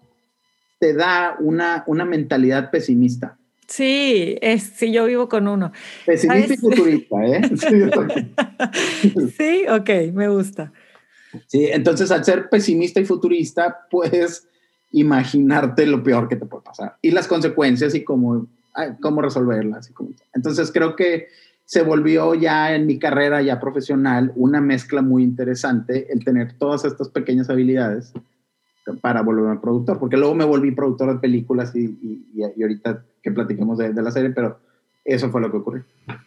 te 0.78 0.94
da 0.94 1.36
una, 1.40 1.84
una 1.86 2.04
mentalidad 2.04 2.70
pesimista. 2.70 3.38
Sí, 3.66 4.38
es, 4.40 4.62
sí, 4.62 4.92
yo 4.92 5.06
vivo 5.06 5.28
con 5.28 5.48
uno. 5.48 5.72
Pesimista 6.04 6.54
¿Sabes? 6.54 6.58
y 6.58 6.60
futurista, 6.60 7.16
¿eh? 7.24 7.40
Sí, 9.36 9.66
ok, 9.68 10.14
me 10.14 10.28
gusta. 10.28 10.72
Sí, 11.46 11.66
entonces 11.66 12.10
al 12.10 12.24
ser 12.24 12.48
pesimista 12.48 13.00
y 13.00 13.04
futurista, 13.04 13.86
puedes 13.90 14.48
imaginarte 14.92 15.84
lo 15.84 16.02
peor 16.02 16.28
que 16.28 16.36
te 16.36 16.46
puede 16.46 16.62
pasar 16.62 16.96
y 17.02 17.10
las 17.10 17.26
consecuencias 17.26 17.94
y 17.94 18.04
cómo, 18.04 18.46
cómo 19.00 19.20
resolverlas. 19.20 19.90
Y 19.90 19.92
cómo. 19.92 20.10
Entonces 20.32 20.70
creo 20.72 20.94
que 20.94 21.28
se 21.64 21.82
volvió 21.82 22.34
ya 22.34 22.74
en 22.74 22.86
mi 22.86 22.98
carrera 22.98 23.42
ya 23.42 23.58
profesional 23.58 24.32
una 24.36 24.60
mezcla 24.60 25.02
muy 25.02 25.24
interesante 25.24 26.06
el 26.12 26.24
tener 26.24 26.52
todas 26.56 26.84
estas 26.84 27.08
pequeñas 27.08 27.50
habilidades 27.50 28.12
para 29.00 29.22
volverme 29.22 29.58
productor, 29.60 29.98
porque 29.98 30.16
luego 30.16 30.34
me 30.34 30.44
volví 30.44 30.70
productor 30.70 31.12
de 31.12 31.20
películas 31.20 31.74
y, 31.74 31.84
y, 31.84 32.42
y 32.56 32.62
ahorita 32.62 33.04
que 33.22 33.32
platiquemos 33.32 33.78
de, 33.78 33.92
de, 33.92 34.02
la 34.02 34.10
serie, 34.10 34.30
pero 34.30 34.58
eso 35.04 35.30
fue 35.30 35.40
lo 35.40 35.50
que 35.50 35.56
ocurrió. 35.56 35.84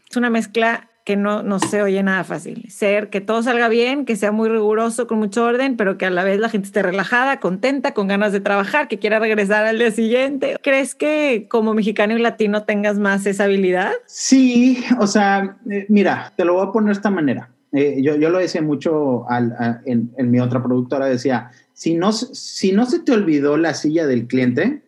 Es 0.10 0.18
una 0.18 0.30
mezcla 0.30 0.90
que 1.10 1.16
no, 1.16 1.42
no 1.42 1.58
se 1.58 1.82
oye 1.82 2.04
nada 2.04 2.24
fácil. 2.24 2.70
Ser 2.70 3.10
que 3.10 3.20
todo 3.20 3.42
salga 3.42 3.68
bien, 3.68 4.06
que 4.06 4.16
sea 4.16 4.32
muy 4.32 4.48
riguroso, 4.48 5.08
con 5.08 5.18
mucho 5.18 5.44
orden, 5.44 5.76
pero 5.76 5.98
que 5.98 6.06
a 6.06 6.12
la 6.12 6.24
vez 6.24 6.40
la 6.40 6.50
gente 6.50 6.68
esté 6.68 6.84
relajada, 6.84 7.40
contenta, 7.40 7.96
con 7.96 8.08
ganas 8.08 8.32
de 8.32 8.42
trabajar, 8.42 8.88
que 8.88 9.00
quiera 9.00 9.18
regresar 9.18 9.66
al 9.66 9.80
día 9.80 9.90
siguiente. 9.90 10.58
¿Crees 10.62 10.94
que 10.94 11.48
como 11.50 11.74
mexicano 11.74 12.16
y 12.16 12.22
latino 12.22 12.64
tengas 12.64 13.00
más 13.00 13.26
esa 13.26 13.46
habilidad? 13.46 13.92
Sí, 14.06 14.84
o 15.00 15.08
sea, 15.08 15.58
eh, 15.72 15.88
mira, 15.90 16.32
te 16.38 16.46
lo 16.46 16.54
voy 16.54 16.68
a 16.68 16.72
poner 16.72 16.90
de 16.90 16.94
esta 16.94 17.10
manera. 17.10 17.50
Eh, 17.72 18.02
yo, 18.04 18.16
yo, 18.16 18.30
lo 18.30 18.40
decía 18.40 18.62
mucho 18.62 19.30
al, 19.30 19.52
a, 19.54 19.82
en, 19.86 20.12
en, 20.18 20.30
mi 20.32 20.40
otra 20.40 20.62
productora, 20.62 21.06
decía, 21.06 21.52
si 21.80 21.96
no, 21.96 22.12
si 22.12 22.74
no 22.74 22.86
se 22.86 23.00
te 23.00 23.14
olvidó 23.14 23.56
la 23.56 23.74
silla 23.74 24.06
del 24.06 24.28
cliente, 24.28 24.82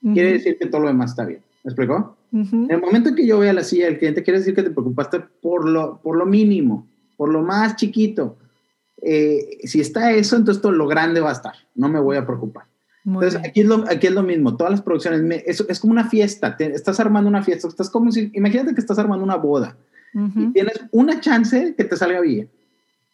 uh 0.00 0.08
-huh. 0.08 0.14
quiere 0.14 0.32
decir 0.32 0.56
que 0.56 0.64
todo 0.64 0.80
lo 0.80 0.88
demás 0.88 1.10
está 1.10 1.26
bien. 1.26 1.40
¿Me 1.62 1.68
explicó? 1.68 2.16
Uh 2.32 2.38
-huh. 2.38 2.64
En 2.64 2.70
el 2.70 2.80
momento 2.80 3.14
que 3.14 3.26
yo 3.26 3.38
vea 3.38 3.52
la 3.52 3.62
silla 3.62 3.84
del 3.84 3.98
cliente, 3.98 4.22
quiere 4.22 4.38
decir 4.38 4.54
que 4.54 4.62
te 4.62 4.70
preocupaste 4.70 5.20
por 5.42 5.68
lo, 5.68 6.00
por 6.02 6.16
lo 6.16 6.24
mínimo, 6.24 6.86
por 7.18 7.28
lo 7.28 7.42
más 7.42 7.76
chiquito. 7.76 8.38
Eh, 9.02 9.58
si 9.64 9.82
está 9.82 10.12
eso, 10.12 10.36
entonces 10.36 10.62
todo 10.62 10.72
lo 10.72 10.86
grande 10.86 11.20
va 11.20 11.28
a 11.28 11.34
estar. 11.34 11.52
No 11.74 11.90
me 11.90 12.00
voy 12.00 12.16
a 12.16 12.24
preocupar. 12.24 12.64
Muy 13.04 13.26
entonces, 13.26 13.46
aquí 13.46 13.60
es, 13.60 13.66
lo, 13.66 13.84
aquí 13.86 14.06
es, 14.06 14.14
lo, 14.14 14.22
mismo. 14.22 14.56
Todas 14.56 14.70
las 14.70 14.80
producciones, 14.80 15.20
me, 15.20 15.42
es, 15.44 15.62
es, 15.68 15.78
como 15.78 15.92
una 15.92 16.08
fiesta. 16.08 16.56
Te, 16.56 16.72
estás 16.72 16.98
armando 16.98 17.28
una 17.28 17.42
fiesta. 17.42 17.68
Estás 17.68 17.90
como 17.90 18.10
si, 18.10 18.30
imagínate 18.32 18.72
que 18.72 18.80
estás 18.80 18.98
armando 18.98 19.22
una 19.22 19.36
boda. 19.36 19.76
Uh 20.14 20.20
-huh. 20.20 20.48
Y 20.48 20.52
tienes 20.54 20.80
una 20.92 21.20
chance 21.20 21.74
que 21.76 21.84
te 21.84 21.94
salga 21.94 22.22
bien. 22.22 22.48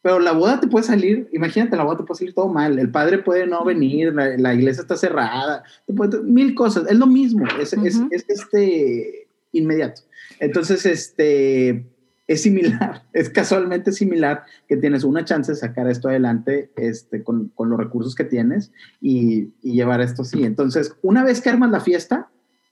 Pero 0.05 0.21
la 0.21 0.33
boda 0.33 0.61
te 0.61 0.67
puede 0.67 0.85
salir, 0.85 1.31
imagínate, 1.33 1.79
la 1.79 1.83
boda 1.83 1.97
te 1.97 2.03
puede 2.05 2.19
salir 2.19 2.35
todo 2.35 2.49
mal. 2.49 2.79
El 2.79 2.91
padre 2.91 3.21
puede 3.21 3.47
no 3.47 3.65
venir, 3.65 4.13
la, 4.15 4.37
la 4.37 4.53
iglesia 4.53 4.83
está 4.83 4.97
cerrada, 4.97 5.65
te 5.87 5.95
puede, 5.95 6.21
mil 6.21 6.55
cosas. 6.55 6.85
Es 6.91 6.99
lo 6.99 7.07
mismo, 7.07 7.47
es, 7.59 7.73
uh 7.73 7.77
-huh. 7.77 7.87
es, 7.87 7.99
es, 8.11 8.25
este 8.29 9.29
inmediato. 9.53 10.03
Entonces, 10.41 10.85
este 10.85 11.87
es 12.27 12.43
similar, 12.43 13.05
es 13.15 13.31
casualmente 13.31 13.93
similar 13.93 14.43
que 14.69 14.77
tienes 14.77 15.05
una 15.05 15.25
chance 15.25 15.53
de 15.53 15.57
sacar 15.57 15.89
esto 15.89 16.11
adelante 16.11 16.71
este, 16.77 17.25
con, 17.25 17.49
con 17.55 17.71
los 17.71 17.79
recursos 17.79 18.15
que 18.15 18.25
tienes 18.25 18.73
y, 19.01 19.55
y, 19.63 19.73
llevar 19.73 20.03
esto 20.03 20.21
así. 20.21 20.45
Entonces, 20.45 20.95
una 21.01 21.25
vez 21.25 21.41
que 21.41 21.49
armas 21.49 21.71
la 21.71 21.81
fiesta, 21.81 22.29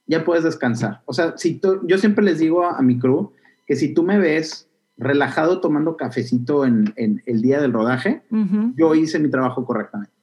ya 0.07 0.23
puedes 0.23 0.45
descansar. 0.45 1.01
O 1.07 1.15
sea, 1.15 1.33
si 1.39 1.55
tú, 1.55 1.81
yo 1.87 1.97
siempre 1.97 2.27
les 2.27 2.41
digo 2.41 2.67
a, 2.67 2.77
a 2.77 2.83
mi 2.83 2.99
crew 2.99 3.33
que 3.67 3.75
si 3.75 3.95
tú 3.95 4.03
me 4.03 4.19
ves 4.19 4.69
relajado 4.97 5.61
tomando 5.61 5.97
cafecito 5.97 6.65
en, 6.65 6.93
en 6.97 7.23
el 7.27 7.43
día 7.43 7.61
del 7.61 7.73
rodaje, 7.73 8.23
uh 8.31 8.37
-huh. 8.37 8.75
yo 8.77 8.95
hice 8.95 9.19
mi 9.19 9.31
trabajo 9.31 9.65
correctamente. 9.65 10.15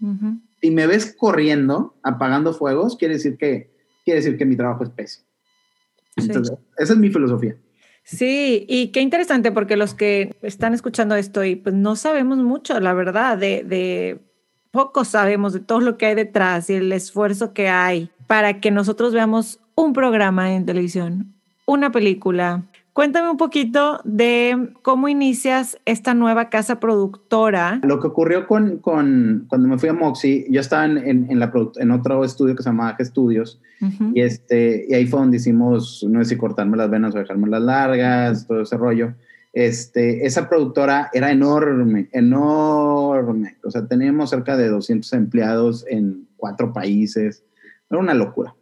Uh 0.00 0.06
-huh. 0.06 0.40
Si 0.60 0.70
me 0.70 0.86
ves 0.86 1.14
corriendo, 1.18 1.94
apagando 2.02 2.52
fuegos, 2.52 2.96
quiere 2.96 3.14
decir 3.14 3.36
que, 3.36 3.70
quiere 4.04 4.20
decir 4.20 4.38
que 4.38 4.46
mi 4.46 4.56
trabajo 4.56 4.84
es 4.84 4.90
pésimo. 4.90 5.26
Entonces, 6.16 6.56
sí. 6.56 6.64
esa 6.78 6.92
es 6.92 6.98
mi 6.98 7.10
filosofía. 7.10 7.56
Sí, 8.04 8.66
y 8.68 8.88
qué 8.88 9.00
interesante 9.00 9.50
porque 9.50 9.76
los 9.76 9.94
que 9.94 10.36
están 10.42 10.74
escuchando 10.74 11.16
esto 11.16 11.42
y 11.42 11.56
pues 11.56 11.74
no 11.74 11.96
sabemos 11.96 12.38
mucho, 12.38 12.78
la 12.78 12.92
verdad, 12.92 13.38
de, 13.38 13.64
de 13.64 14.20
poco 14.70 15.04
sabemos 15.04 15.54
de 15.54 15.60
todo 15.60 15.80
lo 15.80 15.96
que 15.96 16.06
hay 16.06 16.14
detrás 16.14 16.68
y 16.68 16.74
el 16.74 16.92
esfuerzo 16.92 17.54
que 17.54 17.68
hay 17.68 18.10
para 18.26 18.60
que 18.60 18.70
nosotros 18.70 19.14
veamos 19.14 19.60
un 19.74 19.94
programa 19.94 20.54
en 20.54 20.66
televisión, 20.66 21.34
una 21.66 21.92
película, 21.92 22.64
Cuéntame 22.94 23.28
un 23.28 23.36
poquito 23.36 24.00
de 24.04 24.70
cómo 24.82 25.08
inicias 25.08 25.76
esta 25.84 26.14
nueva 26.14 26.48
casa 26.48 26.78
productora. 26.78 27.80
Lo 27.82 27.98
que 27.98 28.06
ocurrió 28.06 28.46
con, 28.46 28.78
con 28.78 29.46
cuando 29.48 29.66
me 29.66 29.78
fui 29.78 29.88
a 29.88 29.92
Moxie, 29.92 30.46
yo 30.48 30.60
estaba 30.60 30.84
en, 30.84 30.98
en, 30.98 31.26
en, 31.28 31.40
la, 31.40 31.52
en 31.74 31.90
otro 31.90 32.24
estudio 32.24 32.54
que 32.54 32.62
se 32.62 32.68
llamaba 32.68 32.96
G 32.96 33.04
Studios 33.04 33.60
uh 33.80 33.86
-huh. 33.86 34.12
y, 34.14 34.20
este, 34.20 34.86
y 34.88 34.94
ahí 34.94 35.06
fue 35.06 35.18
donde 35.18 35.38
hicimos, 35.38 36.06
no 36.08 36.22
sé 36.22 36.30
si 36.30 36.36
cortarme 36.36 36.76
las 36.76 36.88
venas 36.88 37.16
o 37.16 37.18
dejarme 37.18 37.48
las 37.48 37.62
largas, 37.62 38.46
todo 38.46 38.62
ese 38.62 38.76
rollo. 38.76 39.12
Este, 39.52 40.24
esa 40.24 40.48
productora 40.48 41.10
era 41.12 41.32
enorme, 41.32 42.08
enorme. 42.12 43.56
O 43.64 43.72
sea, 43.72 43.88
teníamos 43.88 44.30
cerca 44.30 44.56
de 44.56 44.68
200 44.68 45.12
empleados 45.14 45.84
en 45.88 46.28
cuatro 46.36 46.72
países. 46.72 47.42
Era 47.90 47.98
una 47.98 48.14
locura. 48.14 48.54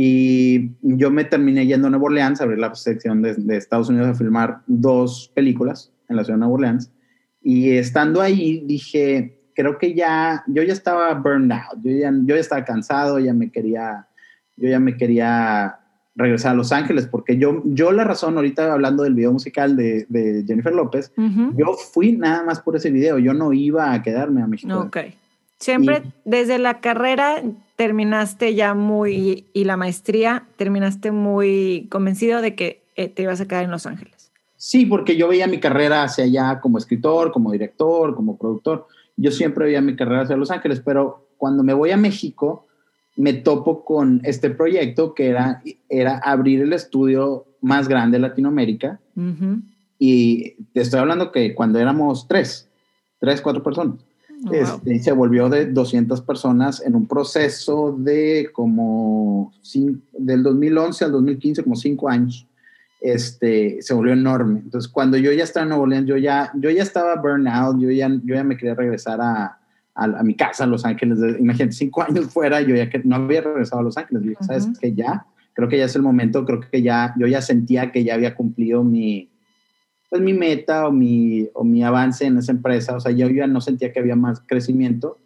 Y 0.00 0.76
yo 0.82 1.10
me 1.10 1.24
terminé 1.24 1.66
yendo 1.66 1.88
a 1.88 1.90
Nueva 1.90 2.04
Orleans, 2.04 2.40
abrí 2.40 2.56
la 2.56 2.72
sección 2.76 3.20
de, 3.20 3.34
de, 3.34 3.56
Estados 3.56 3.88
Unidos 3.88 4.06
a 4.06 4.14
filmar 4.14 4.60
dos 4.68 5.32
películas 5.34 5.92
en 6.08 6.14
la 6.14 6.22
ciudad 6.22 6.36
de 6.36 6.38
Nueva 6.38 6.54
Orleans. 6.54 6.92
Y 7.42 7.70
estando 7.70 8.20
ahí 8.20 8.62
dije, 8.64 9.40
creo 9.56 9.76
que 9.76 9.94
ya, 9.94 10.44
yo 10.46 10.62
ya 10.62 10.72
estaba 10.72 11.12
burned 11.14 11.50
out, 11.50 11.82
yo 11.82 11.90
ya, 11.90 12.12
yo 12.12 12.36
ya 12.36 12.40
estaba 12.40 12.64
cansado, 12.64 13.18
ya 13.18 13.34
me 13.34 13.50
quería, 13.50 14.06
yo 14.56 14.68
ya 14.68 14.78
me 14.78 14.96
quería 14.96 15.80
regresar 16.14 16.52
a 16.52 16.54
Los 16.54 16.70
Ángeles, 16.70 17.08
porque 17.08 17.36
yo, 17.36 17.60
yo 17.64 17.90
la 17.90 18.04
razón, 18.04 18.36
ahorita 18.36 18.72
hablando 18.72 19.02
del 19.02 19.14
video 19.14 19.32
musical 19.32 19.74
de, 19.74 20.06
de 20.08 20.44
Jennifer 20.46 20.72
López, 20.72 21.12
uh 21.16 21.22
-huh. 21.22 21.56
yo 21.56 21.72
fui 21.72 22.12
nada 22.12 22.44
más 22.44 22.60
por 22.60 22.76
ese 22.76 22.92
video, 22.92 23.18
yo 23.18 23.34
no 23.34 23.52
iba 23.52 23.92
a 23.92 24.00
quedarme 24.00 24.42
a 24.42 24.46
México. 24.46 24.78
Ok. 24.78 24.98
Siempre 25.58 26.02
y, 26.04 26.12
desde 26.24 26.60
la 26.60 26.80
carrera 26.80 27.42
terminaste 27.78 28.56
ya 28.56 28.74
muy, 28.74 29.46
y 29.52 29.62
la 29.62 29.76
maestría, 29.76 30.48
terminaste 30.56 31.12
muy 31.12 31.86
convencido 31.92 32.42
de 32.42 32.56
que 32.56 32.82
eh, 32.96 33.08
te 33.08 33.22
ibas 33.22 33.40
a 33.40 33.46
quedar 33.46 33.62
en 33.62 33.70
Los 33.70 33.86
Ángeles. 33.86 34.32
Sí, 34.56 34.84
porque 34.84 35.16
yo 35.16 35.28
veía 35.28 35.46
mi 35.46 35.60
carrera 35.60 36.02
hacia 36.02 36.24
allá 36.24 36.58
como 36.60 36.78
escritor, 36.78 37.30
como 37.30 37.52
director, 37.52 38.16
como 38.16 38.36
productor. 38.36 38.88
Yo 39.16 39.30
siempre 39.30 39.66
veía 39.66 39.80
mi 39.80 39.94
carrera 39.94 40.22
hacia 40.22 40.36
Los 40.36 40.50
Ángeles, 40.50 40.82
pero 40.84 41.28
cuando 41.36 41.62
me 41.62 41.72
voy 41.72 41.92
a 41.92 41.96
México, 41.96 42.66
me 43.14 43.32
topo 43.32 43.84
con 43.84 44.22
este 44.24 44.50
proyecto 44.50 45.14
que 45.14 45.28
era, 45.28 45.62
era 45.88 46.18
abrir 46.18 46.62
el 46.62 46.72
estudio 46.72 47.46
más 47.60 47.86
grande 47.86 48.18
de 48.18 48.22
Latinoamérica. 48.22 48.98
Y 50.00 50.64
te 50.72 50.80
estoy 50.80 50.98
hablando 50.98 51.30
que 51.30 51.54
cuando 51.54 51.78
éramos 51.78 52.26
tres, 52.26 52.68
tres, 53.20 53.40
cuatro 53.40 53.62
personas. 53.62 54.00
Oh, 54.46 54.52
este, 54.52 54.98
se 55.00 55.12
volvió 55.12 55.48
de 55.48 55.66
200 55.66 56.20
personas 56.22 56.80
en 56.84 56.94
un 56.94 57.06
proceso 57.06 57.96
de 57.98 58.50
como 58.52 59.52
del 60.12 60.42
2011 60.42 61.04
al 61.04 61.12
2015, 61.12 61.64
como 61.64 61.76
cinco 61.76 62.08
años. 62.08 62.46
Este, 63.00 63.80
se 63.80 63.94
volvió 63.94 64.12
enorme. 64.12 64.60
Entonces, 64.60 64.90
cuando 64.90 65.16
yo 65.16 65.32
ya 65.32 65.44
estaba 65.44 65.64
en 65.64 65.70
Nuevo 65.70 65.86
León, 65.86 66.06
yo 66.06 66.16
ya, 66.16 66.52
yo 66.54 66.70
ya 66.70 66.82
estaba 66.82 67.16
burnout, 67.16 67.80
yo 67.80 67.90
ya, 67.90 68.08
yo 68.08 68.34
ya 68.34 68.44
me 68.44 68.56
quería 68.56 68.74
regresar 68.74 69.20
a, 69.20 69.58
a, 69.94 70.22
mi 70.22 70.34
casa 70.34 70.64
a 70.64 70.66
Los 70.66 70.84
Ángeles. 70.84 71.18
Imagínate, 71.38 71.72
cinco 71.72 72.02
años 72.08 72.26
fuera, 72.26 72.60
yo 72.60 72.74
ya 72.74 72.88
que 72.88 73.00
no 73.04 73.16
había 73.16 73.40
regresado 73.40 73.80
a 73.80 73.84
Los 73.84 73.96
Ángeles. 73.96 74.22
Dije, 74.22 74.36
¿sabes 74.40 74.68
que 74.80 74.94
Ya, 74.94 75.26
creo 75.54 75.68
que 75.68 75.78
ya 75.78 75.84
es 75.84 75.96
el 75.96 76.02
momento, 76.02 76.44
creo 76.44 76.60
que 76.60 76.82
ya, 76.82 77.14
yo 77.18 77.26
ya 77.26 77.42
sentía 77.42 77.90
que 77.90 78.04
ya 78.04 78.14
había 78.14 78.34
cumplido 78.34 78.84
mi, 78.84 79.30
pues 80.08 80.22
mi 80.22 80.32
meta 80.32 80.86
o 80.86 80.92
mi, 80.92 81.48
o 81.54 81.64
mi 81.64 81.82
avance 81.82 82.24
en 82.24 82.38
esa 82.38 82.52
empresa. 82.52 82.96
O 82.96 83.00
sea, 83.00 83.12
yo 83.12 83.28
ya 83.28 83.46
no 83.46 83.60
sentía 83.60 83.92
que 83.92 84.00
había 84.00 84.16
más 84.16 84.42
crecimiento 84.46 85.18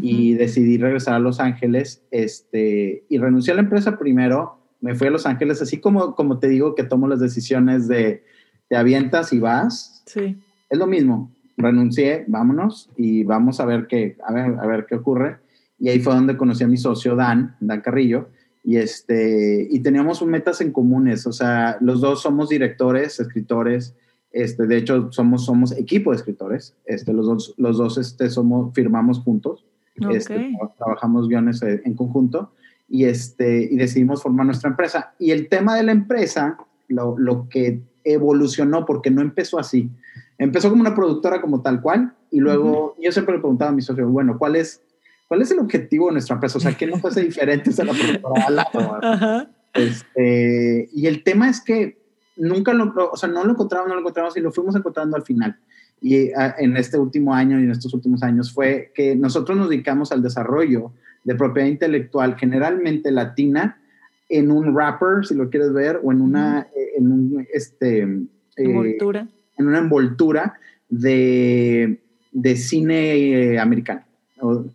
y 0.00 0.34
decidí 0.34 0.78
regresar 0.78 1.14
a 1.14 1.18
Los 1.18 1.40
Ángeles 1.40 2.04
este, 2.12 3.02
y 3.08 3.18
renuncié 3.18 3.52
a 3.52 3.56
la 3.56 3.62
empresa 3.62 3.98
primero. 3.98 4.56
Me 4.80 4.94
fui 4.94 5.08
a 5.08 5.10
Los 5.10 5.26
Ángeles, 5.26 5.60
así 5.62 5.78
como, 5.78 6.14
como 6.14 6.38
te 6.38 6.48
digo 6.48 6.76
que 6.76 6.84
tomo 6.84 7.08
las 7.08 7.18
decisiones 7.18 7.88
de 7.88 8.22
te 8.68 8.76
avientas 8.76 9.32
y 9.32 9.40
vas. 9.40 10.04
Sí. 10.06 10.36
Es 10.68 10.78
lo 10.78 10.86
mismo 10.86 11.32
renuncié, 11.60 12.24
vámonos 12.26 12.90
y 12.96 13.24
vamos 13.24 13.60
a 13.60 13.64
ver 13.64 13.86
qué, 13.86 14.16
a 14.26 14.32
ver, 14.32 14.58
a 14.58 14.66
ver 14.66 14.86
qué 14.86 14.96
ocurre. 14.96 15.38
Y 15.78 15.88
ahí 15.88 16.00
fue 16.00 16.14
donde 16.14 16.36
conocí 16.36 16.64
a 16.64 16.68
mi 16.68 16.76
socio 16.76 17.16
Dan, 17.16 17.56
Dan 17.60 17.80
Carrillo, 17.80 18.28
y, 18.62 18.76
este, 18.76 19.66
y 19.70 19.80
teníamos 19.80 20.22
metas 20.26 20.60
en 20.60 20.72
comunes, 20.72 21.26
o 21.26 21.32
sea, 21.32 21.78
los 21.80 22.02
dos 22.02 22.20
somos 22.20 22.50
directores, 22.50 23.18
escritores, 23.18 23.94
este, 24.32 24.66
de 24.66 24.76
hecho 24.76 25.10
somos, 25.12 25.44
somos 25.44 25.72
equipo 25.72 26.10
de 26.10 26.16
escritores, 26.16 26.74
este, 26.84 27.12
los 27.12 27.26
dos, 27.26 27.54
los 27.56 27.78
dos 27.78 27.98
este, 27.98 28.30
somos, 28.30 28.72
firmamos 28.74 29.20
juntos, 29.20 29.64
este, 30.10 30.52
trabajamos 30.78 31.28
guiones 31.28 31.62
eh, 31.62 31.82
en 31.84 31.94
conjunto. 31.94 32.52
Y, 32.92 33.04
este, 33.04 33.68
y 33.70 33.76
decidimos 33.76 34.20
formar 34.20 34.46
nuestra 34.46 34.68
empresa. 34.68 35.14
Y 35.16 35.30
el 35.30 35.48
tema 35.48 35.76
de 35.76 35.84
la 35.84 35.92
empresa, 35.92 36.58
lo, 36.88 37.16
lo 37.16 37.48
que 37.48 37.82
evolucionó, 38.02 38.84
porque 38.84 39.12
no 39.12 39.22
empezó 39.22 39.60
así, 39.60 39.88
Empezó 40.40 40.70
como 40.70 40.80
una 40.80 40.94
productora 40.94 41.42
como 41.42 41.60
tal 41.60 41.82
cual 41.82 42.14
y 42.30 42.40
luego 42.40 42.96
yo 42.98 43.12
siempre 43.12 43.34
le 43.34 43.40
preguntaba 43.40 43.72
a 43.72 43.74
mi 43.74 43.82
socio, 43.82 44.08
bueno, 44.08 44.38
¿cuál 44.38 44.56
es, 44.56 44.80
cuál 45.28 45.42
es 45.42 45.50
el 45.50 45.58
objetivo 45.58 46.06
de 46.06 46.12
nuestra 46.12 46.32
empresa? 46.32 46.56
O 46.56 46.60
sea, 46.62 46.72
¿qué 46.72 46.86
nos 46.86 47.04
hace 47.04 47.20
diferentes 47.22 47.78
a 47.78 47.84
la 47.84 47.92
productora? 47.92 49.50
Este, 49.72 50.88
y 50.92 51.06
el 51.06 51.22
tema 51.22 51.48
es 51.48 51.60
que 51.60 51.99
nunca 52.40 52.72
lo, 52.72 52.92
o 53.12 53.16
sea, 53.16 53.28
no 53.28 53.44
lo 53.44 53.52
encontramos, 53.52 53.88
no 53.88 53.94
lo 53.94 54.00
encontramos 54.00 54.36
y 54.36 54.40
lo 54.40 54.50
fuimos 54.50 54.74
encontrando 54.74 55.16
al 55.16 55.22
final. 55.22 55.56
Y 56.00 56.32
ah, 56.32 56.56
en 56.58 56.76
este 56.76 56.98
último 56.98 57.34
año 57.34 57.60
y 57.60 57.64
en 57.64 57.70
estos 57.70 57.92
últimos 57.94 58.22
años 58.22 58.52
fue 58.52 58.90
que 58.94 59.14
nosotros 59.14 59.56
nos 59.56 59.68
dedicamos 59.68 60.10
al 60.12 60.22
desarrollo 60.22 60.92
de 61.24 61.34
propiedad 61.34 61.68
intelectual 61.68 62.36
generalmente 62.36 63.12
latina 63.12 63.78
en 64.28 64.50
un 64.50 64.74
wrapper, 64.74 65.26
si 65.26 65.34
lo 65.34 65.50
quieres 65.50 65.72
ver, 65.72 66.00
o 66.02 66.12
en 66.12 66.20
una, 66.20 66.66
en 66.96 67.12
un, 67.12 67.46
este... 67.52 68.02
Eh, 68.56 68.98
en 69.58 69.66
una 69.66 69.78
envoltura 69.78 70.54
de, 70.88 72.00
de 72.32 72.56
cine 72.56 73.58
americano. 73.58 74.02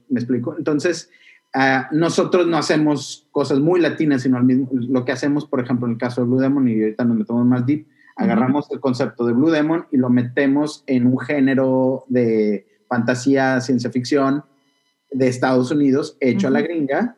¿Me 0.10 0.20
explico? 0.20 0.56
Entonces, 0.58 1.10
ah, 1.56 1.88
nosotros 1.92 2.46
no 2.46 2.58
hacemos 2.58 3.28
cosas 3.32 3.60
muy 3.60 3.82
latinas, 3.82 4.22
sino 4.22 4.42
mismo, 4.44 4.70
lo 4.72 5.04
que 5.04 5.12
hacemos, 5.12 5.46
por 5.48 5.60
ejemplo, 5.60 5.88
en 5.88 5.94
el 5.94 5.98
caso 5.98 6.22
de 6.22 6.28
Blue 6.28 6.40
Demon, 6.40 6.68
y 6.68 6.82
ahorita 6.82 7.04
nos 7.06 7.18
metemos 7.18 7.46
más 7.46 7.66
deep, 7.66 7.88
agarramos 8.16 8.70
el 8.72 8.80
concepto 8.80 9.26
de 9.26 9.34
Blue 9.34 9.50
Demon 9.50 9.88
y 9.92 9.98
lo 9.98 10.10
metemos 10.10 10.84
en 10.88 11.08
un 11.08 11.20
género 11.20 12.06
de 12.08 12.68
fantasía, 12.88 13.60
ciencia 13.62 13.90
ficción 13.90 14.44
de 15.12 15.28
Estados 15.28 15.72
Unidos, 15.72 16.18
hecho 16.20 16.48
a 16.48 16.52
la 16.52 16.62
gringa, 16.62 17.18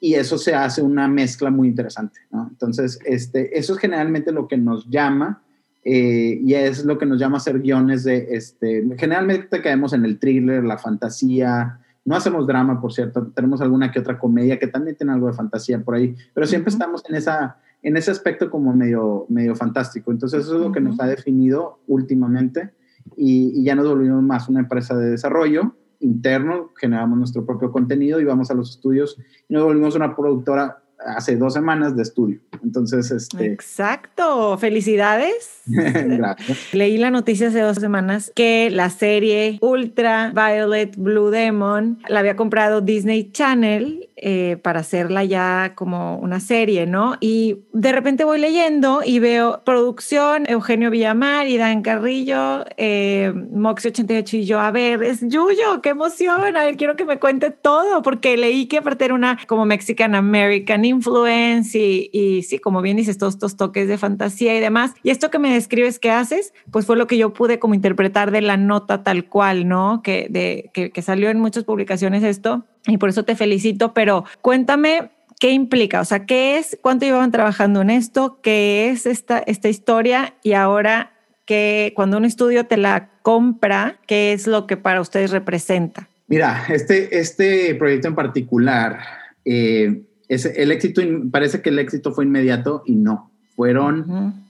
y 0.00 0.14
eso 0.14 0.38
se 0.38 0.54
hace 0.54 0.80
una 0.80 1.08
mezcla 1.08 1.50
muy 1.50 1.68
interesante. 1.68 2.20
¿no? 2.30 2.48
Entonces, 2.50 2.98
este, 3.04 3.58
eso 3.58 3.74
es 3.74 3.78
generalmente 3.78 4.32
lo 4.32 4.48
que 4.48 4.56
nos 4.56 4.88
llama 4.88 5.42
eh, 5.84 6.40
y 6.42 6.54
es 6.54 6.84
lo 6.84 6.98
que 6.98 7.06
nos 7.06 7.18
llama 7.18 7.38
hacer 7.38 7.60
guiones 7.60 8.04
de, 8.04 8.28
este, 8.30 8.84
generalmente 8.98 9.62
caemos 9.62 9.92
en 9.92 10.04
el 10.04 10.18
thriller, 10.18 10.64
la 10.64 10.78
fantasía, 10.78 11.79
no 12.04 12.16
hacemos 12.16 12.46
drama, 12.46 12.80
por 12.80 12.92
cierto, 12.92 13.28
tenemos 13.34 13.60
alguna 13.60 13.90
que 13.90 14.00
otra 14.00 14.18
comedia 14.18 14.58
que 14.58 14.66
también 14.66 14.96
tiene 14.96 15.12
algo 15.12 15.26
de 15.26 15.34
fantasía 15.34 15.80
por 15.80 15.94
ahí, 15.94 16.16
pero 16.34 16.46
siempre 16.46 16.70
estamos 16.70 17.02
en, 17.08 17.14
esa, 17.14 17.58
en 17.82 17.96
ese 17.96 18.10
aspecto 18.10 18.50
como 18.50 18.74
medio, 18.74 19.26
medio 19.28 19.54
fantástico. 19.54 20.10
Entonces 20.10 20.44
eso 20.44 20.56
es 20.56 20.60
lo 20.60 20.72
que 20.72 20.80
nos 20.80 20.98
ha 21.00 21.06
definido 21.06 21.80
últimamente 21.86 22.70
y, 23.16 23.60
y, 23.60 23.64
ya 23.64 23.74
nos 23.74 23.88
volvimos 23.88 24.22
más 24.22 24.48
una 24.48 24.60
empresa 24.60 24.96
de 24.96 25.10
desarrollo 25.10 25.74
interno, 26.00 26.70
generamos 26.76 27.18
nuestro 27.18 27.44
propio 27.44 27.70
contenido 27.70 28.20
y 28.20 28.24
vamos 28.24 28.50
a 28.50 28.54
los 28.54 28.70
estudios 28.70 29.18
y 29.48 29.54
nos 29.54 29.64
volvimos 29.64 29.94
una 29.94 30.16
productora 30.16 30.82
hace 31.06 31.36
dos 31.36 31.54
semanas 31.54 31.96
de 31.96 32.02
estudio. 32.02 32.38
Entonces, 32.62 33.10
este... 33.10 33.46
Exacto, 33.46 34.58
felicidades. 34.58 35.62
Gracias. 35.66 36.74
Leí 36.74 36.98
la 36.98 37.10
noticia 37.10 37.48
hace 37.48 37.60
dos 37.60 37.78
semanas 37.78 38.32
que 38.34 38.70
la 38.70 38.90
serie 38.90 39.58
Ultra 39.62 40.32
Violet 40.34 40.96
Blue 40.96 41.30
Demon 41.30 41.98
la 42.08 42.20
había 42.20 42.36
comprado 42.36 42.80
Disney 42.80 43.30
Channel 43.32 44.09
eh, 44.22 44.58
para 44.62 44.80
hacerla 44.80 45.24
ya 45.24 45.72
como 45.74 46.18
una 46.18 46.40
serie, 46.40 46.86
¿no? 46.86 47.16
Y 47.20 47.60
de 47.72 47.90
repente 47.92 48.24
voy 48.24 48.38
leyendo 48.38 49.00
y 49.04 49.18
veo 49.18 49.62
producción, 49.64 50.44
Eugenio 50.46 50.90
Villamar 50.90 51.46
Dan 51.50 51.80
Carrillo, 51.80 52.66
eh, 52.76 53.32
Moxie 53.52 53.90
88 53.90 54.36
y 54.36 54.44
yo, 54.44 54.60
a 54.60 54.70
ver, 54.70 55.02
es 55.02 55.20
Yuyo, 55.22 55.80
qué 55.82 55.90
emoción, 55.90 56.54
a 56.54 56.64
ver, 56.64 56.76
quiero 56.76 56.96
que 56.96 57.06
me 57.06 57.18
cuente 57.18 57.50
todo, 57.50 58.02
porque 58.02 58.36
leí 58.36 58.66
que 58.66 58.78
aparte 58.78 59.06
era 59.06 59.14
una 59.14 59.38
como 59.46 59.64
Mexican 59.64 60.14
American 60.14 60.84
influence 60.84 61.78
y, 61.78 62.10
y 62.12 62.42
sí, 62.42 62.58
como 62.58 62.82
bien 62.82 62.98
dices, 62.98 63.16
todos 63.16 63.34
estos 63.34 63.56
toques 63.56 63.88
de 63.88 63.96
fantasía 63.96 64.54
y 64.54 64.60
demás. 64.60 64.92
Y 65.02 65.10
esto 65.10 65.30
que 65.30 65.38
me 65.38 65.52
describes 65.52 65.98
que 65.98 66.10
haces, 66.10 66.52
pues 66.70 66.84
fue 66.84 66.96
lo 66.96 67.06
que 67.06 67.16
yo 67.16 67.32
pude 67.32 67.58
como 67.58 67.74
interpretar 67.74 68.30
de 68.30 68.42
la 68.42 68.58
nota 68.58 69.02
tal 69.02 69.24
cual, 69.24 69.66
¿no? 69.66 70.02
Que, 70.02 70.26
de, 70.28 70.70
que, 70.74 70.90
que 70.90 71.02
salió 71.02 71.30
en 71.30 71.40
muchas 71.40 71.64
publicaciones 71.64 72.22
esto 72.22 72.64
y 72.86 72.98
por 72.98 73.08
eso 73.08 73.24
te 73.24 73.36
felicito, 73.36 73.94
pero 73.94 74.24
cuéntame 74.40 75.10
qué 75.38 75.50
implica, 75.50 76.00
o 76.00 76.04
sea, 76.04 76.26
qué 76.26 76.58
es, 76.58 76.78
cuánto 76.82 77.06
llevaban 77.06 77.32
trabajando 77.32 77.80
en 77.80 77.90
esto, 77.90 78.40
qué 78.42 78.90
es 78.90 79.06
esta, 79.06 79.38
esta 79.38 79.68
historia 79.68 80.34
y 80.42 80.52
ahora 80.52 81.12
que 81.46 81.92
cuando 81.96 82.18
un 82.18 82.24
estudio 82.24 82.66
te 82.66 82.76
la 82.76 83.10
compra, 83.22 83.98
qué 84.06 84.32
es 84.32 84.46
lo 84.46 84.66
que 84.66 84.76
para 84.76 85.00
ustedes 85.00 85.30
representa. 85.30 86.08
Mira, 86.28 86.64
este, 86.68 87.18
este 87.18 87.74
proyecto 87.74 88.08
en 88.08 88.14
particular, 88.14 89.00
eh, 89.44 90.02
es 90.28 90.44
el 90.44 90.70
éxito, 90.70 91.02
parece 91.32 91.60
que 91.60 91.70
el 91.70 91.78
éxito 91.80 92.12
fue 92.12 92.24
inmediato 92.24 92.84
y 92.86 92.94
no, 92.94 93.32
fueron 93.56 94.44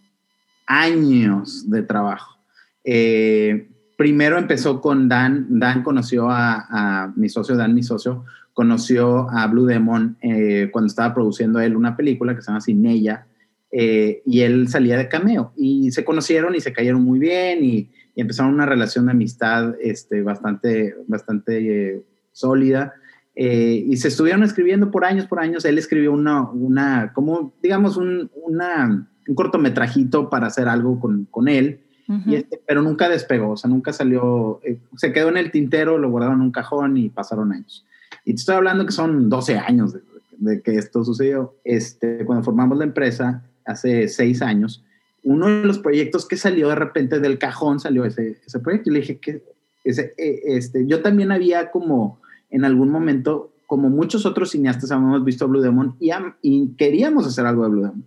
años 0.66 1.70
de 1.70 1.82
trabajo. 1.82 2.36
Eh, 2.84 3.68
primero 4.00 4.38
empezó 4.38 4.80
con 4.80 5.10
Dan. 5.10 5.58
Dan 5.58 5.82
conoció 5.82 6.28
a, 6.30 7.12
mi 7.16 7.28
socio, 7.28 7.54
Dan, 7.54 7.74
mi 7.74 7.82
socio, 7.82 8.24
conoció 8.54 9.28
a 9.28 9.46
Blue 9.46 9.66
Demon 9.66 10.16
eh, 10.22 10.70
cuando 10.72 10.86
estaba 10.86 11.12
produciendo 11.12 11.60
él 11.60 11.76
una 11.76 11.98
película 11.98 12.34
que 12.34 12.40
se 12.40 12.46
llama 12.46 12.62
Sinella, 12.62 13.26
eh, 13.70 14.22
y 14.24 14.40
él 14.40 14.68
salía 14.68 14.96
de 14.96 15.06
cameo. 15.06 15.52
Y 15.54 15.90
se 15.90 16.02
conocieron 16.02 16.54
y 16.54 16.60
se 16.60 16.72
cayeron 16.72 17.04
muy 17.04 17.18
bien 17.18 17.62
y, 17.62 17.90
empezaron 18.16 18.54
una 18.54 18.66
relación 18.66 19.04
de 19.04 19.12
amistad 19.12 19.74
este, 19.82 20.22
bastante, 20.22 20.94
bastante 21.06 21.96
eh, 21.96 22.02
sólida. 22.32 22.94
y 23.34 23.96
se 23.98 24.08
estuvieron 24.08 24.42
escribiendo 24.42 24.90
por 24.90 25.04
años, 25.04 25.26
por 25.26 25.40
años. 25.40 25.66
Él 25.66 25.76
escribió 25.76 26.12
una, 26.12 26.48
una 26.50 27.12
como 27.12 27.52
digamos, 27.62 27.98
un, 27.98 28.30
una, 28.34 29.08
un 29.28 29.34
cortometrajito 29.34 30.30
para 30.30 30.46
hacer 30.46 30.68
algo 30.68 30.98
con, 30.98 31.26
con 31.30 31.48
él 31.48 31.80
este, 32.26 32.60
pero 32.66 32.82
nunca 32.82 33.08
despegó, 33.08 33.50
o 33.50 33.56
sea, 33.56 33.70
nunca 33.70 33.92
salió, 33.92 34.60
eh, 34.64 34.78
se 34.96 35.12
quedó 35.12 35.28
en 35.28 35.36
el 35.36 35.50
tintero, 35.50 35.98
lo 35.98 36.10
guardaron 36.10 36.36
en 36.36 36.46
un 36.46 36.52
cajón 36.52 36.96
y 36.96 37.08
pasaron 37.08 37.52
años. 37.52 37.84
Y 38.24 38.32
te 38.32 38.40
estoy 38.40 38.56
hablando 38.56 38.84
que 38.84 38.92
son 38.92 39.28
12 39.28 39.58
años 39.58 39.94
de, 40.38 40.62
que 40.62 40.74
esto 40.74 41.04
sucedió. 41.04 41.54
Este, 41.64 42.24
cuando 42.24 42.44
formamos 42.44 42.78
la 42.78 42.84
empresa, 42.84 43.44
hace 43.64 44.08
6 44.08 44.42
años, 44.42 44.84
uno 45.22 45.46
de 45.46 45.64
los 45.64 45.78
proyectos 45.78 46.26
que 46.26 46.36
salió 46.36 46.68
de 46.68 46.74
repente 46.74 47.20
del 47.20 47.38
cajón 47.38 47.78
salió 47.78 48.04
ese, 48.04 48.38
ese 48.44 48.58
proyecto 48.58 48.90
y 48.90 48.94
le 48.94 49.00
dije 49.00 49.18
que 49.18 49.42
ese, 49.84 50.14
e, 50.16 50.40
este, 50.56 50.86
yo 50.86 51.02
también 51.02 51.30
había 51.32 51.70
como 51.70 52.20
en 52.50 52.64
algún 52.64 52.90
momento, 52.90 53.52
como 53.66 53.88
muchos 53.88 54.26
otros 54.26 54.50
cineastas 54.50 54.90
habíamos 54.90 55.24
visto 55.24 55.46
Blue 55.46 55.60
Demon 55.60 55.94
y, 56.00 56.10
y 56.42 56.68
queríamos 56.76 57.26
hacer 57.26 57.46
algo 57.46 57.64
de 57.64 57.68
Blue 57.70 57.82
Demon. 57.82 58.04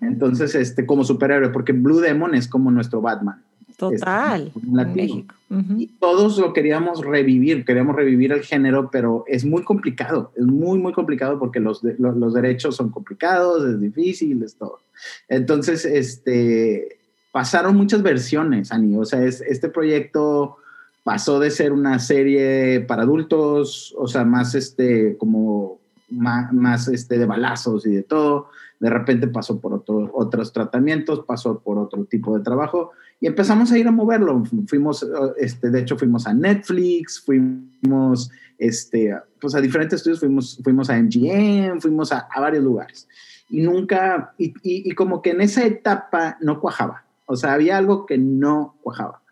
Entonces, 0.00 0.54
este, 0.54 0.86
como 0.86 1.04
superhéroe, 1.04 1.50
porque 1.50 1.72
Blue 1.72 2.00
Demon 2.00 2.34
es 2.34 2.48
como 2.48 2.70
nuestro 2.70 3.00
Batman. 3.00 3.42
Total. 3.76 4.52
México. 4.94 5.34
Y 5.76 5.86
todos 5.98 6.38
lo 6.38 6.52
queríamos 6.52 7.04
revivir, 7.04 7.64
queríamos 7.64 7.96
revivir 7.96 8.32
el 8.32 8.42
género, 8.42 8.90
pero 8.90 9.24
es 9.26 9.44
muy 9.44 9.62
complicado, 9.62 10.32
es 10.36 10.44
muy, 10.44 10.78
muy 10.78 10.92
complicado 10.92 11.38
porque 11.38 11.60
los, 11.60 11.82
los, 11.82 12.34
derechos 12.34 12.76
son 12.76 12.90
complicados, 12.90 13.64
es 13.64 13.80
difícil, 13.80 14.42
es 14.42 14.56
todo. 14.56 14.80
Entonces, 15.28 15.84
este, 15.84 16.98
pasaron 17.32 17.76
muchas 17.76 18.02
versiones, 18.02 18.72
Ani. 18.72 18.96
O 18.96 19.04
sea, 19.04 19.24
es, 19.24 19.40
este 19.40 19.68
proyecto 19.68 20.56
pasó 21.02 21.38
de 21.38 21.50
ser 21.50 21.72
una 21.72 21.98
serie 21.98 22.80
para 22.80 23.02
adultos, 23.02 23.94
o 23.98 24.08
sea, 24.08 24.24
más 24.24 24.54
este, 24.54 25.16
como 25.18 25.78
más, 26.10 26.88
este, 26.88 27.18
de 27.18 27.26
balazos 27.26 27.86
y 27.86 27.90
de 27.90 28.02
todo. 28.02 28.48
De 28.80 28.90
repente 28.90 29.28
pasó 29.28 29.60
por 29.60 29.84
otros 29.86 30.52
tratamientos, 30.52 31.24
pasó 31.26 31.60
por 31.60 31.78
otro 31.78 32.04
tipo 32.04 32.36
de 32.36 32.44
trabajo 32.44 32.90
y 33.20 33.26
empezamos 33.26 33.72
a 33.72 33.78
ir 33.78 33.86
a 33.86 33.92
moverlo. 33.92 34.42
Fuimos, 34.66 35.06
este, 35.38 35.70
de 35.70 35.80
hecho, 35.80 35.96
fuimos 35.96 36.26
a 36.26 36.34
Netflix, 36.34 37.20
fuimos 37.20 38.30
este, 38.58 39.16
pues 39.40 39.54
a 39.54 39.60
diferentes 39.60 39.98
estudios, 39.98 40.20
fuimos, 40.20 40.60
fuimos 40.62 40.90
a 40.90 41.00
MGM, 41.00 41.80
fuimos 41.80 42.12
a, 42.12 42.28
varios 42.36 42.64
lugares. 42.64 43.08
Y 43.48 43.60
nunca, 43.60 44.34
y, 44.38 44.54
y, 44.62 44.90
como 44.92 45.22
que 45.22 45.30
en 45.30 45.40
esa 45.40 45.64
etapa 45.64 46.36
no 46.40 46.60
cuajaba. 46.60 47.04
O 47.26 47.36
sea, 47.36 47.52
había 47.52 47.78
algo 47.78 48.06
que 48.06 48.18
no 48.18 48.76
cuajaba. 48.82 49.22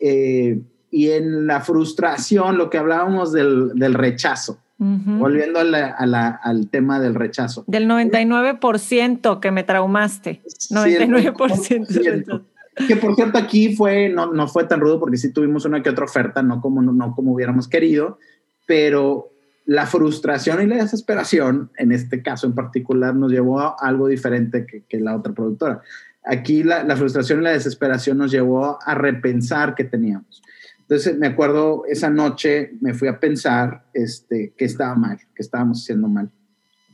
Eh, 0.00 0.60
y 0.90 1.10
en 1.10 1.46
la 1.46 1.60
frustración, 1.60 2.56
lo 2.56 2.70
que 2.70 2.78
hablábamos 2.78 3.32
del, 3.32 3.72
del 3.74 3.94
rechazo. 3.94 4.58
Volviendo 4.76 5.60
al 5.60 6.68
tema 6.70 7.00
del 7.00 7.14
rechazo. 7.14 7.64
Del 7.66 7.88
99% 7.88 9.40
que 9.40 9.50
me 9.50 9.62
traumaste. 9.62 10.42
99%. 10.70 12.44
que 12.88 12.96
por 12.96 13.14
cierto 13.14 13.38
aquí 13.38 13.76
fue, 13.76 14.08
no, 14.08 14.32
no 14.32 14.48
fue 14.48 14.64
tan 14.64 14.80
rudo 14.80 14.98
porque 14.98 15.16
sí 15.16 15.32
tuvimos 15.32 15.64
una 15.64 15.82
que 15.82 15.90
otra 15.90 16.04
oferta, 16.04 16.42
no 16.42 16.60
como, 16.60 16.82
no, 16.82 17.14
como 17.14 17.32
hubiéramos 17.32 17.68
querido, 17.68 18.18
pero 18.66 19.30
la 19.64 19.86
frustración 19.86 20.62
y 20.62 20.66
la 20.66 20.76
desesperación, 20.76 21.70
en 21.78 21.92
este 21.92 22.22
caso 22.22 22.46
en 22.46 22.54
particular, 22.54 23.14
nos 23.14 23.30
llevó 23.30 23.60
a 23.60 23.76
algo 23.80 24.08
diferente 24.08 24.66
que, 24.66 24.82
que 24.82 24.98
la 25.00 25.16
otra 25.16 25.32
productora. 25.32 25.82
Aquí 26.24 26.62
la, 26.64 26.82
la, 26.84 26.96
frustración 26.96 27.40
y 27.40 27.44
la 27.44 27.50
desesperación 27.50 28.18
nos 28.18 28.30
llevó 28.30 28.78
a 28.84 28.94
repensar 28.94 29.74
qué 29.74 29.84
teníamos. 29.84 30.42
Entonces 30.84 31.18
me 31.18 31.28
acuerdo 31.28 31.84
esa 31.88 32.10
noche 32.10 32.72
me 32.80 32.92
fui 32.92 33.08
a 33.08 33.18
pensar 33.18 33.86
este, 33.94 34.52
que 34.56 34.66
estaba 34.66 34.94
mal, 34.94 35.18
que 35.34 35.42
estábamos 35.42 35.82
haciendo 35.82 36.08
mal. 36.08 36.30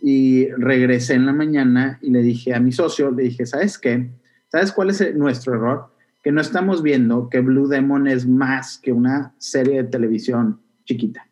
Y 0.01 0.49
regresé 0.53 1.15
en 1.15 1.27
la 1.27 1.33
mañana 1.33 1.99
y 2.01 2.11
le 2.11 2.23
dije 2.23 2.55
a 2.55 2.61
mi 2.61 2.73
socio, 2.73 3.11
le 3.11 3.25
dije, 3.25 3.47
¿sabes 3.47 3.79
qué? 3.79 4.11
¿Sabes 4.49 4.73
cuál 4.73 4.91
es 4.91 5.15
nuestro 5.15 5.55
error? 5.55 5.93
Que 6.23 6.31
no 6.31 6.41
estamos 6.41 6.83
viendo 6.83 7.29
que 7.29 7.41
Blue 7.41 7.67
Demon 7.67 8.07
es 8.07 8.27
más 8.27 8.79
que 8.79 8.93
una 8.93 9.35
serie 9.39 9.83
de 9.83 9.89
televisión 9.89 10.61
chiquita. 10.85 11.27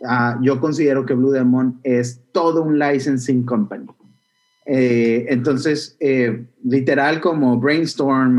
Uh, 0.00 0.42
yo 0.42 0.60
considero 0.60 1.04
que 1.04 1.14
Blue 1.14 1.30
Demon 1.30 1.80
es 1.82 2.22
todo 2.32 2.62
un 2.62 2.78
licensing 2.78 3.44
company. 3.44 3.86
Eh, 4.66 5.26
entonces, 5.28 5.96
eh, 6.00 6.46
literal 6.64 7.20
como 7.20 7.58
brainstorm, 7.58 8.38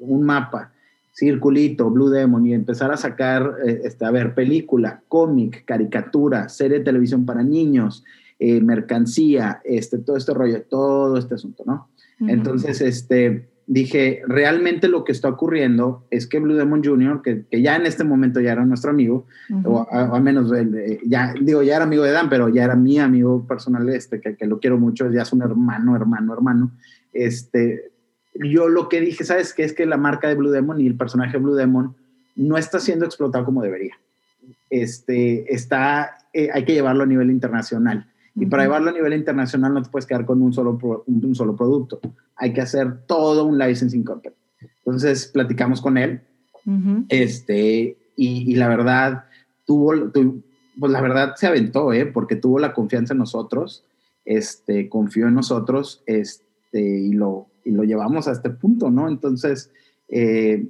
un 0.00 0.22
mapa 0.22 0.72
circulito, 1.16 1.90
Blue 1.90 2.10
Demon 2.10 2.46
y 2.46 2.52
empezar 2.52 2.92
a 2.92 2.96
sacar, 2.98 3.54
eh, 3.66 3.80
este, 3.84 4.04
a 4.04 4.10
ver, 4.10 4.34
película, 4.34 5.00
cómic, 5.08 5.64
caricatura, 5.64 6.50
serie 6.50 6.78
de 6.78 6.84
televisión 6.84 7.24
para 7.24 7.42
niños, 7.42 8.04
eh, 8.38 8.60
mercancía, 8.60 9.62
este, 9.64 9.96
todo 9.96 10.18
este 10.18 10.34
rollo, 10.34 10.62
todo 10.62 11.16
este 11.16 11.34
asunto, 11.34 11.64
¿no? 11.66 11.88
Entonces, 12.20 12.80
este, 12.80 13.48
dije, 13.66 14.22
realmente 14.26 14.88
lo 14.88 15.04
que 15.04 15.12
está 15.12 15.28
ocurriendo 15.28 16.06
es 16.10 16.26
que 16.26 16.38
Blue 16.38 16.54
Demon 16.54 16.82
Jr., 16.84 17.20
que, 17.22 17.44
que 17.50 17.60
ya 17.62 17.76
en 17.76 17.84
este 17.84 18.04
momento 18.04 18.40
ya 18.40 18.52
era 18.52 18.64
nuestro 18.64 18.90
amigo, 18.90 19.26
o, 19.64 19.86
al 19.90 20.22
menos, 20.22 20.50
ya, 21.06 21.34
digo, 21.38 21.62
ya 21.62 21.76
era 21.76 21.84
amigo 21.84 22.04
de 22.04 22.12
Dan, 22.12 22.30
pero 22.30 22.48
ya 22.48 22.64
era 22.64 22.74
mi 22.74 22.98
amigo 22.98 23.46
personal, 23.46 23.88
este, 23.90 24.20
que, 24.20 24.34
que 24.36 24.46
lo 24.46 24.60
quiero 24.60 24.78
mucho, 24.78 25.10
ya 25.10 25.22
es 25.22 25.32
un 25.32 25.42
hermano, 25.42 25.94
hermano, 25.94 26.32
hermano, 26.32 26.72
este, 27.12 27.90
yo 28.42 28.68
lo 28.68 28.88
que 28.88 29.00
dije, 29.00 29.24
¿sabes 29.24 29.54
qué? 29.54 29.64
Es 29.64 29.72
que 29.72 29.86
la 29.86 29.96
marca 29.96 30.28
de 30.28 30.34
Blue 30.34 30.50
Demon 30.50 30.80
y 30.80 30.86
el 30.86 30.96
personaje 30.96 31.38
Blue 31.38 31.54
Demon 31.54 31.94
no 32.34 32.58
está 32.58 32.80
siendo 32.80 33.04
explotado 33.04 33.44
como 33.44 33.62
debería. 33.62 33.94
Este, 34.70 35.52
está, 35.52 36.18
eh, 36.32 36.50
hay 36.52 36.64
que 36.64 36.74
llevarlo 36.74 37.04
a 37.04 37.06
nivel 37.06 37.30
internacional. 37.30 38.06
Y 38.34 38.46
para 38.46 38.64
llevarlo 38.64 38.90
a 38.90 38.92
nivel 38.92 39.14
internacional 39.14 39.72
no 39.72 39.82
te 39.82 39.88
puedes 39.88 40.06
quedar 40.06 40.26
con 40.26 40.42
un 40.42 40.52
solo, 40.52 40.78
un, 41.06 41.34
solo 41.34 41.56
producto. 41.56 42.00
Hay 42.36 42.52
que 42.52 42.60
hacer 42.60 43.06
todo 43.06 43.46
un 43.46 43.58
licensing 43.58 44.04
company. 44.04 44.34
Entonces 44.84 45.26
platicamos 45.28 45.80
con 45.80 45.96
él. 45.96 46.20
este, 47.08 47.96
y, 48.16 48.54
la 48.56 48.68
verdad, 48.68 49.24
tuvo, 49.64 49.94
pues 50.78 50.92
la 50.92 51.00
verdad 51.00 51.34
se 51.36 51.46
aventó, 51.46 51.92
¿eh? 51.92 52.06
porque 52.06 52.36
tuvo 52.36 52.58
la 52.58 52.74
confianza 52.74 53.14
en 53.14 53.18
nosotros, 53.18 53.84
este, 54.24 54.88
confió 54.88 55.28
en 55.28 55.34
nosotros 55.34 56.02
este, 56.06 56.80
y 56.80 57.12
lo, 57.12 57.46
y 57.66 57.72
lo 57.72 57.84
llevamos 57.84 58.28
a 58.28 58.32
este 58.32 58.50
punto, 58.50 58.90
¿no? 58.90 59.08
Entonces, 59.08 59.70
eh, 60.08 60.68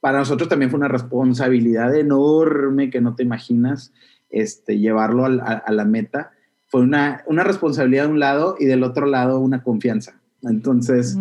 para 0.00 0.18
nosotros 0.18 0.48
también 0.48 0.70
fue 0.70 0.78
una 0.78 0.88
responsabilidad 0.88 1.94
enorme 1.96 2.88
que 2.90 3.00
no 3.00 3.14
te 3.14 3.24
imaginas 3.24 3.92
este, 4.30 4.78
llevarlo 4.78 5.24
a, 5.24 5.64
la 5.70 5.84
meta. 5.84 6.30
Fue 6.68 6.82
una, 6.82 7.24
una, 7.26 7.42
responsabilidad 7.42 8.04
de 8.04 8.10
un 8.10 8.20
lado 8.20 8.56
y 8.58 8.66
del 8.66 8.84
otro 8.84 9.06
lado 9.06 9.40
una 9.40 9.62
confianza. 9.62 10.20
Entonces, 10.42 11.16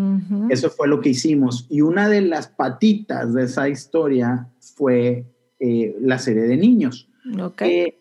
eso 0.49 0.69
fue 0.69 0.87
lo 0.87 1.01
que 1.01 1.09
hicimos. 1.09 1.65
Y 1.69 1.81
una 1.81 2.07
de 2.07 2.21
las 2.21 2.47
patitas 2.47 3.33
de 3.33 3.43
esa 3.43 3.67
historia 3.69 4.49
fue 4.59 5.25
eh, 5.59 5.95
la 5.99 6.19
serie 6.19 6.43
de 6.43 6.57
niños. 6.57 7.09
Okay 7.39 7.95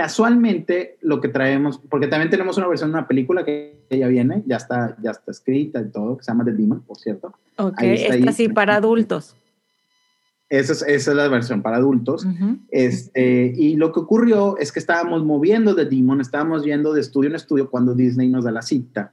casualmente 0.00 0.96
lo 1.02 1.20
que 1.20 1.28
traemos, 1.28 1.78
porque 1.90 2.06
también 2.06 2.30
tenemos 2.30 2.56
una 2.56 2.66
versión 2.66 2.90
de 2.90 2.96
una 2.96 3.06
película 3.06 3.44
que 3.44 3.84
ya 3.90 4.08
viene, 4.08 4.42
ya 4.46 4.56
está, 4.56 4.96
ya 5.02 5.10
está 5.10 5.30
escrita 5.30 5.78
y 5.78 5.90
todo, 5.90 6.16
que 6.16 6.24
se 6.24 6.30
llama 6.30 6.46
The 6.46 6.52
Demon, 6.52 6.80
por 6.80 6.96
cierto. 6.96 7.34
Ok, 7.58 7.82
está 7.82 8.30
así 8.30 8.48
para 8.48 8.76
adultos. 8.76 9.36
Esa 10.48 10.72
es, 10.72 10.82
esa 10.88 11.10
es, 11.10 11.16
la 11.18 11.28
versión 11.28 11.60
para 11.60 11.76
adultos. 11.76 12.26
este, 12.70 13.52
y 13.54 13.76
lo 13.76 13.92
que 13.92 14.00
ocurrió 14.00 14.56
es 14.56 14.72
que 14.72 14.78
estábamos 14.78 15.22
moviendo 15.22 15.76
The 15.76 15.84
Demon, 15.84 16.22
estábamos 16.22 16.64
yendo 16.64 16.94
de 16.94 17.02
estudio 17.02 17.28
en 17.28 17.36
estudio 17.36 17.68
cuando 17.68 17.94
Disney 17.94 18.30
nos 18.30 18.44
da 18.44 18.52
la 18.52 18.62
cita. 18.62 19.12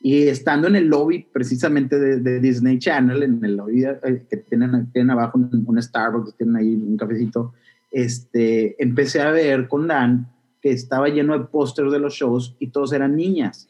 Y 0.00 0.28
estando 0.28 0.68
en 0.68 0.76
el 0.76 0.86
lobby 0.86 1.26
precisamente 1.32 1.98
de, 1.98 2.38
Disney 2.38 2.78
Channel, 2.78 3.20
en 3.24 3.44
el 3.44 3.56
lobby 3.56 3.84
eh, 3.84 4.26
que 4.30 4.36
tienen, 4.36 4.92
tienen 4.92 5.10
abajo 5.10 5.38
un, 5.38 5.64
un 5.66 5.82
Starbucks, 5.82 6.36
tienen 6.36 6.54
ahí 6.54 6.72
un 6.76 6.96
cafecito, 6.96 7.52
este, 7.90 8.82
empecé 8.82 9.20
a 9.20 9.30
ver 9.30 9.68
con 9.68 9.88
Dan 9.88 10.30
que 10.60 10.70
estaba 10.70 11.08
lleno 11.08 11.38
de 11.38 11.46
pósters 11.46 11.90
de 11.90 11.98
los 11.98 12.14
shows 12.14 12.56
y 12.58 12.68
todos 12.68 12.92
eran 12.92 13.16
niñas. 13.16 13.68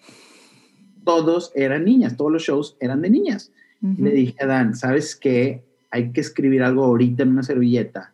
Todos 1.05 1.53
eran 1.55 1.85
niñas, 1.85 2.17
todos 2.17 2.33
los 2.33 2.43
shows 2.43 2.77
eran 2.81 3.03
de 3.03 3.11
niñas. 3.11 3.53
Le 3.81 4.11
dije 4.11 4.37
a 4.43 4.47
Dan, 4.47 4.77
¿sabes 4.77 5.17
qué? 5.17 5.65
Hay 5.91 6.13
que 6.13 6.21
escribir 6.21 6.63
algo 6.63 6.85
ahorita 6.85 7.23
en 7.23 7.31
una 7.31 7.43
servilleta 7.43 8.13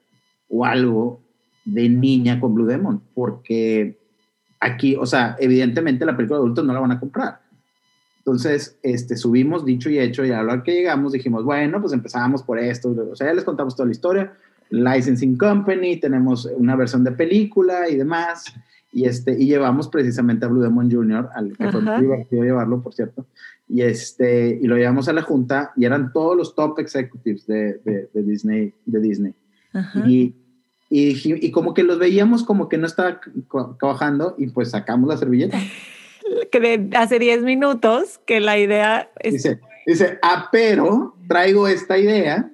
o 0.49 0.65
algo 0.65 1.21
de 1.65 1.89
niña 1.89 2.39
con 2.39 2.55
Blue 2.55 2.67
Demon, 2.67 3.03
porque 3.15 3.99
aquí, 4.61 4.95
o 4.95 5.05
sea, 5.05 5.37
evidentemente 5.41 6.07
la 6.07 6.17
película 6.17 6.39
de 6.39 6.45
adultos 6.45 6.65
no 6.65 6.73
la 6.73 6.81
van 6.81 6.93
a 6.93 7.01
comprar. 7.01 7.41
Entonces, 8.19 8.79
este, 8.83 9.17
subimos, 9.17 9.65
dicho 9.65 9.91
y 9.91 9.99
hecho, 9.99 10.25
y 10.25 10.31
a 10.31 10.43
lo 10.43 10.63
que 10.63 10.73
llegamos 10.73 11.13
dijimos, 11.13 11.45
bueno, 11.45 11.81
pues 11.81 11.93
empezamos 11.93 12.43
por 12.43 12.59
esto, 12.59 12.95
o 13.11 13.17
sea, 13.17 13.29
ya 13.29 13.35
les 13.35 13.45
contamos 13.45 13.77
toda 13.77 13.87
la 13.87 13.93
historia, 13.93 14.33
licensing 14.71 15.37
company, 15.37 15.99
tenemos 15.99 16.47
una 16.57 16.77
versión 16.77 17.05
de 17.05 17.13
película 17.13 17.89
y 17.89 17.97
demás. 17.97 18.45
Y, 18.93 19.05
este, 19.05 19.33
y 19.39 19.47
llevamos 19.47 19.89
precisamente 19.89 20.47
a 20.47 20.49
Blue 20.49 20.63
Demon 20.63 20.91
Jr., 20.91 21.29
al 21.35 21.57
que 21.57 21.71
fue 21.71 21.83
muy 21.83 22.01
divertido 22.01 22.45
llevarlo, 22.45 22.81
por 22.81 22.95
cierto. 22.95 23.27
Y, 23.69 23.83
este, 23.83 24.59
y 24.63 24.67
lo 24.67 24.77
llevamos 24.77 25.09
a 25.09 25.13
la 25.13 25.23
junta 25.23 25.73
y 25.77 25.85
eran 25.85 26.13
todos 26.13 26.37
los 26.37 26.55
top 26.55 26.79
executives 26.79 27.47
de, 27.47 27.81
de, 27.85 28.23
Disney. 28.23 28.73
De 28.87 29.01
Disney. 29.01 29.35
Y, 30.07 30.35
y, 30.89 31.47
y, 31.47 31.51
como 31.51 31.75
que 31.75 31.83
los 31.83 31.99
veíamos 31.99 32.45
como 32.45 32.69
que 32.69 32.79
no 32.79 32.87
estaba 32.87 33.21
trabajando 33.79 34.35
y 34.39 34.47
pues 34.47 34.71
sacamos 34.71 35.09
la 35.09 35.17
servilleta. 35.17 35.59
Que 36.51 36.91
hace 36.97 37.21
10 37.21 37.43
minutos 37.43 38.19
que 38.27 38.41
la 38.41 38.59
idea 38.59 39.09
es... 39.21 39.35
Dice, 39.35 39.61
dice, 39.87 40.19
ah, 40.23 40.49
pero 40.51 41.15
traigo 41.29 41.69
esta 41.69 41.99
idea, 41.99 42.51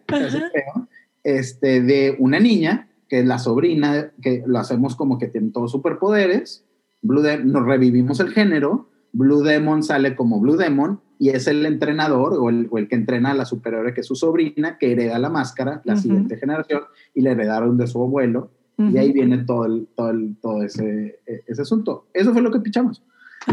este, 1.24 1.82
de 1.82 2.16
una 2.18 2.40
niña, 2.40 2.88
que 3.08 3.20
es 3.20 3.26
la 3.26 3.38
sobrina, 3.38 4.12
que 4.22 4.42
lo 4.46 4.58
hacemos 4.58 4.96
como 4.96 5.18
que 5.18 5.28
tiene 5.28 5.50
todos 5.50 5.72
superpoderes, 5.72 6.64
Blue 7.02 7.22
nos 7.44 7.64
revivimos 7.64 8.20
el 8.20 8.30
género, 8.30 8.88
Blue 9.12 9.42
Demon 9.42 9.82
sale 9.82 10.16
como 10.16 10.40
Blue 10.40 10.56
Demon 10.56 11.00
y 11.18 11.30
es 11.30 11.46
el 11.46 11.66
entrenador 11.66 12.34
o 12.34 12.48
el, 12.48 12.88
que 12.88 12.94
entrena 12.94 13.32
a 13.32 13.34
la 13.34 13.44
superhéroe 13.44 13.92
que 13.92 14.00
es 14.00 14.06
su 14.06 14.14
sobrina, 14.14 14.78
que 14.78 14.92
hereda 14.92 15.18
la 15.18 15.28
máscara, 15.28 15.82
la 15.84 15.96
siguiente 15.96 16.36
generación, 16.36 16.82
y 17.14 17.20
le 17.20 17.32
heredaron 17.32 17.76
de 17.76 17.86
su 17.86 18.02
abuelo, 18.02 18.50
y 18.78 18.96
ahí 18.98 19.12
viene 19.12 19.38
todo, 19.44 19.66
el, 19.66 19.86
todo, 19.94 20.10
el, 20.10 20.36
todo 20.40 20.62
ese, 20.64 21.20
e, 21.24 21.44
ese 21.46 21.62
asunto. 21.62 22.06
Eso 22.12 22.32
fue 22.32 22.42
lo 22.42 22.50
que 22.50 22.58
pichamos. 22.58 23.04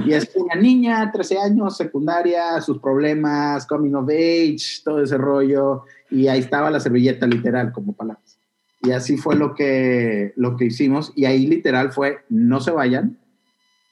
Y 0.05 0.13
es 0.13 0.31
una 0.35 0.55
niña, 0.55 1.11
13 1.11 1.37
años, 1.37 1.77
secundaria, 1.77 2.59
sus 2.61 2.79
problemas, 2.79 3.67
coming 3.67 3.93
of 3.93 4.09
age, 4.09 4.81
todo 4.83 5.03
ese 5.03 5.17
rollo, 5.17 5.83
y 6.09 6.27
ahí 6.27 6.39
estaba 6.39 6.71
la 6.71 6.79
servilleta 6.79 7.27
literal 7.27 7.71
como 7.71 7.93
palabras. 7.93 8.37
Y 8.81 8.91
así 8.91 9.17
fue 9.17 9.35
lo 9.35 9.55
que, 9.55 10.33
lo 10.35 10.55
que 10.55 10.65
hicimos 10.65 11.11
y 11.15 11.25
ahí 11.25 11.45
literal 11.47 11.91
fue, 11.91 12.19
no 12.29 12.61
se 12.61 12.71
vayan, 12.71 13.17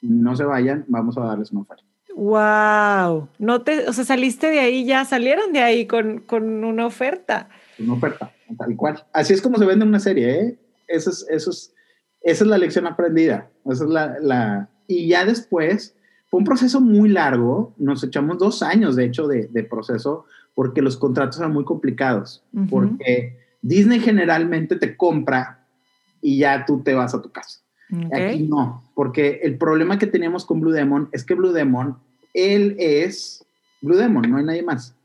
no 0.00 0.34
se 0.36 0.44
vayan, 0.44 0.84
vamos 0.88 1.18
a 1.18 1.24
darles 1.24 1.52
una 1.52 1.62
oferta. 1.62 1.84
Wow, 2.14 3.28
no 3.38 3.62
te, 3.62 3.88
o 3.88 3.92
sea, 3.92 4.04
saliste 4.04 4.48
de 4.48 4.58
ahí 4.58 4.84
ya, 4.84 5.04
salieron 5.04 5.52
de 5.52 5.60
ahí 5.60 5.86
con, 5.86 6.20
con 6.20 6.64
una 6.64 6.86
oferta. 6.86 7.48
Una 7.78 7.92
oferta, 7.92 8.32
tal 8.58 8.74
cual. 8.76 9.04
Así 9.12 9.34
es 9.34 9.42
como 9.42 9.58
se 9.58 9.66
vende 9.66 9.84
una 9.84 10.00
serie, 10.00 10.40
¿eh? 10.40 10.58
Eso 10.88 11.10
es, 11.10 11.26
eso 11.30 11.50
es, 11.50 11.74
esa 12.22 12.44
es 12.44 12.50
la 12.50 12.58
lección 12.58 12.86
aprendida. 12.86 13.48
Esa 13.66 13.84
es 13.84 13.90
la, 13.90 14.16
la, 14.20 14.68
y 14.88 15.06
ya 15.06 15.24
después 15.24 15.94
fue 16.30 16.38
un 16.38 16.44
proceso 16.44 16.80
muy 16.80 17.08
largo, 17.08 17.74
nos 17.76 18.02
echamos 18.02 18.38
dos 18.38 18.62
años, 18.62 18.96
de 18.96 19.04
hecho, 19.04 19.28
de, 19.28 19.46
de 19.46 19.62
proceso, 19.64 20.24
porque 20.58 20.82
los 20.82 20.96
contratos 20.96 21.38
eran 21.38 21.52
muy 21.52 21.64
complicados, 21.64 22.42
uh 22.52 22.62
-huh. 22.62 22.68
porque 22.68 23.38
Disney 23.62 24.00
generalmente 24.00 24.74
te 24.74 24.96
compra 24.96 25.64
y 26.20 26.38
ya 26.38 26.66
tú 26.66 26.82
te 26.82 26.94
vas 26.94 27.14
a 27.14 27.22
tu 27.22 27.30
casa. 27.30 27.60
Okay. 27.88 28.34
Aquí 28.34 28.42
no, 28.42 28.82
porque 28.96 29.38
el 29.44 29.56
problema 29.56 30.00
que 30.00 30.08
teníamos 30.08 30.44
con 30.44 30.60
Blue 30.60 30.72
Demon 30.72 31.10
es 31.12 31.22
que 31.22 31.34
Blue 31.34 31.52
Demon, 31.52 31.96
él 32.34 32.74
es 32.80 33.46
Blue 33.82 33.94
Demon, 33.94 34.28
no 34.28 34.38
hay 34.38 34.44
nadie 34.46 34.64
más. 34.64 34.96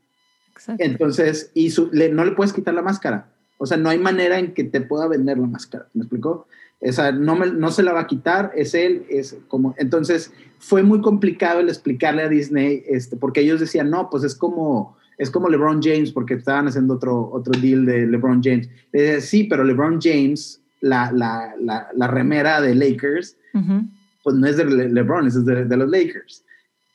Exacto. 0.50 0.82
Entonces, 0.82 1.52
y 1.54 1.70
su, 1.70 1.88
le, 1.92 2.08
no 2.08 2.24
le 2.24 2.32
puedes 2.32 2.52
quitar 2.52 2.74
la 2.74 2.82
máscara. 2.82 3.28
O 3.56 3.66
sea, 3.66 3.76
no 3.76 3.90
hay 3.90 4.00
manera 4.00 4.40
en 4.40 4.54
que 4.54 4.64
te 4.64 4.80
pueda 4.80 5.06
vender 5.06 5.38
la 5.38 5.46
máscara. 5.46 5.86
¿Me 5.94 6.00
explicó? 6.00 6.48
Esa 6.80 7.12
no, 7.12 7.36
me, 7.36 7.46
no 7.52 7.70
se 7.70 7.84
la 7.84 7.92
va 7.92 8.00
a 8.00 8.06
quitar, 8.08 8.50
es 8.56 8.74
él, 8.74 9.06
es 9.08 9.36
como. 9.46 9.76
Entonces, 9.78 10.32
fue 10.58 10.82
muy 10.82 11.00
complicado 11.00 11.60
el 11.60 11.68
explicarle 11.68 12.22
a 12.22 12.28
Disney, 12.28 12.82
este, 12.88 13.16
porque 13.16 13.42
ellos 13.42 13.60
decían, 13.60 13.88
no, 13.88 14.10
pues 14.10 14.24
es 14.24 14.34
como 14.34 14.96
es 15.18 15.30
como 15.30 15.48
LeBron 15.48 15.80
James, 15.82 16.12
porque 16.12 16.34
estaban 16.34 16.68
haciendo 16.68 16.94
otro, 16.94 17.30
otro 17.32 17.52
deal 17.60 17.86
de 17.86 18.06
LeBron 18.06 18.42
James. 18.42 18.68
Le 18.92 19.02
decía, 19.02 19.20
sí, 19.20 19.44
pero 19.44 19.64
LeBron 19.64 20.00
James, 20.00 20.60
la, 20.80 21.10
la, 21.12 21.54
la, 21.60 21.88
la 21.94 22.06
remera 22.06 22.60
de 22.60 22.74
Lakers, 22.74 23.36
uh 23.54 23.58
-huh. 23.58 23.88
pues 24.22 24.36
no 24.36 24.46
es 24.46 24.56
de 24.56 24.64
Le 24.64 24.88
LeBron, 24.88 25.26
es 25.26 25.44
de, 25.44 25.64
de, 25.64 25.76
los 25.76 25.88
Lakers. 25.88 26.44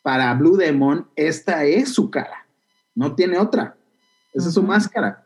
Para 0.03 0.34
Blue 0.34 0.57
Demon, 0.57 1.05
esta 1.15 1.65
es 1.65 1.89
su 1.93 2.09
cara, 2.09 2.45
no 2.95 3.15
tiene 3.15 3.38
otra. 3.38 3.76
Esa 4.34 4.43
uh 4.43 4.45
-huh. 4.45 4.47
es 4.47 4.53
su 4.53 4.63
máscara. 4.63 5.24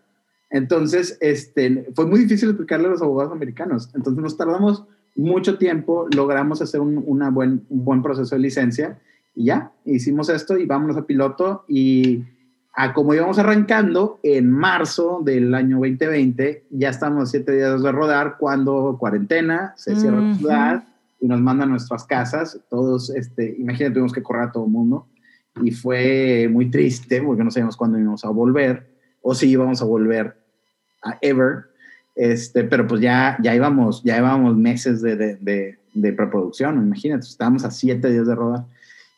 Entonces, 0.50 1.18
este, 1.20 1.92
fue 1.96 2.06
muy 2.06 2.20
difícil 2.20 2.50
explicarle 2.50 2.88
a 2.88 2.92
los 2.92 3.02
abogados 3.02 3.34
americanos. 3.34 3.90
Entonces, 3.96 4.22
nos 4.22 4.38
tardamos 4.38 4.84
mucho 5.16 5.58
tiempo, 5.58 6.08
logramos 6.16 6.62
hacer 6.62 6.80
un, 6.80 7.04
una 7.06 7.30
buen, 7.30 7.66
un 7.70 7.86
buen 7.86 8.02
proceso 8.02 8.36
de 8.36 8.42
licencia 8.42 9.00
y 9.36 9.46
ya, 9.46 9.72
hicimos 9.86 10.30
esto 10.30 10.58
y 10.58 10.66
vámonos 10.66 10.98
a 10.98 11.06
piloto 11.06 11.66
y 11.68 12.24
a 12.76 12.94
como 12.94 13.14
íbamos 13.14 13.38
arrancando, 13.38 14.20
en 14.24 14.50
marzo 14.50 15.22
del 15.24 15.54
año 15.54 15.78
2020, 15.78 16.66
ya 16.72 16.90
estamos 16.90 17.30
siete 17.30 17.52
días 17.52 17.84
de 17.84 17.92
rodar 17.92 18.38
cuando 18.40 18.98
cuarentena, 19.00 19.74
se 19.78 19.96
cierra 19.96 20.18
uh 20.18 20.22
-huh. 20.22 20.30
la 20.30 20.36
ciudad 20.36 20.84
y 21.22 21.28
nos 21.28 21.40
mandan 21.40 21.70
a 21.70 21.72
nuestras 21.72 22.04
casas. 22.04 22.60
Todos, 22.70 23.12
este, 23.12 23.56
imagínate, 23.60 23.94
tuvimos 23.94 24.12
que 24.12 24.24
correr 24.24 24.50
a 24.50 24.52
todo 24.52 24.66
el 24.66 24.72
mundo 24.72 25.08
y 25.62 25.70
fue 25.72 26.50
muy 26.52 26.72
triste 26.72 27.22
porque 27.22 27.44
no 27.44 27.52
sabíamos 27.52 27.78
cuándo 27.78 28.00
íbamos 28.00 28.26
a 28.26 28.30
volver 28.30 28.88
o 29.22 29.36
si 29.36 29.50
íbamos 29.50 29.82
a 29.82 29.86
volver 29.86 30.36
a 31.04 31.20
ever. 31.22 31.66
Este, 32.16 32.64
pero 32.64 32.88
pues 32.88 33.02
ya, 33.02 33.38
ya 33.42 33.54
íbamos, 33.54 34.04
ya 34.04 34.18
íbamos 34.18 34.58
meses 34.58 35.02
de, 35.02 35.16
de, 35.16 35.36
de, 35.36 35.78
de 35.94 36.14
preproducción, 36.14 36.78
imagínate, 36.78 37.26
estábamos 37.26 37.66
a 37.66 37.72
siete 37.72 38.12
días 38.12 38.28
de 38.28 38.36
rodar 38.36 38.66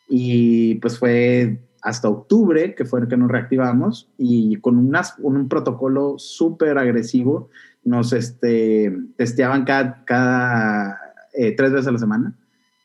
y 0.08 0.76
pues 0.76 1.00
fue 1.00 1.60
hasta 1.86 2.10
octubre, 2.10 2.74
que 2.74 2.84
fue 2.84 3.00
el 3.00 3.08
que 3.08 3.16
nos 3.16 3.30
reactivamos, 3.30 4.10
y 4.18 4.56
con 4.56 4.80
unas, 4.80 5.14
un 5.20 5.48
protocolo 5.48 6.16
súper 6.18 6.80
agresivo, 6.80 7.50
nos 7.84 8.12
este, 8.12 8.92
testeaban 9.16 9.66
cada, 9.66 10.04
cada 10.04 11.00
eh, 11.36 11.52
tres 11.52 11.72
veces 11.72 11.88
a 11.88 11.92
la 11.92 12.00
semana 12.00 12.34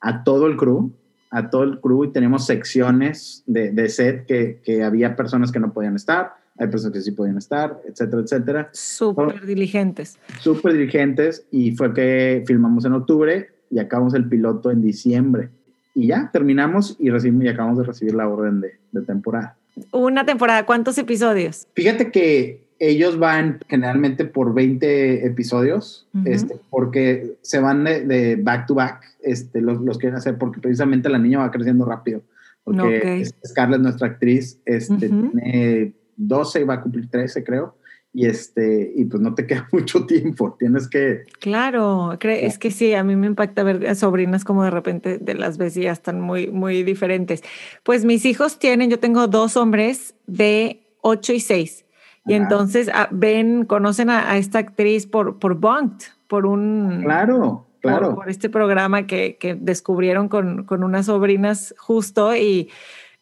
a 0.02 0.22
todo 0.22 0.46
el 0.46 0.58
crew, 0.58 0.92
a 1.30 1.48
todo 1.48 1.62
el 1.62 1.80
crew, 1.80 2.04
y 2.04 2.12
tenemos 2.12 2.44
secciones 2.44 3.42
de, 3.46 3.70
de 3.70 3.88
set 3.88 4.26
que, 4.26 4.60
que, 4.62 4.82
había 4.82 5.16
personas 5.16 5.50
que 5.50 5.60
no 5.60 5.72
podían 5.72 5.96
estar, 5.96 6.34
hay 6.58 6.68
personas 6.68 6.98
que 6.98 7.00
sí 7.00 7.12
podían 7.12 7.38
estar, 7.38 7.80
etcétera, 7.88 8.22
etcétera. 8.22 8.70
Súper 8.72 9.46
diligentes. 9.46 10.18
Súper 10.40 10.74
diligentes, 10.74 11.46
y 11.50 11.74
fue 11.74 11.94
que 11.94 12.44
filmamos 12.46 12.84
en 12.84 12.92
octubre 12.92 13.48
y 13.70 13.78
acabamos 13.78 14.12
el 14.12 14.28
piloto 14.28 14.70
en 14.70 14.82
diciembre 14.82 15.48
y 15.94 16.08
ya 16.08 16.30
terminamos 16.32 16.96
y 16.98 17.10
recibimos 17.10 17.44
y 17.44 17.48
acabamos 17.48 17.78
de 17.78 17.84
recibir 17.84 18.14
la 18.14 18.28
orden 18.28 18.60
de, 18.60 18.78
de, 18.92 19.02
temporada. 19.02 19.56
Una 19.92 20.24
temporada, 20.24 20.66
¿cuántos 20.66 20.98
episodios? 20.98 21.66
Fíjate 21.74 22.10
que 22.10 22.68
ellos 22.78 23.18
van 23.18 23.60
generalmente 23.68 24.24
por 24.24 24.54
20 24.54 25.26
episodios, 25.26 26.06
uh 26.14 26.18
-huh. 26.18 26.28
este, 26.28 26.56
porque 26.70 27.36
se 27.42 27.60
van 27.60 27.84
de, 27.84 28.06
de, 28.06 28.36
back 28.36 28.66
to 28.66 28.74
back, 28.74 29.04
este, 29.22 29.60
los, 29.60 29.80
los 29.80 29.98
quieren 29.98 30.16
hacer 30.16 30.38
porque 30.38 30.60
precisamente 30.60 31.08
la 31.08 31.18
niña 31.18 31.38
va 31.38 31.50
creciendo 31.50 31.84
rápido. 31.84 32.22
Porque 32.64 32.98
okay. 32.98 33.24
Scarlett, 33.46 33.80
nuestra 33.80 34.08
actriz, 34.08 34.60
este, 34.64 35.08
uh 35.08 35.12
-huh. 35.12 35.30
tiene 35.32 35.92
12 36.16 36.60
y 36.60 36.64
va 36.64 36.74
a 36.74 36.80
cumplir 36.82 37.08
13, 37.08 37.44
creo 37.44 37.74
y 38.12 38.26
este 38.26 38.92
y 38.96 39.04
pues 39.04 39.22
no 39.22 39.34
te 39.34 39.46
queda 39.46 39.68
mucho 39.72 40.04
tiempo 40.06 40.56
tienes 40.58 40.88
que 40.88 41.24
claro 41.40 42.18
es 42.20 42.58
que 42.58 42.70
sí 42.70 42.94
a 42.94 43.04
mí 43.04 43.16
me 43.16 43.26
impacta 43.26 43.62
ver 43.62 43.86
a 43.86 43.94
sobrinas 43.94 44.44
como 44.44 44.64
de 44.64 44.70
repente 44.70 45.18
de 45.18 45.34
las 45.34 45.58
ya 45.74 45.92
están 45.92 46.20
muy 46.20 46.48
muy 46.48 46.82
diferentes. 46.82 47.42
Pues 47.82 48.04
mis 48.04 48.24
hijos 48.24 48.58
tienen 48.58 48.90
yo 48.90 48.98
tengo 48.98 49.26
dos 49.26 49.56
hombres 49.56 50.14
de 50.26 50.82
8 51.02 51.32
y 51.34 51.40
6 51.40 51.84
y 52.26 52.34
entonces 52.34 52.88
a, 52.88 53.02
ah, 53.02 53.08
ven 53.10 53.64
conocen 53.64 54.10
a, 54.10 54.30
a, 54.30 54.36
esta 54.36 54.58
actriz 54.58 55.06
por 55.06 55.38
por 55.38 55.54
Bunked 55.54 56.06
por 56.26 56.46
un 56.46 57.02
claro 57.02 57.66
claro. 57.80 58.08
por, 58.08 58.14
por 58.16 58.30
este 58.30 58.50
programa 58.50 59.06
que, 59.06 59.36
que 59.38 59.54
descubrieron 59.54 60.28
con, 60.28 60.64
con 60.64 60.84
unas 60.84 61.06
sobrinas 61.06 61.74
justo 61.78 62.36
y 62.36 62.68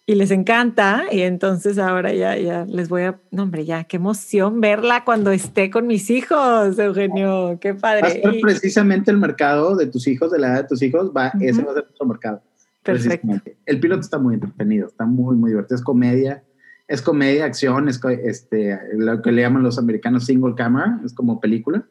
y 0.08 0.14
les 0.14 0.30
encanta 0.30 1.04
y 1.12 1.20
entonces 1.20 1.76
ahora 1.76 2.14
ya, 2.14 2.34
ya 2.38 2.64
les 2.64 2.88
voy 2.88 3.02
a, 3.02 3.20
no 3.30 3.42
hombre, 3.42 3.66
ya, 3.66 3.84
qué 3.84 3.98
emoción 3.98 4.58
verla 4.58 5.04
cuando 5.04 5.30
esté 5.30 5.70
con 5.70 5.86
mis 5.86 6.08
hijos, 6.08 6.78
Eugenio, 6.78 7.58
qué 7.60 7.74
padre. 7.74 8.00
Va 8.00 8.08
a 8.08 8.12
ser 8.12 8.40
precisamente 8.40 9.10
el 9.10 9.18
mercado 9.18 9.76
de 9.76 9.86
tus 9.86 10.08
hijos, 10.08 10.32
de 10.32 10.38
la 10.38 10.48
edad 10.48 10.62
de 10.62 10.68
tus 10.68 10.80
hijos, 10.80 11.12
va, 11.14 11.30
uh 11.34 11.38
-huh. 11.38 11.50
ese 11.50 11.62
va 11.62 11.72
a 11.72 11.74
ser 11.74 11.84
nuestro 11.84 12.06
mercado. 12.06 12.42
Perfecto. 12.82 13.28
El 13.66 13.80
piloto 13.80 14.00
está 14.00 14.18
muy 14.18 14.36
entretenido, 14.36 14.86
está 14.86 15.04
muy, 15.04 15.36
muy 15.36 15.50
divertido, 15.50 15.76
es 15.76 15.82
comedia, 15.82 16.42
es 16.86 17.02
comedia, 17.02 17.44
acción, 17.44 17.86
es 17.90 18.00
este, 18.24 18.80
lo 18.94 19.20
que 19.20 19.30
le 19.30 19.42
llaman 19.42 19.62
los 19.62 19.78
americanos 19.78 20.24
single 20.24 20.54
camera, 20.54 20.98
es 21.04 21.12
como 21.12 21.38
película, 21.38 21.84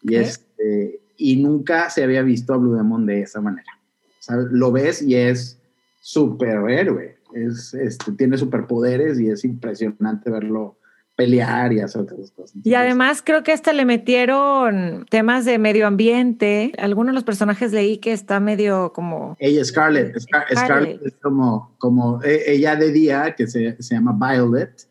y, 0.00 0.14
este, 0.14 1.00
y 1.16 1.42
nunca 1.42 1.90
se 1.90 2.04
había 2.04 2.22
visto 2.22 2.54
a 2.54 2.56
Blue 2.56 2.76
Demon 2.76 3.04
de 3.04 3.22
esa 3.22 3.40
manera. 3.40 3.72
¿sabes? 4.20 4.46
Lo 4.52 4.70
ves 4.70 5.02
y 5.02 5.16
es 5.16 5.58
superhéroe 6.00 7.13
es, 7.34 7.74
este, 7.74 8.12
tiene 8.12 8.38
superpoderes 8.38 9.20
y 9.20 9.28
es 9.28 9.44
impresionante 9.44 10.30
verlo 10.30 10.78
pelear 11.16 11.72
y 11.72 11.80
hacer 11.80 12.02
otras 12.02 12.30
cosas. 12.32 12.56
Y 12.64 12.74
además 12.74 13.22
creo 13.24 13.42
que 13.42 13.52
hasta 13.52 13.72
le 13.72 13.84
metieron 13.84 15.06
temas 15.10 15.44
de 15.44 15.58
medio 15.58 15.86
ambiente. 15.86 16.72
Algunos 16.78 17.12
de 17.12 17.14
los 17.14 17.24
personajes 17.24 17.72
leí 17.72 17.98
que 17.98 18.12
está 18.12 18.40
medio 18.40 18.92
como... 18.92 19.36
Ella, 19.38 19.64
Scarlett. 19.64 20.18
Scar 20.18 20.46
Scarlett. 20.50 20.64
Scarlett, 20.64 21.06
es 21.06 21.14
como, 21.22 21.74
como 21.78 22.20
e, 22.22 22.52
ella 22.52 22.74
de 22.76 22.90
día, 22.90 23.34
que 23.36 23.46
se, 23.46 23.80
se 23.80 23.94
llama 23.94 24.18
Violet, 24.18 24.86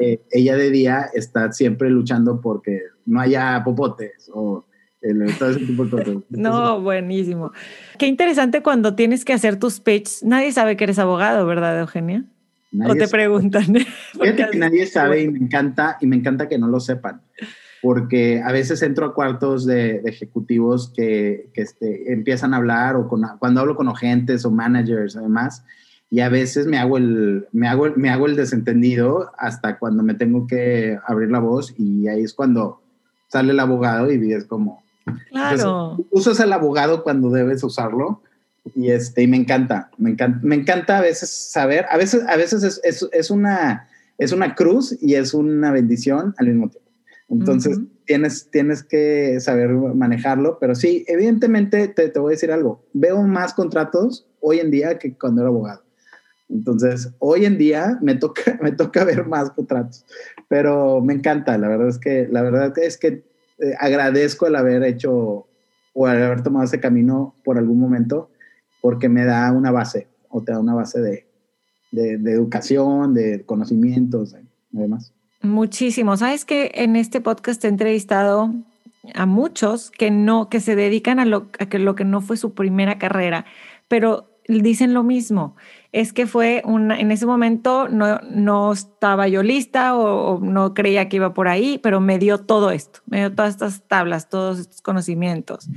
eh, 0.00 0.20
ella 0.32 0.56
de 0.56 0.70
día 0.70 1.10
está 1.14 1.52
siempre 1.52 1.90
luchando 1.90 2.40
porque 2.40 2.82
no 3.06 3.20
haya 3.20 3.62
popotes 3.64 4.28
o 4.34 4.64
No, 6.30 6.80
buenísimo. 6.80 7.52
Qué 7.98 8.06
interesante 8.06 8.62
cuando 8.62 8.94
tienes 8.94 9.24
que 9.24 9.32
hacer 9.32 9.58
tus 9.58 9.80
pitch. 9.80 10.22
Nadie 10.22 10.52
sabe 10.52 10.76
que 10.76 10.84
eres 10.84 10.98
abogado, 10.98 11.46
¿verdad, 11.46 11.78
Eugenia? 11.80 12.24
Nadie 12.72 12.92
o 12.92 12.94
te 12.94 13.06
sabe. 13.06 13.22
preguntan. 13.22 13.64
Fíjate 14.12 14.50
que 14.50 14.58
nadie 14.58 14.86
sabe 14.86 15.22
y 15.22 15.28
me 15.28 15.38
encanta 15.38 15.96
y 16.00 16.06
me 16.06 16.16
encanta 16.16 16.48
que 16.48 16.58
no 16.58 16.68
lo 16.68 16.80
sepan, 16.80 17.22
porque 17.80 18.42
a 18.44 18.52
veces 18.52 18.82
entro 18.82 19.06
a 19.06 19.14
cuartos 19.14 19.64
de, 19.64 20.00
de 20.00 20.10
ejecutivos 20.10 20.92
que, 20.94 21.50
que 21.54 21.62
este, 21.62 22.12
empiezan 22.12 22.52
a 22.52 22.58
hablar 22.58 22.96
o 22.96 23.08
con, 23.08 23.22
cuando 23.38 23.60
hablo 23.60 23.76
con 23.76 23.88
agentes 23.88 24.44
o 24.44 24.50
managers 24.50 25.16
además 25.16 25.64
y 26.10 26.20
a 26.20 26.28
veces 26.28 26.66
me 26.66 26.78
hago 26.78 26.96
el 26.96 27.46
me 27.52 27.68
hago 27.68 27.92
me 27.96 28.10
hago 28.10 28.26
el 28.26 28.36
desentendido 28.36 29.30
hasta 29.36 29.78
cuando 29.78 30.02
me 30.02 30.14
tengo 30.14 30.46
que 30.46 30.98
abrir 31.06 31.30
la 31.30 31.38
voz 31.38 31.74
y 31.78 32.08
ahí 32.08 32.22
es 32.22 32.32
cuando 32.32 32.82
sale 33.28 33.52
el 33.52 33.60
abogado 33.60 34.10
y 34.10 34.32
es 34.32 34.44
como 34.44 34.82
Claro. 35.30 35.52
Entonces, 35.52 36.06
usas 36.10 36.40
al 36.40 36.52
abogado 36.52 37.02
cuando 37.02 37.30
debes 37.30 37.62
usarlo 37.64 38.22
y 38.74 38.90
este 38.90 39.22
y 39.22 39.26
me 39.26 39.36
encanta, 39.36 39.90
me 39.96 40.10
encanta, 40.10 40.40
me 40.42 40.56
encanta 40.56 40.98
a 40.98 41.00
veces 41.00 41.30
saber, 41.30 41.86
a 41.90 41.96
veces 41.96 42.22
a 42.28 42.36
veces 42.36 42.62
es, 42.62 42.80
es, 42.84 43.08
es 43.12 43.30
una 43.30 43.88
es 44.18 44.32
una 44.32 44.54
cruz 44.54 44.96
y 45.00 45.14
es 45.14 45.32
una 45.32 45.70
bendición 45.70 46.34
al 46.38 46.48
mismo 46.48 46.68
tiempo. 46.68 46.90
Entonces, 47.30 47.76
uh 47.76 47.80
-huh. 47.82 47.88
tienes, 48.06 48.50
tienes 48.50 48.82
que 48.82 49.38
saber 49.40 49.70
manejarlo, 49.70 50.58
pero 50.58 50.74
sí, 50.74 51.04
evidentemente 51.08 51.88
te, 51.88 52.08
te 52.08 52.18
voy 52.18 52.32
a 52.32 52.36
decir 52.36 52.50
algo, 52.50 52.84
veo 52.94 53.22
más 53.22 53.52
contratos 53.52 54.26
hoy 54.40 54.60
en 54.60 54.70
día 54.70 54.98
que 54.98 55.16
cuando 55.16 55.42
era 55.42 55.48
abogado 55.48 55.82
Entonces, 56.48 57.10
hoy 57.18 57.44
en 57.44 57.58
día 57.58 57.98
me 58.00 58.14
toca, 58.14 58.58
me 58.62 58.72
toca 58.72 59.04
ver 59.04 59.26
más 59.26 59.50
contratos, 59.50 60.06
pero 60.48 61.02
me 61.02 61.14
encanta, 61.14 61.58
la 61.58 61.68
verdad 61.68 61.88
es 61.88 61.98
que, 61.98 62.26
la 62.30 62.42
verdad 62.42 62.76
es 62.78 62.96
que 62.96 63.27
eh, 63.58 63.74
agradezco 63.78 64.46
el 64.46 64.56
haber 64.56 64.84
hecho 64.84 65.46
o 65.92 66.08
el 66.08 66.22
haber 66.22 66.42
tomado 66.42 66.64
ese 66.64 66.80
camino 66.80 67.34
por 67.44 67.58
algún 67.58 67.80
momento, 67.80 68.30
porque 68.80 69.08
me 69.08 69.24
da 69.24 69.50
una 69.52 69.70
base, 69.70 70.06
o 70.28 70.42
te 70.42 70.52
da 70.52 70.60
una 70.60 70.74
base 70.74 71.00
de, 71.00 71.26
de, 71.90 72.32
educación, 72.32 73.14
de 73.14 73.44
conocimientos, 73.44 74.36
además. 74.74 75.12
Muchísimo. 75.42 76.16
Sabes 76.16 76.44
que 76.44 76.70
en 76.74 76.96
este 76.96 77.20
podcast 77.20 77.64
he 77.64 77.68
entrevistado 77.68 78.54
a 79.14 79.26
muchos 79.26 79.90
que 79.90 80.10
no, 80.10 80.48
que 80.48 80.60
se 80.60 80.76
dedican 80.76 81.18
a 81.18 81.24
lo, 81.24 81.50
que 81.50 81.78
lo 81.78 81.94
que 81.94 82.04
no 82.04 82.20
fue 82.20 82.36
su 82.36 82.54
primera 82.54 82.98
carrera, 82.98 83.44
pero 83.88 84.28
dicen 84.46 84.94
lo 84.94 85.02
mismo. 85.02 85.56
Es 85.90 86.12
que 86.12 86.26
fue 86.26 86.62
una, 86.64 87.00
en 87.00 87.10
ese 87.10 87.24
momento 87.24 87.88
no, 87.88 88.20
no 88.30 88.72
estaba 88.72 89.26
yo 89.28 89.42
lista 89.42 89.96
o, 89.96 90.38
no 90.40 90.74
creía 90.74 91.08
que 91.08 91.16
iba 91.16 91.32
por 91.32 91.48
ahí, 91.48 91.78
pero 91.82 92.00
me 92.00 92.18
dio 92.18 92.38
todo 92.38 92.70
esto, 92.70 93.00
me 93.06 93.18
dio 93.18 93.34
todas 93.34 93.52
estas 93.52 93.82
tablas, 93.88 94.28
todos 94.28 94.58
estos 94.58 94.82
conocimientos. 94.82 95.68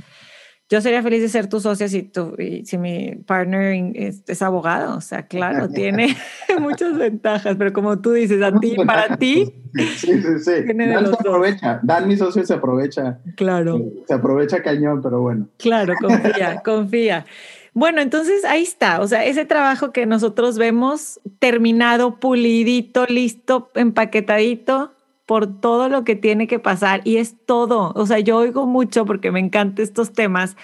Yo 0.72 0.80
sería 0.80 1.02
feliz 1.02 1.20
de 1.20 1.28
ser 1.28 1.48
tu 1.48 1.60
socia 1.60 1.86
si, 1.86 2.02
tu, 2.02 2.34
si 2.64 2.78
mi 2.78 3.16
partner 3.26 3.92
es, 3.94 4.40
abogado. 4.40 4.96
O 4.96 5.02
sea, 5.02 5.26
claro, 5.26 5.68
tiene 5.74 6.16
muchas 6.60 6.96
ventajas, 6.96 7.56
pero 7.58 7.74
como 7.74 8.00
tú 8.00 8.12
dices, 8.12 8.40
a 8.42 8.58
ti, 8.58 8.76
para 8.86 9.18
ti. 9.18 9.52
Sí, 9.74 10.22
sí, 10.22 10.38
sí. 10.38 10.52
Dan 10.74 11.06
se 11.08 11.12
aprovecha. 11.12 11.80
Dan, 11.82 12.08
mi 12.08 12.16
socio, 12.16 12.42
se 12.46 12.54
aprovecha. 12.54 13.18
Claro. 13.36 13.82
Se 14.08 14.14
aprovecha 14.14 14.62
cañón, 14.62 15.02
pero 15.02 15.20
bueno. 15.20 15.46
Claro, 15.58 15.92
confía, 16.00 16.62
confía. 16.64 17.26
Bueno, 17.74 18.02
entonces 18.02 18.44
ahí 18.44 18.62
está, 18.62 19.00
o 19.00 19.08
sea, 19.08 19.24
ese 19.24 19.46
trabajo 19.46 19.92
que 19.92 20.04
nosotros 20.04 20.58
vemos 20.58 21.20
terminado, 21.38 22.20
pulidito, 22.20 23.06
listo, 23.06 23.70
empaquetadito 23.74 24.92
por 25.24 25.60
todo 25.60 25.88
lo 25.88 26.04
que 26.04 26.14
tiene 26.14 26.46
que 26.46 26.58
pasar 26.58 27.00
y 27.04 27.16
es 27.16 27.36
todo, 27.46 27.92
o 27.94 28.06
sea, 28.06 28.18
yo 28.18 28.36
oigo 28.36 28.66
mucho 28.66 29.06
porque 29.06 29.30
me 29.30 29.40
encantan 29.40 29.82
estos 29.82 30.12
temas, 30.12 30.56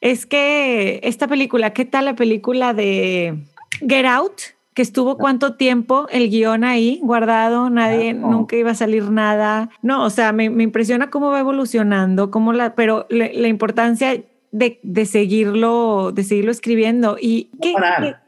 es 0.00 0.24
que 0.24 1.00
esta 1.02 1.28
película, 1.28 1.74
¿qué 1.74 1.84
tal 1.84 2.06
la 2.06 2.16
película 2.16 2.72
de 2.72 3.44
Get 3.86 4.06
Out? 4.06 4.40
que 4.72 4.82
estuvo 4.82 5.16
cuánto 5.16 5.54
tiempo 5.54 6.08
el 6.10 6.30
guion 6.30 6.64
ahí 6.64 6.98
guardado, 7.00 7.70
nadie, 7.70 8.12
nunca 8.12 8.56
iba 8.56 8.72
a 8.72 8.74
salir 8.74 9.08
nada. 9.08 9.70
No, 9.82 10.04
o 10.04 10.10
sea, 10.10 10.32
me, 10.32 10.46
impresiona 10.46 11.10
cómo 11.10 11.30
va 11.30 11.38
evolucionando, 11.38 12.32
cómo 12.32 12.52
la, 12.52 12.74
pero 12.74 13.06
la 13.08 13.46
importancia 13.46 14.20
de, 14.54 15.06
seguirlo, 15.06 16.12
de 16.12 16.22
seguirlo 16.22 16.52
escribiendo. 16.52 17.16
Y 17.20 17.50
no, 17.60 17.72
parar, 17.72 18.22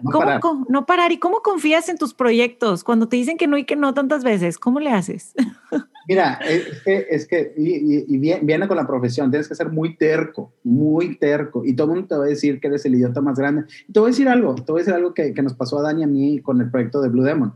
no, 0.68 0.86
parar. 0.86 1.12
¿Y 1.12 1.18
cómo 1.18 1.40
confías 1.40 1.88
en 1.88 1.98
tus 1.98 2.14
proyectos? 2.14 2.82
Cuando 2.82 3.08
te 3.08 3.16
dicen 3.16 3.36
que 3.36 3.46
no 3.46 3.56
y 3.56 3.64
que 3.64 3.76
no 3.76 3.94
tantas 3.94 4.24
veces, 4.24 4.58
¿cómo 4.58 4.80
le 4.80 4.90
haces? 4.90 5.34
Mira, 6.08 6.40
es 6.48 6.82
que, 6.84 7.06
es 7.10 7.26
que 7.26 7.52
y, 7.56 8.18
viene 8.18 8.68
con 8.68 8.76
la 8.76 8.86
profesión, 8.86 9.30
tienes 9.30 9.48
que 9.48 9.54
ser 9.54 9.70
muy 9.70 9.96
terco, 9.96 10.52
muy 10.64 11.16
terco. 11.16 11.64
Y 11.64 11.74
todo 11.74 11.88
el 11.88 11.92
mundo 11.94 12.08
te 12.08 12.16
va 12.16 12.24
a 12.24 12.28
decir 12.28 12.60
que 12.60 12.68
eres 12.68 12.84
el 12.86 12.94
idiota 12.94 13.20
más 13.20 13.38
grande. 13.38 13.64
te 13.92 14.00
voy 14.00 14.08
a 14.08 14.10
decir 14.10 14.28
algo, 14.28 14.54
te 14.56 14.72
voy 14.72 14.80
a 14.80 14.82
decir 14.82 14.94
algo 14.94 15.14
que, 15.14 15.32
que 15.32 15.42
nos 15.42 15.54
pasó 15.54 15.78
a 15.78 15.82
Dani 15.82 16.00
y 16.00 16.04
a 16.04 16.08
mí 16.08 16.40
con 16.40 16.60
el 16.60 16.70
proyecto 16.70 17.00
de 17.00 17.08
Blue 17.08 17.22
Demon. 17.22 17.54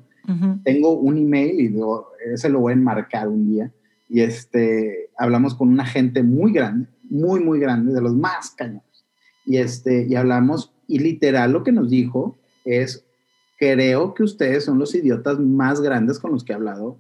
Tengo 0.62 0.92
un 0.92 1.18
email 1.18 1.60
y 1.60 2.32
ese 2.32 2.50
lo 2.50 2.60
voy 2.60 2.72
a 2.72 2.76
enmarcar 2.76 3.26
un 3.26 3.50
día. 3.50 3.72
Y 4.08 4.20
este, 4.20 5.10
hablamos 5.16 5.56
con 5.56 5.68
una 5.68 5.84
gente 5.84 6.22
muy 6.22 6.52
grande 6.52 6.86
muy, 7.10 7.40
muy 7.40 7.60
grande, 7.60 7.92
de 7.92 8.00
los 8.00 8.14
más 8.14 8.50
cañones. 8.52 9.04
Y, 9.44 9.58
este, 9.58 10.06
y 10.08 10.14
hablamos, 10.14 10.72
y 10.86 11.00
literal 11.00 11.52
lo 11.52 11.62
que 11.62 11.72
nos 11.72 11.90
dijo 11.90 12.38
es, 12.64 13.04
creo 13.58 14.14
que 14.14 14.22
ustedes 14.22 14.64
son 14.64 14.78
los 14.78 14.94
idiotas 14.94 15.38
más 15.38 15.80
grandes 15.80 16.18
con 16.18 16.32
los 16.32 16.44
que 16.44 16.52
he 16.52 16.56
hablado 16.56 16.98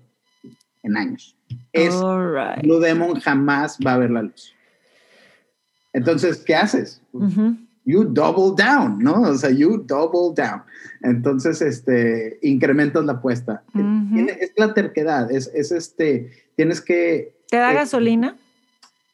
en 0.82 0.96
años. 0.96 1.36
Es, 1.72 1.94
Blue 2.62 2.80
Demon 2.80 3.20
jamás 3.20 3.78
va 3.84 3.94
a 3.94 3.98
ver 3.98 4.10
la 4.10 4.22
luz. 4.22 4.54
Entonces, 5.92 6.38
¿qué 6.38 6.54
haces? 6.54 7.02
You 7.84 8.04
double 8.04 8.54
down, 8.56 8.98
¿no? 8.98 9.22
O 9.22 9.34
sea, 9.34 9.50
you 9.50 9.84
double 9.86 10.34
down. 10.36 10.62
Entonces, 11.02 11.60
este, 11.62 12.38
incrementas 12.42 13.04
la 13.04 13.12
apuesta. 13.12 13.64
Es 14.14 14.52
la 14.56 14.74
terquedad, 14.74 15.30
es, 15.30 15.50
es, 15.54 15.72
este, 15.72 16.30
tienes 16.56 16.80
que... 16.80 17.40
¿Te 17.48 17.56
da 17.56 17.72
gasolina? 17.72 18.36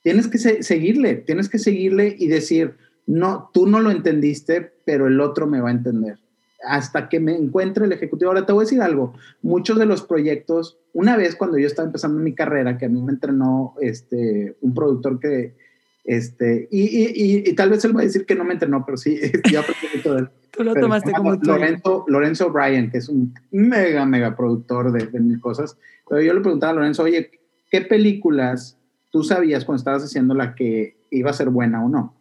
Tienes 0.07 0.29
que 0.29 0.39
seguirle, 0.39 1.17
tienes 1.17 1.49
que 1.49 1.59
seguirle 1.59 2.15
y 2.17 2.29
decir, 2.29 2.75
no, 3.09 3.51
tú 3.53 3.67
no 3.67 3.81
lo 3.81 3.91
entendiste, 3.91 4.71
pero 4.85 5.09
el 5.09 5.21
otro 5.21 5.49
me 5.49 5.61
va 5.61 5.71
a 5.71 5.73
entender. 5.73 6.21
Hasta 6.65 7.09
que 7.09 7.19
me 7.19 7.35
encuentre 7.35 7.87
el 7.87 7.93
ejecutivo. 7.93 8.31
Ahora 8.31 8.47
te 8.47 8.53
voy 8.53 8.63
a 8.63 8.67
decir 8.67 8.81
algo, 8.83 9.15
muchos 9.43 9.81
de 9.81 9.85
los 9.85 10.03
proyectos, 10.03 10.79
una 10.93 11.17
vez 11.17 11.35
cuando 11.35 11.59
yo 11.59 11.67
estaba 11.67 11.87
empezando 11.87 12.21
mi 12.21 12.37
carrera, 12.37 12.79
que 12.79 12.87
a 12.87 12.89
mí 12.89 13.03
me 13.03 13.15
entrenó 13.15 13.75
este, 13.81 14.55
un 14.61 14.75
productor 14.75 15.19
que, 15.19 15.57
este, 16.05 16.69
y, 16.71 16.83
y, 16.83 17.43
y, 17.45 17.53
tal 17.57 17.71
vez 17.71 17.85
él 17.85 17.97
va 17.97 18.03
a 18.03 18.05
decir 18.05 18.27
que 18.27 18.37
no 18.37 18.45
me 18.45 18.53
entrenó, 18.53 18.85
pero 18.87 18.97
sí, 18.97 19.19
yo 19.51 19.59
aprendí 19.59 20.05
todo 20.05 20.19
él. 20.19 20.29
Tú 20.53 20.63
lo 20.63 20.73
tomaste 20.75 21.11
como 21.15 21.35
Lorenzo, 21.35 22.05
Lorenzo 22.07 22.53
Bryan, 22.53 22.93
que 22.93 22.99
es 22.99 23.09
un 23.09 23.35
mega, 23.51 24.07
mega 24.07 24.37
productor 24.37 24.93
de, 24.93 25.07
de 25.09 25.19
mil 25.19 25.41
cosas. 25.41 25.77
Pero 26.09 26.23
yo 26.23 26.33
le 26.33 26.43
preguntaba 26.43 26.71
a 26.71 26.77
Lorenzo, 26.77 27.03
oye, 27.03 27.29
¿qué 27.73 27.81
películas 27.81 28.79
tú 29.17 29.25
sabías 29.25 29.65
cuando 29.65 29.79
estabas 29.79 30.05
haciendo 30.05 30.35
la 30.35 30.55
que 30.55 30.99
iba 31.11 31.31
a 31.31 31.33
ser 31.33 31.49
buena 31.49 31.83
o 31.83 31.89
no. 31.89 32.15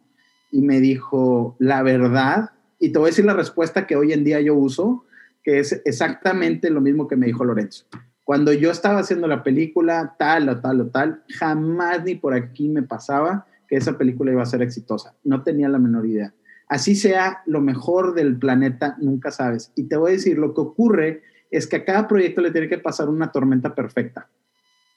Y 0.50 0.62
me 0.62 0.80
dijo, 0.80 1.54
la 1.58 1.82
verdad, 1.82 2.52
y 2.78 2.90
te 2.90 2.98
voy 2.98 3.08
a 3.08 3.10
decir 3.10 3.26
la 3.26 3.34
respuesta 3.34 3.86
que 3.86 3.96
hoy 3.96 4.14
en 4.14 4.24
día 4.24 4.40
yo 4.40 4.54
uso, 4.54 5.04
que 5.44 5.58
es 5.58 5.82
exactamente 5.84 6.70
lo 6.70 6.80
mismo 6.80 7.06
que 7.06 7.16
me 7.16 7.26
dijo 7.26 7.44
Lorenzo. 7.44 7.84
Cuando 8.24 8.50
yo 8.54 8.70
estaba 8.70 9.00
haciendo 9.00 9.26
la 9.26 9.42
película, 9.42 10.16
tal 10.18 10.48
o 10.48 10.58
tal 10.58 10.80
o 10.80 10.86
tal, 10.86 11.22
jamás 11.38 12.02
ni 12.02 12.14
por 12.14 12.32
aquí 12.32 12.66
me 12.70 12.82
pasaba 12.82 13.46
que 13.68 13.76
esa 13.76 13.98
película 13.98 14.32
iba 14.32 14.42
a 14.42 14.46
ser 14.46 14.62
exitosa. 14.62 15.14
No 15.22 15.42
tenía 15.42 15.68
la 15.68 15.78
menor 15.78 16.06
idea. 16.06 16.32
Así 16.66 16.96
sea 16.96 17.42
lo 17.44 17.60
mejor 17.60 18.14
del 18.14 18.38
planeta, 18.38 18.96
nunca 19.02 19.30
sabes. 19.32 19.70
Y 19.76 19.82
te 19.82 19.98
voy 19.98 20.12
a 20.12 20.14
decir, 20.14 20.38
lo 20.38 20.54
que 20.54 20.62
ocurre 20.62 21.22
es 21.50 21.66
que 21.66 21.76
a 21.76 21.84
cada 21.84 22.08
proyecto 22.08 22.40
le 22.40 22.52
tiene 22.52 22.70
que 22.70 22.78
pasar 22.78 23.10
una 23.10 23.30
tormenta 23.30 23.74
perfecta 23.74 24.30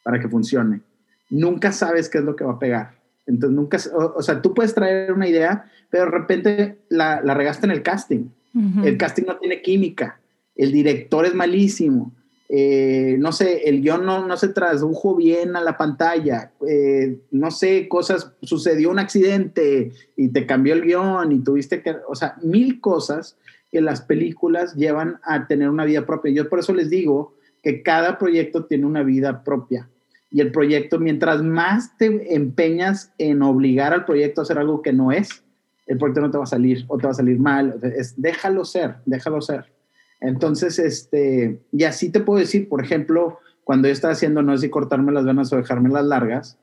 para 0.02 0.18
que 0.18 0.30
funcione 0.30 0.82
nunca 1.30 1.72
sabes 1.72 2.10
qué 2.10 2.20
es 2.20 2.24
lo 2.24 2.36
que 2.36 2.44
va 2.44 2.54
a 2.54 2.60
pegar. 2.60 2.92
Entonces, 3.26 3.56
nunca, 3.56 3.78
o, 4.16 4.22
sea, 4.22 4.42
tú 4.42 4.54
puedes 4.54 4.74
traer 4.74 5.14
una 5.14 5.28
idea, 5.28 5.72
pero 5.90 6.06
de 6.06 6.12
repente 6.12 6.78
la, 6.90 7.22
la 7.22 7.34
regaste 7.34 7.66
en 7.66 7.72
el 7.72 7.84
casting. 7.84 8.30
El 8.84 8.98
casting 8.98 9.24
no 9.24 9.38
tiene 9.38 9.62
química, 9.62 10.20
el 10.56 10.72
director 10.72 11.26
es 11.26 11.36
malísimo, 11.36 12.12
eh, 12.52 13.16
no 13.20 13.32
sé, 13.32 13.70
el 13.70 13.82
guion 13.82 14.04
no, 14.04 14.26
no 14.26 14.36
se 14.36 14.48
tradujo 14.48 15.16
bien 15.16 15.56
a 15.56 15.62
la 15.62 15.78
pantalla, 15.78 16.52
eh, 16.68 17.20
no 17.30 17.52
sé, 17.52 17.88
cosas, 17.88 18.32
sucedió 18.42 18.90
un 18.90 18.98
accidente 18.98 19.92
y 20.16 20.30
te 20.30 20.48
cambió 20.48 20.74
el 20.74 20.82
guion 20.82 21.32
y 21.32 21.44
tuviste 21.44 21.84
que, 21.84 21.96
o 22.08 22.16
sea, 22.16 22.38
mil 22.42 22.82
cosas 22.82 23.38
que 23.72 23.82
las 23.82 24.02
películas 24.02 24.74
llevan 24.74 25.20
a 25.24 25.46
tener 25.46 25.70
una 25.70 25.86
vida 25.86 26.08
propia. 26.08 26.34
Yo 26.34 26.50
por 26.50 26.58
eso 26.58 26.74
les 26.74 26.90
digo 26.90 27.36
que 27.62 27.84
cada 27.84 28.18
proyecto 28.18 28.66
tiene 28.66 28.88
una 28.88 29.04
vida 29.04 29.44
propia 29.44 29.88
y 30.32 30.42
el 30.42 30.52
proyecto, 30.52 31.00
mientras 31.00 31.42
más 31.42 31.98
te 31.98 32.36
empeñas 32.36 33.12
en 33.18 33.42
obligar 33.42 33.94
al 33.94 34.06
proyecto 34.06 34.42
a 34.42 34.44
hacer 34.44 34.60
algo 34.60 34.82
que 34.82 34.94
no 34.94 35.12
es, 35.12 35.44
el 35.88 35.98
proyecto 35.98 36.22
no 36.22 36.32
te 36.32 36.38
va 36.38 36.44
a 36.44 36.48
salir 36.48 36.86
o 36.88 36.98
te 36.98 37.06
va 37.08 37.12
a 37.12 37.16
salir 37.16 37.40
mal. 37.40 37.80
Es, 37.82 38.14
déjalo 38.22 38.64
ser, 38.64 38.98
déjalo 39.06 39.42
ser. 39.42 39.66
Entonces, 40.22 40.78
este, 40.78 41.60
y 41.72 41.84
así 41.84 42.12
te 42.12 42.20
puedo 42.20 42.40
decir, 42.40 42.70
por 42.70 42.84
ejemplo, 42.84 43.40
cuando 43.64 43.88
yo 43.88 43.92
estaba 43.92 44.14
haciendo, 44.14 44.44
no 44.44 44.56
sé 44.56 44.68
si 44.68 44.70
cortarme 44.70 45.12
las 45.12 45.26
venas 45.26 45.52
o 45.52 45.58
dejarme 45.58 45.90
las 45.90 46.06
largas, 46.06 46.58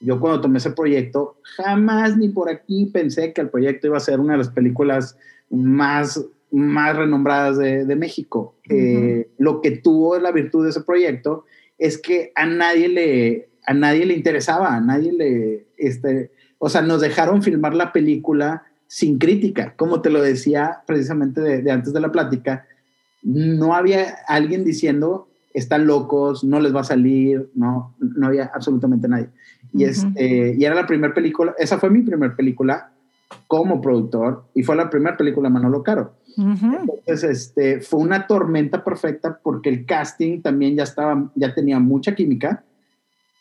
yo 0.00 0.18
cuando 0.18 0.40
tomé 0.40 0.58
ese 0.58 0.72
proyecto, 0.72 1.36
jamás 1.56 2.16
ni 2.16 2.28
por 2.28 2.50
aquí 2.50 2.86
pensé 2.86 3.32
que 3.32 3.40
el 3.40 3.50
proyecto 3.50 3.86
iba 3.86 3.98
a 3.98 4.00
ser 4.00 4.18
una 4.18 4.32
de 4.32 4.38
las 4.38 4.48
películas 4.48 5.16
más, 5.48 6.24
más 6.50 6.96
renombradas 6.96 7.58
de, 7.58 7.84
de 7.84 7.96
México. 7.96 8.56
Eh, 8.68 9.28
lo 9.38 9.60
que 9.60 9.70
tuvo 9.72 10.18
la 10.18 10.32
virtud 10.32 10.64
de 10.64 10.70
ese 10.70 10.80
proyecto 10.80 11.44
es 11.82 11.98
que 11.98 12.32
a 12.36 12.46
nadie 12.46 12.88
le, 12.88 13.48
a 13.66 13.74
nadie 13.74 14.06
le 14.06 14.14
interesaba, 14.14 14.76
a 14.76 14.80
nadie 14.80 15.12
le, 15.12 15.66
este, 15.76 16.30
o 16.58 16.68
sea, 16.68 16.80
nos 16.80 17.00
dejaron 17.00 17.42
filmar 17.42 17.74
la 17.74 17.92
película 17.92 18.62
sin 18.86 19.18
crítica, 19.18 19.74
como 19.76 20.00
te 20.00 20.08
lo 20.10 20.22
decía 20.22 20.82
precisamente 20.86 21.40
de, 21.40 21.70
antes 21.72 21.92
de 21.92 22.00
la 22.00 22.12
plática, 22.12 22.66
no 23.24 23.74
había 23.74 24.16
alguien 24.28 24.62
diciendo, 24.62 25.28
están 25.54 25.88
locos, 25.88 26.44
no 26.44 26.60
les 26.60 26.72
va 26.72 26.82
a 26.82 26.84
salir, 26.84 27.50
no, 27.54 27.96
no 27.98 28.28
había 28.28 28.52
absolutamente 28.54 29.08
nadie. 29.08 29.30
Y, 29.72 29.82
este, 29.82 30.54
y 30.56 30.64
era 30.64 30.76
la 30.76 30.86
primera 30.86 31.12
película, 31.12 31.52
esa 31.58 31.78
fue 31.78 31.90
mi 31.90 32.02
primera 32.02 32.36
película 32.36 32.92
como 33.48 33.80
productor 33.80 34.44
y 34.54 34.62
fue 34.62 34.76
la 34.76 34.88
primera 34.88 35.16
película 35.16 35.50
Manolo 35.50 35.82
Caro. 35.82 36.14
Entonces, 36.36 37.24
este, 37.24 37.80
fue 37.80 38.00
una 38.00 38.26
tormenta 38.26 38.84
perfecta 38.84 39.38
porque 39.42 39.68
el 39.68 39.86
casting 39.86 40.40
también 40.42 40.76
ya 40.76 40.84
estaba, 40.84 41.30
ya 41.34 41.54
tenía 41.54 41.78
mucha 41.78 42.14
química, 42.14 42.64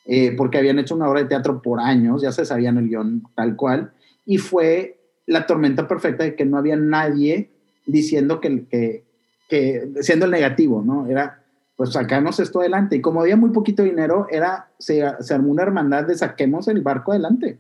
eh, 0.06 0.34
porque 0.36 0.58
habían 0.58 0.80
hecho 0.80 0.96
una 0.96 1.10
obra 1.10 1.22
de 1.22 1.30
teatro 1.30 1.62
por 1.62 1.80
años, 1.80 2.22
ya 2.22 2.32
se 2.32 2.46
sabían 2.46 2.78
el 2.78 2.90
guion 2.90 3.24
tal 3.36 3.56
cual, 3.56 3.92
y 4.26 4.38
fue 4.38 5.00
la 5.28 5.46
tormenta 5.46 5.88
perfecta 5.88 6.24
de 6.24 6.36
que 6.36 6.46
no 6.46 6.58
había 6.58 6.76
nadie 6.76 7.50
diciendo 7.86 8.42
que, 8.42 8.66
que, 8.66 9.04
que 9.48 9.90
siendo 10.02 10.26
el 10.26 10.32
negativo, 10.32 10.84
¿no? 10.86 11.08
Era, 11.08 11.44
pues 11.76 11.94
sacamos 11.94 12.40
esto 12.40 12.60
adelante. 12.60 12.98
Y 12.98 13.02
como 13.02 13.22
había 13.22 13.38
muy 13.38 13.52
poquito 13.52 13.84
dinero, 13.84 14.28
era, 14.30 14.70
se, 14.78 15.04
se 15.20 15.34
armó 15.34 15.52
una 15.52 15.64
hermandad 15.64 16.06
de 16.06 16.16
saquemos 16.16 16.68
el 16.68 16.82
barco 16.82 17.12
adelante. 17.12 17.58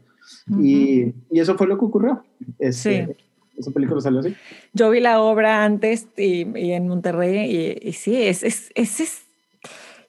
y, 0.59 1.13
y, 1.29 1.39
eso 1.39 1.57
fue 1.57 1.67
lo 1.67 1.77
que 1.77 1.85
ocurrió. 1.85 2.23
Este, 2.59 3.07
sí. 3.07 3.13
Esa 3.61 3.71
película 3.71 4.01
salió 4.01 4.19
así. 4.19 4.35
Yo 4.73 4.89
vi 4.89 4.99
la 4.99 5.21
obra 5.21 5.63
antes 5.63 6.07
y, 6.17 6.45
y 6.57 6.73
en 6.73 6.87
Monterrey 6.87 7.77
y, 7.83 7.89
y 7.89 7.93
sí, 7.93 8.21
es, 8.21 8.43
es, 8.43 8.71
es, 8.75 8.99
es 8.99 9.30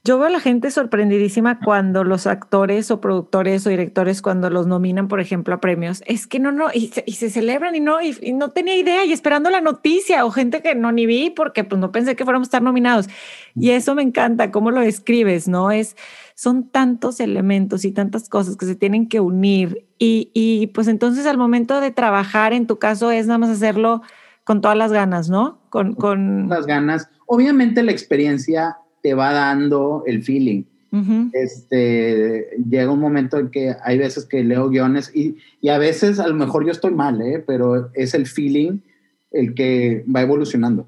yo 0.05 0.19
veo 0.19 0.27
a 0.27 0.31
la 0.31 0.41
gente 0.41 0.73
sorprendidísima 0.73 1.61
cuando 1.61 2.03
los 2.03 2.27
actores 2.27 2.91
o 2.91 3.01
productores 3.01 3.65
o 3.67 3.71
directores, 3.71 4.21
cuando 4.21 4.51
los 4.51 4.67
nominan, 4.67 5.07
por 5.07 5.21
ejemplo, 5.21 5.55
a 5.55 5.61
premios, 5.61 6.03
es 6.07 6.27
que 6.27 6.41
no, 6.41 6.51
no, 6.51 6.69
y 6.75 6.89
se, 6.89 7.31
celebran 7.31 7.77
y 7.77 7.81
no, 7.81 8.03
y, 8.03 8.33
no 8.33 8.51
tenía 8.51 8.77
idea 8.77 9.05
y 9.05 9.13
esperando 9.13 9.49
la 9.49 9.61
noticia 9.61 10.25
o 10.25 10.33
gente 10.33 10.61
que 10.61 10.75
no 10.75 10.91
ni 10.91 11.07
vi 11.07 11.31
porque 11.31 11.63
pues 11.63 11.81
no 11.81 11.93
pensé 11.93 12.17
que 12.17 12.25
fuéramos 12.25 12.47
a 12.47 12.49
estar 12.49 12.63
nominados. 12.63 13.09
Y 13.55 13.71
eso 13.71 13.95
me 13.95 14.03
encanta, 14.03 14.51
cómo 14.51 14.73
lo 14.73 14.81
describes, 14.81 15.47
¿no? 15.47 15.71
Es, 15.71 15.97
son 16.35 16.69
tantos 16.69 17.21
elementos 17.21 17.85
y 17.85 17.93
tantas 17.93 18.29
cosas 18.29 18.57
que 18.57 18.67
se 18.67 18.75
tienen 18.75 19.09
que 19.09 19.21
unir 19.21 19.87
y, 19.99 20.33
y 20.35 20.67
pues 20.69 20.89
entonces 20.89 21.27
al 21.27 21.39
momento 21.39 21.81
de 21.81 21.93
trabajar, 21.93 22.53
en 22.53 22.67
tu 22.67 22.81
caso, 22.81 23.13
es 23.13 23.29
nada 23.29 23.39
más 23.39 23.51
hacerlo 23.51 24.03
con 24.43 24.61
todas 24.61 24.77
las 24.77 24.91
ganas, 24.91 25.31
¿no? 25.31 25.61
Con, 25.71 25.95
con... 25.95 26.49
las 26.49 26.67
ganas. 26.67 27.09
Obviamente 27.27 27.85
la 27.85 27.93
experiencia 27.93 28.77
te 29.03 29.15
va 29.15 29.33
dando 29.33 30.05
el 30.07 30.23
feeling. 30.23 30.65
este, 31.33 32.51
llega 32.69 32.91
un 32.91 33.01
momento 33.01 33.39
en 33.39 33.51
que 33.51 33.75
hay 33.83 33.97
veces 33.97 34.27
que 34.27 34.45
leo 34.45 34.69
guiones 34.69 35.11
y, 35.15 35.37
y, 35.63 35.71
a 35.71 35.79
veces 35.79 36.19
a 36.19 36.29
lo 36.29 36.35
mejor 36.35 36.67
yo 36.67 36.71
estoy 36.71 36.93
mal, 36.93 37.23
¿eh? 37.23 37.43
pero 37.47 37.91
es 37.95 38.13
el 38.13 38.27
feeling 38.27 38.81
el 39.31 39.55
que 39.55 40.05
va 40.15 40.21
evolucionando. 40.21 40.87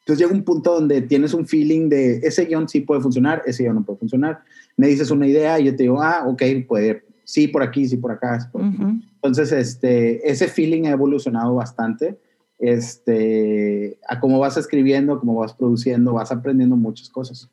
Entonces 0.00 0.26
llega 0.26 0.36
un 0.36 0.42
punto 0.42 0.72
donde 0.72 1.02
tienes 1.02 1.34
un 1.34 1.46
feeling 1.46 1.90
de 1.90 2.16
ese 2.18 2.46
guion 2.46 2.66
sí 2.66 2.80
puede 2.80 3.02
funcionar, 3.02 3.42
ese 3.44 3.62
guion 3.62 3.76
no 3.76 3.82
puede 3.84 3.98
funcionar. 3.98 4.40
Me 4.76 4.88
dices 4.88 5.10
una 5.10 5.26
idea 5.26 5.60
y 5.60 5.64
yo 5.64 5.76
te 5.76 5.82
digo, 5.82 6.02
ah, 6.02 6.24
ok, 6.26 6.42
puede, 6.66 7.04
sí 7.24 7.46
por 7.46 7.62
aquí, 7.62 7.86
sí 7.86 7.98
por 7.98 8.12
acá. 8.12 8.50
Entonces, 8.54 9.52
este, 9.52 10.28
ese 10.28 10.48
feeling 10.48 10.86
ha 10.86 10.92
evolucionado 10.92 11.54
bastante 11.54 12.16
este, 12.60 13.98
a 14.06 14.20
cómo 14.20 14.38
vas 14.38 14.56
escribiendo, 14.56 15.18
cómo 15.18 15.36
vas 15.36 15.54
produciendo, 15.54 16.12
vas 16.12 16.30
aprendiendo 16.30 16.76
muchas 16.76 17.08
cosas. 17.08 17.48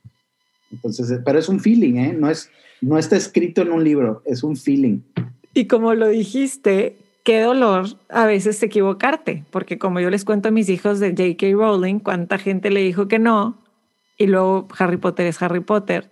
Entonces, 0.71 1.09
eh, 1.11 1.21
pero 1.23 1.39
es 1.39 1.49
un 1.49 1.59
feeling, 1.59 1.95
¿eh? 1.95 2.13
No, 2.13 2.29
es, 2.29 2.49
no 2.81 2.97
está 2.97 3.15
escrito 3.15 3.61
en 3.61 3.71
un 3.71 3.83
libro, 3.83 4.21
es 4.25 4.43
un 4.43 4.55
feeling. 4.57 4.99
Y 5.53 5.65
como 5.65 5.93
lo 5.93 6.09
dijiste, 6.09 6.97
qué 7.23 7.41
dolor 7.41 7.87
a 8.09 8.25
veces 8.25 8.61
equivocarte, 8.61 9.43
porque 9.49 9.77
como 9.77 9.99
yo 9.99 10.09
les 10.09 10.25
cuento 10.25 10.49
a 10.49 10.51
mis 10.51 10.69
hijos 10.69 10.99
de 10.99 11.11
J.K. 11.11 11.47
Rowling, 11.53 11.99
cuánta 11.99 12.37
gente 12.37 12.69
le 12.69 12.81
dijo 12.81 13.07
que 13.07 13.19
no, 13.19 13.57
y 14.17 14.27
luego 14.27 14.67
Harry 14.77 14.97
Potter 14.97 15.27
es 15.27 15.41
Harry 15.41 15.59
Potter. 15.59 16.11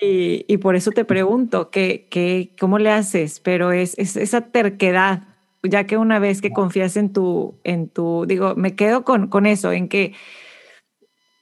Y, 0.00 0.44
y, 0.46 0.56
por 0.58 0.76
eso 0.76 0.90
te 0.90 1.04
pregunto, 1.04 1.70
¿qué, 1.70 2.06
qué, 2.10 2.50
¿cómo 2.58 2.78
le 2.78 2.90
haces? 2.90 3.40
Pero 3.40 3.72
es, 3.72 3.98
es 3.98 4.16
esa 4.16 4.42
terquedad 4.42 5.29
ya 5.62 5.84
que 5.84 5.96
una 5.96 6.18
vez 6.18 6.40
que 6.40 6.52
confías 6.52 6.96
en 6.96 7.12
tu, 7.12 7.54
en 7.64 7.88
tu, 7.88 8.24
digo, 8.26 8.54
me 8.56 8.74
quedo 8.74 9.04
con, 9.04 9.28
con 9.28 9.46
eso, 9.46 9.72
en 9.72 9.88
que, 9.88 10.14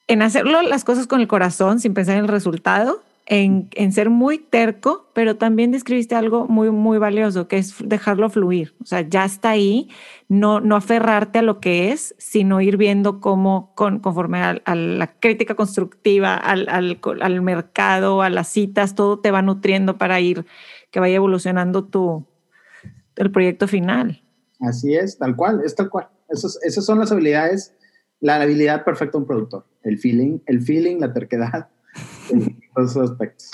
en 0.07 0.23
hacerlo 0.23 0.63
las 0.63 0.85
cosas 0.85 1.07
con 1.07 1.21
el 1.21 1.29
corazón, 1.29 1.81
sin 1.81 1.95
pensar 1.95 2.17
en 2.17 2.25
el 2.25 2.29
resultado, 2.29 3.03
en, 3.27 3.69
en, 3.75 3.93
ser 3.93 4.09
muy 4.09 4.39
terco, 4.39 5.11
pero 5.13 5.37
también 5.37 5.71
describiste 5.71 6.15
algo 6.15 6.49
muy, 6.49 6.71
muy 6.71 6.97
valioso, 6.97 7.47
que 7.47 7.59
es 7.59 7.75
dejarlo 7.79 8.31
fluir. 8.31 8.75
O 8.83 8.87
sea, 8.87 9.03
ya 9.03 9.27
está 9.27 9.51
ahí, 9.51 9.91
no, 10.29 10.61
no 10.61 10.77
aferrarte 10.77 11.41
a 11.41 11.43
lo 11.43 11.61
que 11.61 11.93
es, 11.93 12.15
sino 12.17 12.63
ir 12.63 12.79
viendo 12.79 13.21
cómo, 13.21 13.73
con, 13.75 13.99
conforme 13.99 14.39
a, 14.39 14.63
a, 14.65 14.75
la 14.75 15.09
crítica 15.09 15.55
constructiva, 15.55 16.37
al, 16.37 16.71
al, 16.71 16.99
al 17.21 17.43
mercado, 17.43 18.23
a 18.23 18.31
las 18.31 18.49
citas, 18.49 18.95
todo 18.95 19.19
te 19.19 19.31
va 19.31 19.43
nutriendo 19.43 19.99
para 19.99 20.21
ir, 20.21 20.47
que 20.91 21.01
vaya 21.01 21.17
evolucionando 21.17 21.85
tu, 21.85 22.25
el 23.19 23.31
proyecto 23.31 23.69
final. 23.69 24.23
Así 24.61 24.95
es, 24.95 25.19
tal 25.19 25.37
cual, 25.37 25.63
es 25.65 25.75
tal 25.75 25.89
cual. 25.89 26.09
Esos, 26.29 26.63
esas 26.63 26.85
son 26.85 26.99
las 26.99 27.13
habilidades, 27.13 27.75
la 28.21 28.41
habilidad 28.41 28.85
perfecta 28.85 29.19
de 29.19 29.23
un 29.23 29.27
productor. 29.27 29.67
El 29.83 29.99
feeling, 29.99 30.39
el 30.47 30.63
feeling, 30.63 30.99
la 30.99 31.13
terquedad, 31.13 31.69
todos 32.75 32.91
esos 32.91 33.11
aspectos. 33.11 33.51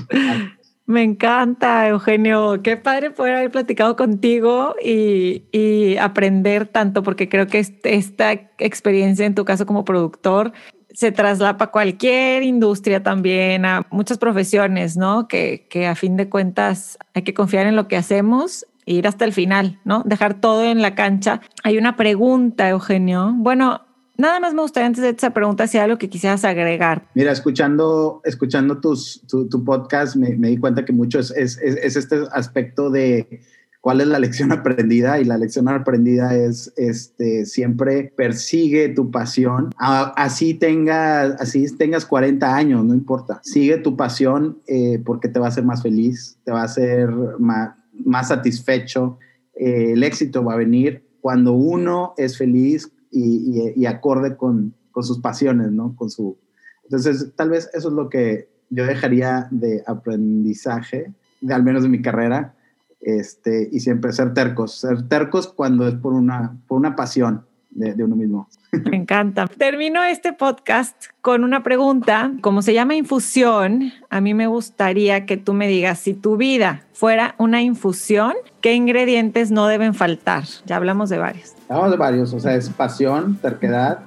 Me 0.87 1.03
encanta, 1.03 1.89
Eugenio. 1.89 2.61
Qué 2.63 2.77
padre 2.77 3.11
poder 3.11 3.37
haber 3.37 3.51
platicado 3.51 3.97
contigo 3.97 4.75
y, 4.83 5.45
y 5.51 5.97
aprender 5.97 6.69
tanto, 6.69 7.03
porque 7.03 7.29
creo 7.29 7.47
que 7.47 7.59
esta 7.59 8.33
experiencia 8.59 9.25
en 9.25 9.35
tu 9.35 9.45
caso 9.45 9.65
como 9.65 9.85
productor 9.85 10.53
se 10.93 11.11
traslapa 11.11 11.67
a 11.67 11.71
cualquier 11.71 12.43
industria 12.45 13.03
también, 13.03 13.65
a 13.65 13.87
muchas 13.91 14.19
profesiones, 14.19 14.97
¿no? 14.97 15.27
Que, 15.27 15.67
que 15.69 15.87
a 15.87 15.95
fin 15.95 16.17
de 16.17 16.29
cuentas 16.29 16.99
hay 17.15 17.23
que 17.23 17.35
confiar 17.35 17.67
en 17.67 17.77
lo 17.77 17.89
que 17.89 17.97
hacemos 17.97 18.67
ir 18.87 19.07
hasta 19.07 19.25
el 19.25 19.33
final, 19.33 19.81
¿no? 19.85 20.03
Dejar 20.05 20.41
todo 20.41 20.65
en 20.65 20.83
la 20.83 20.95
cancha. 20.95 21.41
Hay 21.63 21.79
una 21.79 21.97
pregunta, 21.97 22.69
Eugenio. 22.69 23.33
Bueno, 23.35 23.81
nada 24.17 24.41
más 24.41 24.55
me 24.55 24.63
gustaría 24.63 24.87
antes 24.87 25.03
de 25.03 25.11
esa 25.11 25.31
pregunta 25.31 25.67
si 25.67 25.79
hay 25.79 25.85
algo 25.85 25.99
que 25.99 26.09
quisieras 26.09 26.45
agregar. 26.45 27.09
Mira, 27.15 27.33
escuchando, 27.33 28.21
escuchando 28.25 28.81
tus, 28.81 29.23
tu, 29.29 29.65
podcast, 29.65 30.17
me, 30.17 30.31
di 30.31 30.59
cuenta 30.59 30.85
que 30.85 30.93
mucho 30.93 31.19
es, 31.19 31.31
es, 31.33 31.59
es, 31.59 31.97
este 31.97 32.25
aspecto 32.33 32.91
de 32.91 33.41
cuál 33.81 34.01
es 34.01 34.07
la 34.07 34.19
lección 34.19 34.53
aprendida 34.53 35.21
y 35.21 35.25
la 35.25 35.39
lección 35.39 35.69
aprendida 35.69 36.35
es 36.35 36.73
este 36.77 37.45
siempre 37.45 38.13
persigue 38.17 38.89
tu 38.89 39.11
pasión 39.11 39.71
así 39.77 40.55
tengas 40.55 41.39
así 41.39 41.67
tengas 41.77 42.07
40 42.07 42.57
años 42.57 42.83
no 42.83 42.95
importa 42.95 43.41
sigue 43.43 43.77
tu 43.77 43.95
pasión 43.95 44.59
eh, 44.67 45.03
porque 45.05 45.29
te 45.29 45.39
va 45.39 45.47
a 45.47 45.49
hacer 45.51 45.65
más 45.65 45.83
feliz 45.83 46.39
te 46.45 46.53
va 46.53 46.63
a 46.63 46.65
hacer 46.65 47.11
más 47.39 47.75
más 48.05 48.29
satisfecho. 48.29 49.19
Eh, 49.55 49.93
el 49.93 50.03
éxito 50.03 50.45
va 50.45 50.55
a 50.55 50.57
venir 50.57 51.05
cuando 51.21 51.53
uno 51.53 52.15
es 52.17 52.37
feliz 52.37 52.91
y, 53.11 53.87
acorde 53.87 54.37
con, 54.37 54.75
sus 55.01 55.21
pasiones, 55.21 55.71
¿no? 55.71 55.95
Con 55.97 56.11
su... 56.11 56.37
Entonces, 56.83 57.33
tal 57.37 57.51
vez 57.51 57.71
eso 57.73 57.89
es 57.89 57.95
lo 57.95 58.09
que 58.09 58.49
yo 58.71 58.85
dejaría 58.85 59.49
de 59.51 59.83
aprendizaje, 59.87 61.13
de, 61.41 61.55
al 61.55 61.63
menos 61.63 61.83
de 61.83 61.89
mi 61.89 62.03
carrera, 62.03 62.55
este, 63.01 63.69
y 63.71 63.81
siempre 63.81 64.13
ser 64.13 64.35
tercos, 64.35 64.81
ser 64.81 65.09
tercos 65.09 65.47
cuando 65.49 65.87
es 65.87 65.95
por 65.95 66.13
una, 66.13 66.59
por 66.67 66.79
una 66.79 66.97
pasión 66.97 67.47
de, 67.75 67.95
de 67.95 68.05
uno 68.05 68.17
mismo. 68.17 68.49
Me 68.91 68.97
encanta. 68.97 69.47
Termino 69.47 70.03
este 70.03 70.33
podcast 70.33 70.95
con 71.21 71.45
una 71.45 71.63
pregunta. 71.63 72.33
Como 72.41 72.63
se 72.63 72.75
llama 72.75 72.95
infusión, 72.95 73.93
a 74.11 74.21
mí 74.21 74.35
me 74.35 74.47
gustaría 74.47 75.27
que 75.27 75.37
tú 75.37 75.55
me 75.55 75.69
digas, 75.69 75.99
si 75.99 76.15
tu 76.15 76.37
vida 76.37 76.83
fuera 76.93 77.35
una 77.39 77.63
infusión, 77.63 78.35
¿qué 78.61 78.75
ingredientes 78.75 79.51
no 79.51 79.67
deben 79.67 79.95
faltar? 79.95 80.45
Ya 80.67 80.77
hablamos 80.77 81.11
de 81.11 81.19
varios. 81.19 81.55
Hablamos 81.69 81.91
de 81.93 81.97
varios, 81.97 82.33
o 82.33 82.41
sea, 82.41 82.55
es 82.55 82.69
pasión, 82.71 83.37
terquedad. 83.37 84.01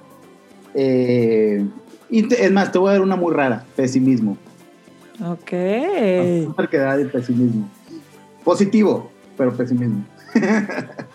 Eh, 0.73 1.65
y 2.09 2.33
es 2.33 2.51
más, 2.51 2.71
te 2.71 2.77
voy 2.77 2.89
a 2.89 2.93
dar 2.93 3.01
una 3.01 3.15
muy 3.15 3.33
rara, 3.33 3.65
pesimismo. 3.75 4.37
Ok. 5.25 5.49
terquedad 6.55 6.99
y 6.99 7.05
pesimismo. 7.05 7.67
Positivo, 8.43 9.11
pero 9.35 9.55
pesimismo. 9.55 10.05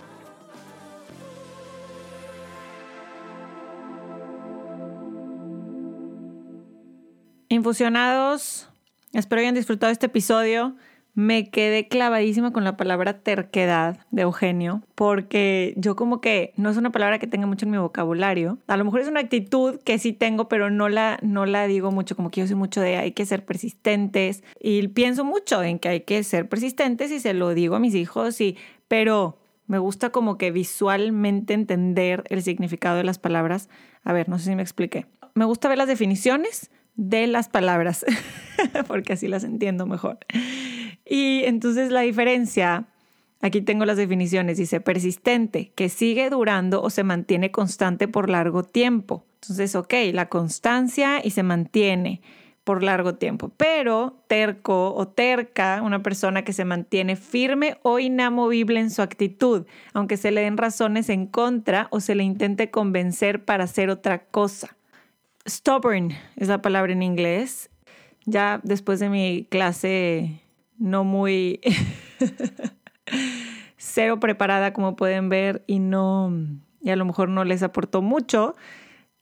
Infusionados, 7.53 8.71
espero 9.13 9.43
hayan 9.43 9.55
disfrutado 9.55 9.93
este 9.93 10.07
episodio. 10.07 10.75
Me 11.13 11.51
quedé 11.51 11.87
clavadísima 11.87 12.51
con 12.51 12.65
la 12.65 12.79
palabra 12.79 13.19
terquedad 13.19 13.99
de 14.11 14.23
Eugenio, 14.23 14.81
porque 14.95 15.75
yo 15.77 15.95
como 15.95 16.23
que 16.23 16.55
no 16.57 16.71
es 16.71 16.79
una 16.79 16.93
palabra 16.93 17.19
que 17.19 17.27
tenga 17.27 17.47
mucho 17.47 17.67
en 17.67 17.73
mi 17.73 17.77
vocabulario. 17.77 18.57
A 18.69 18.79
lo 18.79 18.87
mejor 18.87 19.03
es 19.03 19.09
una 19.09 19.21
actitud 19.21 19.79
que 19.85 19.99
sí 19.99 20.15
tengo, 20.15 20.49
pero 20.49 20.71
no 20.71 20.89
la, 20.89 21.19
no 21.21 21.45
la 21.45 21.67
digo 21.67 21.91
mucho, 21.91 22.17
como 22.17 22.31
que 22.31 22.41
yo 22.41 22.47
soy 22.47 22.57
mucho 22.57 22.81
de 22.81 22.97
hay 22.97 23.13
que 23.13 23.27
ser 23.27 23.45
persistentes 23.45 24.43
y 24.59 24.89
pienso 24.89 25.23
mucho 25.23 25.63
en 25.63 25.79
que 25.79 25.91
hay 25.91 26.01
que 26.01 26.25
ser 26.25 26.49
persistentes 26.49 27.11
y 27.11 27.21
se 27.21 27.35
lo 27.35 27.53
digo 27.53 27.77
a 27.77 27.81
mis 27.81 27.95
hijos, 27.95 28.41
y, 28.41 28.57
pero 28.89 29.37
me 29.67 29.77
gusta 29.79 30.09
como 30.09 30.39
que 30.39 30.53
visualmente 30.53 31.53
entender 31.53 32.25
el 32.31 32.43
significado 32.43 32.97
de 32.97 33.05
las 33.05 33.19
palabras. 33.19 33.69
A 34.05 34.15
ver, 34.15 34.31
no 34.31 34.39
sé 34.39 34.47
si 34.47 34.57
me 34.57 34.63
expliqué. 34.63 35.05
Me 35.35 35.45
gusta 35.45 35.69
ver 35.69 35.77
las 35.77 35.89
definiciones 35.89 36.71
de 36.95 37.27
las 37.27 37.49
palabras, 37.49 38.05
porque 38.87 39.15
así 39.15 39.29
las 39.29 39.45
entiendo 39.45 39.87
mejor. 39.87 40.19
Y 41.05 41.43
entonces 41.45 41.91
la 41.91 42.01
diferencia, 42.01 42.87
aquí 43.41 43.61
tengo 43.61 43.85
las 43.85 43.97
definiciones, 43.97 44.59
dice 44.59 44.81
persistente, 44.81 45.73
que 45.75 45.89
sigue 45.89 46.31
durando 46.31 46.83
o 46.83 46.91
se 46.91 47.05
mantiene 47.05 47.51
constante 47.51 48.09
por 48.09 48.31
largo 48.31 48.63
tiempo. 48.63 49.25
Entonces, 49.43 49.75
ok, 49.75 49.95
la 50.13 50.29
constancia 50.29 51.21
y 51.25 51.31
se 51.31 51.43
mantiene 51.43 52.21
por 52.65 52.83
largo 52.83 53.17
tiempo, 53.17 53.51
pero 53.57 54.23
terco 54.29 54.95
o 54.95 55.09
terca, 55.09 55.83
una 55.83 56.03
persona 56.03 56.45
que 56.45 56.53
se 56.53 56.65
mantiene 56.65 57.17
firme 57.17 57.79
o 57.83 57.99
inamovible 57.99 58.79
en 58.79 58.91
su 58.91 59.03
actitud, 59.03 59.67
aunque 59.93 60.17
se 60.17 60.31
le 60.31 60.43
den 60.43 60.57
razones 60.57 61.09
en 61.09 61.27
contra 61.27 61.89
o 61.91 61.99
se 61.99 62.15
le 62.15 62.23
intente 62.23 62.71
convencer 62.71 63.45
para 63.45 63.65
hacer 63.65 63.91
otra 63.91 64.27
cosa. 64.27 64.77
Stubborn 65.49 66.13
es 66.37 66.49
la 66.49 66.63
palabra 66.63 66.93
en 66.93 67.03
inglés. 67.03 67.71
Ya 68.25 68.61
después 68.63 69.01
de 69.01 69.09
mi 69.09 69.47
clase 69.51 70.43
no 70.79 71.05
muy 71.05 71.61
cero 73.77 74.21
preparada 74.21 74.73
como 74.73 74.97
pueden 74.97 75.29
ver 75.29 75.65
y 75.67 75.79
no 75.79 76.33
y 76.81 76.91
a 76.91 76.97
lo 76.97 77.05
mejor 77.05 77.29
no 77.29 77.45
les 77.45 77.63
aportó 77.63 78.03
mucho, 78.03 78.57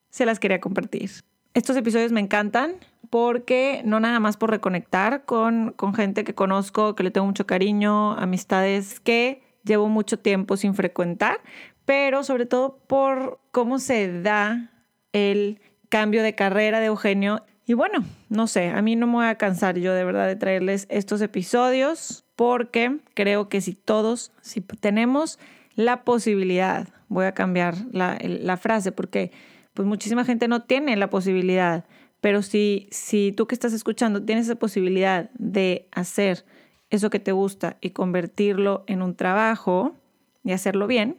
se 0.09 0.25
las 0.27 0.41
quería 0.41 0.61
compartir. 0.61 1.11
Estos 1.53 1.77
episodios 1.77 2.13
me 2.13 2.21
encantan 2.21 2.77
porque 3.11 3.83
no 3.85 4.01
nada 4.01 4.21
más 4.21 4.37
por 4.37 4.51
reconectar 4.51 5.25
con, 5.25 5.73
con 5.73 5.95
gente 5.95 6.25
que 6.25 6.35
conozco, 6.35 6.95
que 6.95 7.03
le 7.03 7.11
tengo 7.11 7.27
mucho 7.27 7.47
cariño, 7.47 8.13
amistades 8.13 9.01
que 9.01 9.43
llevo 9.65 9.89
mucho 9.89 10.19
tiempo 10.19 10.57
sin 10.57 10.75
frecuentar, 10.75 11.41
pero 11.85 12.23
sobre 12.23 12.47
todo 12.47 12.79
por 12.87 13.41
cómo 13.51 13.79
se 13.79 14.23
da 14.23 14.71
el 15.13 15.61
cambio 15.91 16.23
de 16.23 16.35
carrera 16.35 16.81
de 16.81 16.87
Eugenio. 16.87 17.45
Y 17.67 17.75
bueno, 17.75 18.05
no 18.31 18.47
sé, 18.47 18.71
a 18.71 18.81
mí 18.81 18.97
no 18.97 19.07
me 19.07 19.13
voy 19.13 19.27
a 19.27 19.35
cansar 19.35 19.79
yo 19.79 19.93
de 19.93 20.05
verdad 20.05 20.27
de 20.27 20.37
traerles 20.37 20.87
estos 20.89 21.21
episodios 21.21 22.25
porque 22.37 22.97
creo 23.13 23.51
que 23.51 23.61
si 23.61 23.75
todos, 23.75 24.33
si 24.41 24.63
tenemos 24.63 25.39
la 25.75 26.05
posibilidad, 26.05 26.89
voy 27.09 27.27
a 27.27 27.33
cambiar 27.33 27.77
la, 27.93 28.57
frase 28.57 28.93
porque 28.93 29.31
pues 29.75 29.87
muchísima 29.87 30.25
gente 30.25 30.49
no 30.49 30.63
tiene 30.63 30.97
la 30.97 31.11
posibilidad, 31.11 31.85
pero 32.21 32.43
si, 32.43 32.89
si 32.91 33.33
tú 33.37 33.47
que 33.47 33.55
estás 33.55 33.73
escuchando 33.73 34.25
tienes 34.25 34.47
esa 34.47 34.57
posibilidad 34.57 35.31
de 35.35 35.89
hacer 35.93 36.45
eso 36.89 37.11
que 37.11 37.21
te 37.21 37.33
gusta 37.33 37.77
y 37.81 37.91
convertirlo 37.91 38.85
en 38.87 39.03
un 39.03 39.15
trabajo 39.15 39.95
y 40.43 40.53
hacerlo 40.53 40.87
bien, 40.87 41.19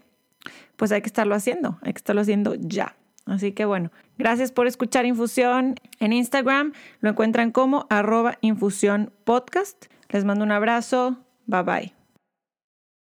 pues 0.75 0.91
hay 0.91 1.01
que 1.01 1.07
estarlo 1.07 1.35
haciendo, 1.35 1.77
hay 1.81 1.93
que 1.93 1.99
estarlo 1.99 2.21
haciendo 2.21 2.55
ya. 2.55 2.95
Así 3.31 3.53
que 3.53 3.63
bueno, 3.63 3.91
gracias 4.17 4.51
por 4.51 4.67
escuchar 4.67 5.05
Infusión 5.05 5.75
en 5.99 6.11
Instagram. 6.11 6.73
Lo 6.99 7.11
encuentran 7.11 7.51
como 7.51 7.87
arroba 7.89 8.37
infusión 8.41 9.13
podcast. 9.23 9.85
Les 10.09 10.25
mando 10.25 10.43
un 10.43 10.51
abrazo. 10.51 11.17
Bye 11.45 11.63
bye. 11.63 12.00